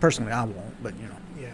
Personally, 0.02 0.32
I 0.34 0.44
won't, 0.44 0.84
but 0.84 0.94
you 1.00 1.08
know, 1.08 1.16
Yeah. 1.40 1.50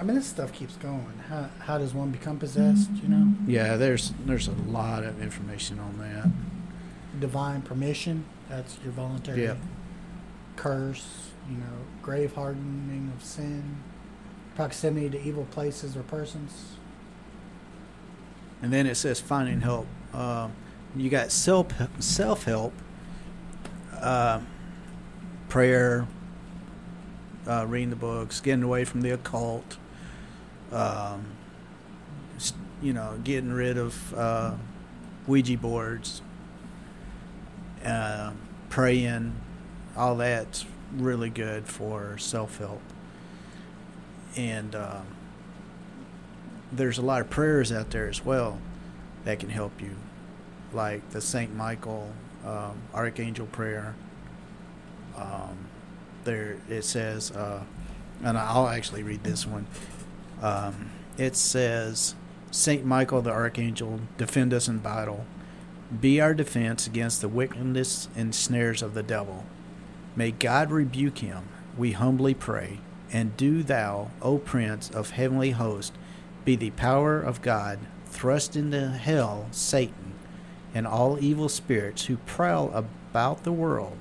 I 0.00 0.02
mean, 0.02 0.16
this 0.16 0.26
stuff 0.26 0.52
keeps 0.52 0.76
going. 0.76 1.12
How, 1.28 1.50
how 1.58 1.76
does 1.78 1.92
one 1.92 2.10
become 2.10 2.38
possessed, 2.38 2.90
you 3.02 3.08
know? 3.08 3.34
yeah. 3.46 3.76
There's 3.76 4.12
there's 4.24 4.48
a 4.48 4.52
lot 4.66 5.04
of 5.04 5.20
information 5.22 5.78
on 5.78 5.98
that. 5.98 6.30
Divine 7.20 7.60
permission, 7.62 8.24
that's 8.48 8.78
your 8.82 8.92
voluntary 8.92 9.42
Yeah. 9.44 9.56
curse, 10.56 11.06
you 11.50 11.56
know, 11.58 11.76
grave 12.02 12.34
hardening 12.34 13.12
of 13.14 13.22
sin, 13.22 13.76
proximity 14.56 15.10
to 15.10 15.20
evil 15.22 15.46
places 15.50 15.96
or 15.96 16.02
persons. 16.02 16.76
And 18.62 18.72
then 18.72 18.86
it 18.86 18.94
says 18.96 19.20
finding 19.20 19.60
help. 19.60 19.86
Uh, 20.12 20.48
you 20.96 21.08
got 21.08 21.30
self 21.30 21.68
self 22.00 22.44
help, 22.44 22.72
uh, 24.00 24.40
prayer, 25.48 26.06
uh, 27.46 27.64
reading 27.68 27.90
the 27.90 27.96
books, 27.96 28.40
getting 28.40 28.64
away 28.64 28.84
from 28.84 29.02
the 29.02 29.10
occult. 29.10 29.76
Um, 30.72 31.26
you 32.82 32.92
know, 32.92 33.20
getting 33.22 33.52
rid 33.52 33.76
of 33.76 34.14
uh, 34.14 34.54
Ouija 35.26 35.58
boards, 35.58 36.22
uh, 37.84 38.32
praying, 38.70 39.34
all 39.96 40.16
that's 40.16 40.64
really 40.96 41.30
good 41.30 41.66
for 41.66 42.16
self 42.18 42.58
help. 42.58 42.80
And 44.36 44.74
um, 44.74 45.06
there's 46.72 46.98
a 46.98 47.02
lot 47.02 47.20
of 47.20 47.28
prayers 47.28 47.70
out 47.70 47.90
there 47.90 48.08
as 48.08 48.24
well 48.24 48.58
that 49.24 49.38
can 49.38 49.50
help 49.50 49.80
you, 49.80 49.96
like 50.72 51.08
the 51.10 51.20
Saint 51.20 51.54
Michael 51.54 52.12
um, 52.46 52.78
Archangel 52.94 53.46
prayer. 53.46 53.94
Um, 55.16 55.66
there 56.24 56.58
it 56.68 56.84
says, 56.84 57.30
uh, 57.30 57.62
and 58.22 58.38
I'll 58.38 58.68
actually 58.68 59.02
read 59.02 59.24
this 59.24 59.46
one. 59.46 59.66
Um, 60.42 60.90
it 61.18 61.36
says, 61.36 62.14
Saint 62.50 62.84
Michael 62.84 63.22
the 63.22 63.30
Archangel, 63.30 64.00
defend 64.16 64.52
us 64.54 64.68
in 64.68 64.78
battle. 64.78 65.24
Be 66.00 66.20
our 66.20 66.34
defense 66.34 66.86
against 66.86 67.20
the 67.20 67.28
wickedness 67.28 68.08
and 68.16 68.34
snares 68.34 68.82
of 68.82 68.94
the 68.94 69.02
devil. 69.02 69.44
May 70.16 70.30
God 70.30 70.70
rebuke 70.70 71.18
him, 71.18 71.48
we 71.76 71.92
humbly 71.92 72.34
pray. 72.34 72.78
And 73.12 73.36
do 73.36 73.62
thou, 73.62 74.10
O 74.22 74.38
Prince 74.38 74.88
of 74.90 75.10
heavenly 75.10 75.50
host, 75.50 75.92
be 76.44 76.56
the 76.56 76.70
power 76.70 77.20
of 77.20 77.42
God, 77.42 77.78
thrust 78.10 78.56
into 78.56 78.88
hell 78.88 79.46
Satan 79.50 80.12
and 80.74 80.86
all 80.86 81.18
evil 81.22 81.48
spirits 81.48 82.04
who 82.06 82.16
prowl 82.18 82.70
about 82.74 83.44
the 83.44 83.52
world, 83.52 83.96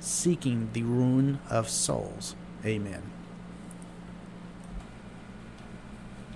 seeking 0.00 0.68
the 0.72 0.82
ruin 0.82 1.38
of 1.48 1.68
souls. 1.68 2.36
Amen. 2.64 3.02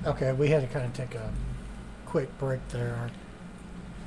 Okay, 0.04 0.32
we 0.32 0.48
had 0.48 0.62
to 0.62 0.68
kind 0.68 0.86
of 0.86 0.92
take 0.92 1.14
a 1.14 1.32
quick 2.06 2.36
break 2.38 2.66
there. 2.68 2.94
Our, 2.94 3.10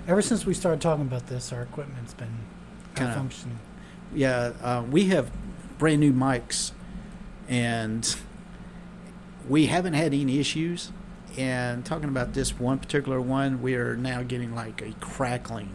ever 0.08 0.22
since 0.22 0.46
we 0.46 0.54
started 0.54 0.82
talking 0.82 1.06
about 1.06 1.28
this, 1.28 1.52
our 1.52 1.62
equipment's 1.62 2.14
been 2.14 2.40
Kinda- 2.96 3.14
malfunctioning. 3.16 3.58
Yeah, 4.14 4.54
uh, 4.62 4.84
we 4.90 5.06
have 5.08 5.30
brand 5.78 6.00
new 6.00 6.14
mics, 6.14 6.72
and 7.48 8.16
we 9.48 9.68
haven't 9.68 9.94
had 9.94 10.14
any 10.14 10.40
issues. 10.40 10.92
And 11.40 11.86
talking 11.86 12.10
about 12.10 12.34
this 12.34 12.60
one 12.60 12.80
particular 12.80 13.22
one, 13.22 13.62
we 13.62 13.76
are 13.76 13.96
now 13.96 14.24
getting 14.24 14.54
like 14.54 14.82
a 14.82 14.92
crackling, 15.00 15.70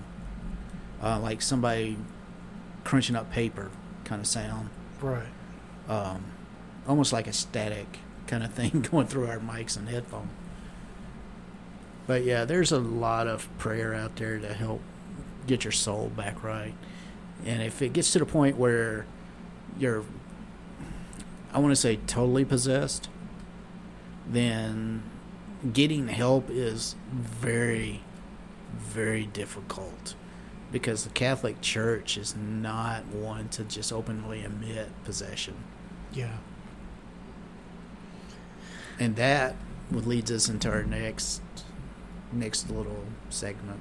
uh, 1.02 1.18
like 1.20 1.40
somebody 1.40 1.96
crunching 2.84 3.16
up 3.16 3.30
paper 3.32 3.70
kind 4.04 4.20
of 4.20 4.26
sound, 4.26 4.68
Right. 5.00 5.24
um, 5.88 6.22
almost 6.86 7.14
like 7.14 7.26
a 7.26 7.32
static 7.32 7.98
kind 8.26 8.44
of 8.44 8.52
thing 8.52 8.86
going 8.90 9.06
through 9.06 9.26
our 9.26 9.38
mics 9.38 9.74
and 9.74 9.88
headphones. 9.88 10.28
But 12.06 12.24
yeah, 12.24 12.44
there's 12.44 12.70
a 12.70 12.78
lot 12.78 13.26
of 13.26 13.48
prayer 13.56 13.94
out 13.94 14.16
there 14.16 14.38
to 14.38 14.52
help 14.52 14.82
get 15.46 15.64
your 15.64 15.72
soul 15.72 16.12
back 16.14 16.44
right. 16.44 16.74
And 17.46 17.62
if 17.62 17.80
it 17.80 17.94
gets 17.94 18.12
to 18.12 18.18
the 18.18 18.26
point 18.26 18.58
where 18.58 19.06
you're, 19.78 20.04
I 21.54 21.58
want 21.58 21.72
to 21.72 21.76
say 21.76 21.96
totally 22.06 22.44
possessed, 22.44 23.08
then 24.28 25.02
getting 25.72 26.08
help 26.08 26.50
is 26.50 26.96
very, 27.12 28.02
very 28.76 29.26
difficult 29.26 30.14
because 30.70 31.04
the 31.04 31.10
Catholic 31.10 31.60
Church 31.60 32.16
is 32.16 32.34
not 32.36 33.06
one 33.06 33.48
to 33.50 33.64
just 33.64 33.92
openly 33.92 34.44
admit 34.44 34.88
possession. 35.04 35.54
Yeah. 36.12 36.38
And 38.98 39.16
that 39.16 39.56
leads 39.90 40.30
us 40.30 40.48
into 40.48 40.70
our 40.70 40.82
next 40.82 41.42
next 42.32 42.70
little 42.70 43.04
segment. 43.30 43.80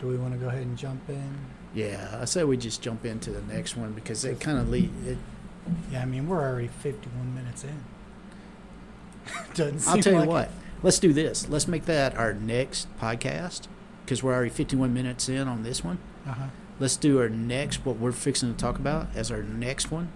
Do 0.00 0.06
we 0.06 0.16
want 0.16 0.32
to 0.32 0.38
go 0.38 0.48
ahead 0.48 0.62
and 0.62 0.78
jump 0.78 1.08
in? 1.08 1.38
Yeah, 1.74 2.18
I 2.20 2.24
say 2.24 2.42
we 2.44 2.56
just 2.56 2.82
jump 2.82 3.04
into 3.04 3.30
the 3.30 3.42
next 3.42 3.76
one 3.76 3.92
because 3.92 4.24
it 4.24 4.40
kind 4.40 4.58
of 4.58 4.68
lead. 4.70 4.90
It, 5.06 5.18
Yeah, 5.92 6.02
I 6.02 6.04
mean 6.06 6.28
we're 6.28 6.40
already 6.40 6.68
51 6.68 7.34
minutes 7.34 7.64
in. 7.64 7.84
Doesn't 9.54 9.80
seem 9.80 9.92
I'll 9.94 10.02
tell 10.02 10.24
you 10.24 10.28
what. 10.28 10.44
it. 10.48 10.50
Let's 10.82 10.98
do 10.98 11.12
this. 11.12 11.48
Let's 11.48 11.68
make 11.68 11.84
that 11.84 12.16
our 12.16 12.32
next 12.32 12.88
podcast 12.98 13.68
because 14.04 14.22
we're 14.22 14.34
already 14.34 14.50
51 14.50 14.92
minutes 14.92 15.28
in 15.28 15.46
on 15.46 15.62
this 15.62 15.84
one. 15.84 15.98
Uh-huh. 16.26 16.46
Let's 16.80 16.96
do 16.96 17.20
our 17.20 17.28
next 17.28 17.84
what 17.84 17.98
we're 17.98 18.12
fixing 18.12 18.52
to 18.52 18.58
talk 18.58 18.78
about 18.78 19.08
as 19.14 19.30
our 19.30 19.42
next 19.42 19.90
one, 19.90 20.10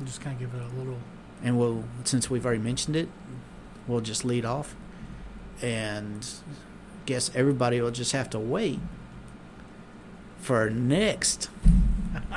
I'm 0.00 0.06
just 0.06 0.20
kind 0.20 0.34
of 0.34 0.40
give 0.40 0.60
it 0.60 0.64
a 0.64 0.78
little. 0.78 0.98
and 1.42 1.58
we'll 1.58 1.84
since 2.04 2.30
we've 2.30 2.44
already 2.44 2.62
mentioned 2.62 2.96
it, 2.96 3.08
we'll 3.86 4.00
just 4.00 4.24
lead 4.24 4.46
off, 4.46 4.74
and 5.60 6.26
guess 7.04 7.30
everybody 7.34 7.80
will 7.80 7.90
just 7.90 8.12
have 8.12 8.28
to 8.30 8.38
wait 8.38 8.80
for 10.46 10.56
our 10.56 10.70
next 10.70 11.50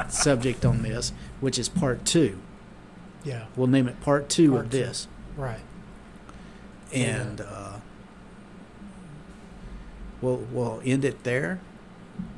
subject 0.10 0.66
on 0.66 0.82
this, 0.82 1.14
which 1.40 1.58
is 1.60 1.70
part 1.70 2.06
two. 2.06 2.40
Yeah. 3.24 3.46
We'll 3.56 3.68
name 3.68 3.88
it 3.88 4.02
part 4.02 4.30
two 4.30 4.52
Part 4.54 4.66
of 4.66 4.72
two. 4.72 4.78
this. 4.78 5.08
Right. 5.38 5.60
and 6.94 7.40
uh, 7.42 7.78
we'll 10.22 10.38
we'll 10.52 10.82
end 10.84 11.06
it 11.06 11.24
there. 11.24 11.60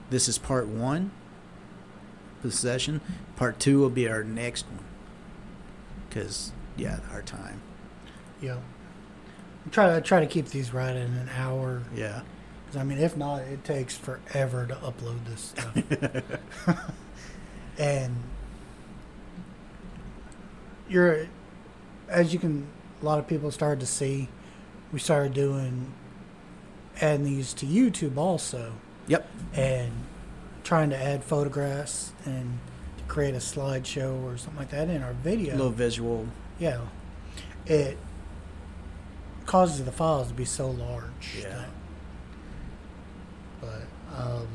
This 0.10 0.28
is 0.28 0.38
part 0.38 0.68
one, 0.68 1.12
possession. 2.42 3.02
Part 3.38 3.60
two 3.60 3.80
will 3.80 3.90
be 3.90 4.08
our 4.10 4.24
next 4.24 4.66
one, 4.68 4.84
because 6.10 6.52
yeah, 6.78 7.00
our 7.12 7.22
time. 7.22 7.62
Yeah. 8.42 8.58
Try 9.72 9.96
to 9.96 10.02
try 10.02 10.20
to 10.20 10.28
keep 10.28 10.48
these 10.48 10.74
right 10.74 10.96
in 10.96 11.14
an 11.14 11.30
hour. 11.36 11.82
Yeah, 11.96 12.22
I 12.76 12.84
mean, 12.84 13.00
if 13.00 13.18
not, 13.18 13.42
it 13.42 13.64
takes 13.64 13.98
forever 13.98 14.66
to 14.66 14.76
upload 14.76 15.26
this 15.26 15.54
stuff. 15.56 16.78
and 17.78 18.16
you're, 20.90 21.28
as 22.08 22.34
you 22.34 22.40
can, 22.40 22.68
a 23.02 23.06
lot 23.06 23.20
of 23.20 23.28
people 23.28 23.52
started 23.52 23.80
to 23.82 23.86
see, 23.86 24.30
we 24.92 25.00
started 25.00 25.34
doing, 25.34 25.92
adding 27.02 27.26
these 27.26 27.54
to 27.56 27.66
YouTube 27.66 28.18
also, 28.18 28.74
yep, 29.08 29.30
and 29.54 29.92
trying 30.64 30.90
to 30.92 30.98
add 30.98 31.24
photographs 31.24 32.12
and 32.26 32.60
to 32.98 33.04
create 33.06 33.34
a 33.34 33.40
slideshow 33.40 34.24
or 34.24 34.38
something 34.38 34.60
like 34.60 34.70
that 34.72 34.90
in 34.90 35.02
our 35.02 35.14
video. 35.14 35.54
little 35.56 35.72
visual. 35.72 36.28
Yeah. 36.60 36.82
It 37.66 37.98
causes 39.46 39.84
the 39.84 39.92
files 39.92 40.30
to 40.30 40.34
be 40.34 40.46
so 40.46 40.70
large. 40.70 41.38
Yeah. 41.40 41.50
that- 41.50 41.70
um, 44.18 44.48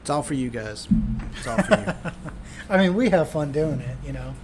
It's 0.00 0.10
all 0.10 0.22
for 0.22 0.34
you 0.34 0.50
guys. 0.50 0.88
It's 1.36 1.46
all 1.46 1.62
for 1.62 1.74
you. 1.74 2.12
I 2.70 2.78
mean, 2.78 2.94
we 2.94 3.10
have 3.10 3.30
fun 3.30 3.52
doing 3.52 3.80
it. 3.80 3.96
You 4.04 4.12
know. 4.12 4.34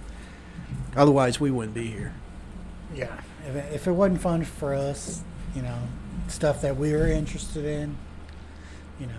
Otherwise, 0.95 1.39
we 1.39 1.51
wouldn't 1.51 1.73
be 1.73 1.87
here. 1.87 2.13
Yeah. 2.95 3.19
If 3.47 3.55
it, 3.55 3.73
if 3.73 3.87
it 3.87 3.91
wasn't 3.91 4.21
fun 4.21 4.43
for 4.43 4.73
us, 4.73 5.23
you 5.55 5.61
know, 5.61 5.77
stuff 6.27 6.61
that 6.61 6.77
we 6.77 6.93
were 6.93 7.07
interested 7.07 7.65
in, 7.65 7.97
you 8.99 9.07
know, 9.07 9.13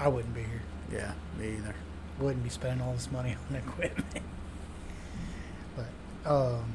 I 0.00 0.08
wouldn't 0.08 0.34
be 0.34 0.42
here. 0.42 0.62
Yeah, 0.90 1.12
me 1.38 1.56
either. 1.56 1.74
Wouldn't 2.20 2.42
be 2.42 2.50
spending 2.50 2.80
all 2.86 2.92
this 2.94 3.10
money 3.10 3.36
on 3.50 3.56
equipment. 3.56 4.24
but 5.76 6.30
um. 6.30 6.72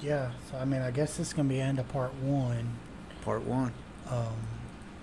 Yeah, 0.00 0.30
so 0.50 0.56
I 0.58 0.64
mean, 0.64 0.80
I 0.82 0.90
guess 0.90 1.16
this 1.16 1.28
is 1.28 1.32
gonna 1.34 1.48
be 1.48 1.60
end 1.60 1.78
of 1.78 1.88
part 1.88 2.14
one. 2.14 2.68
Part 3.22 3.42
one. 3.44 3.72
Um, 4.08 4.34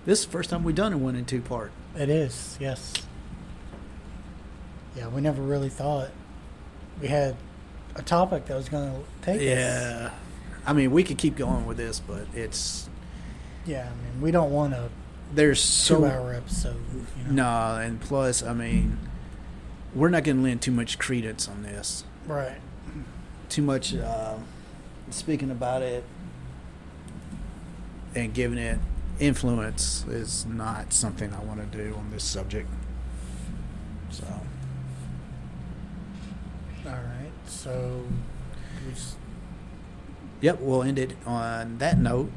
This 0.04 0.20
is 0.20 0.26
the 0.26 0.32
first 0.32 0.50
time 0.50 0.64
we've 0.64 0.74
done 0.74 0.92
a 0.92 0.98
one 0.98 1.14
and 1.16 1.26
two 1.26 1.40
part. 1.40 1.70
it 1.96 2.08
is, 2.08 2.56
yes. 2.60 2.92
Yeah, 4.96 5.08
we 5.08 5.20
never 5.20 5.42
really 5.42 5.68
thought 5.68 6.08
we 7.00 7.08
had 7.08 7.36
a 7.94 8.02
topic 8.02 8.46
that 8.46 8.56
was 8.56 8.68
going 8.68 8.90
to 8.92 9.00
take 9.22 9.36
us. 9.36 9.42
Yeah. 9.46 10.10
I 10.66 10.72
mean, 10.72 10.90
we 10.90 11.04
could 11.04 11.18
keep 11.18 11.36
going 11.36 11.66
with 11.66 11.76
this, 11.76 12.00
but 12.00 12.26
it's 12.34 12.88
Yeah, 13.64 13.88
I 13.90 14.04
mean, 14.04 14.20
we 14.20 14.30
don't 14.30 14.50
want 14.50 14.72
to. 14.74 14.88
there's 15.32 15.60
so 15.60 15.98
two-hour 16.00 16.34
episode. 16.34 16.76
You 17.18 17.32
know? 17.32 17.76
No, 17.76 17.80
and 17.80 18.00
plus, 18.00 18.42
I 18.42 18.52
mean, 18.54 18.98
we're 19.94 20.08
not 20.08 20.24
going 20.24 20.38
to 20.38 20.42
lend 20.42 20.62
too 20.62 20.72
much 20.72 20.98
credence 20.98 21.48
on 21.48 21.62
this. 21.62 22.04
Right. 22.26 22.58
Too 23.48 23.62
much 23.62 23.94
uh, 23.94 24.34
speaking 25.14 25.50
about 25.50 25.82
it 25.82 26.04
and 28.14 28.32
giving 28.34 28.58
it 28.58 28.78
influence 29.20 30.04
is 30.08 30.46
not 30.46 30.92
something 30.92 31.32
I 31.32 31.40
want 31.40 31.60
to 31.60 31.78
do 31.78 31.94
on 31.94 32.10
this 32.10 32.24
subject. 32.24 32.68
So, 34.10 34.24
All 36.86 36.92
right. 36.92 37.32
So, 37.46 38.04
we 38.86 38.92
just, 38.92 39.16
yep, 40.40 40.60
we'll 40.60 40.82
end 40.82 40.98
it 40.98 41.12
on 41.26 41.78
that 41.78 41.98
note. 41.98 42.30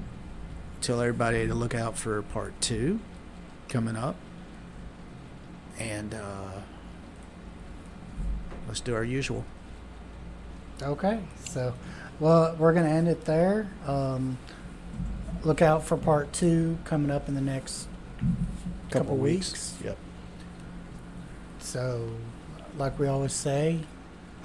Tell 0.82 1.00
everybody 1.00 1.48
to 1.48 1.54
look 1.54 1.76
out 1.76 1.98
for 1.98 2.22
part 2.22 2.60
two 2.60 3.00
coming 3.70 3.96
up. 3.96 4.16
And 5.78 6.14
uh, 6.14 6.60
let's 8.68 8.82
do 8.82 8.94
our 8.96 9.04
usual. 9.04 9.46
okay. 10.82 11.20
So, 11.46 11.74
well, 12.22 12.56
we're 12.60 12.72
going 12.72 12.86
to 12.86 12.92
end 12.92 13.08
it 13.08 13.26
there. 13.26 13.68
Um, 13.88 14.38
look 15.44 15.62
out 15.62 15.84
for 15.84 15.98
part 15.98 16.32
two 16.32 16.78
coming 16.86 17.10
up 17.10 17.28
in 17.28 17.34
the 17.34 17.42
next 17.42 17.88
couple, 18.92 19.18
weeks. 19.18 19.74
Yep. 19.84 19.98
So, 21.60 22.12
like 22.78 23.00
we 23.00 23.08
always 23.08 23.34
say, 23.34 23.80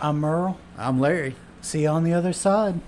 I'm 0.01 0.20
Merle. 0.20 0.59
I'm 0.79 0.99
Larry. 0.99 1.37
See 1.61 1.83
you 1.83 1.89
on 1.89 2.03
the 2.03 2.14
other 2.14 2.33
side. 2.33 2.81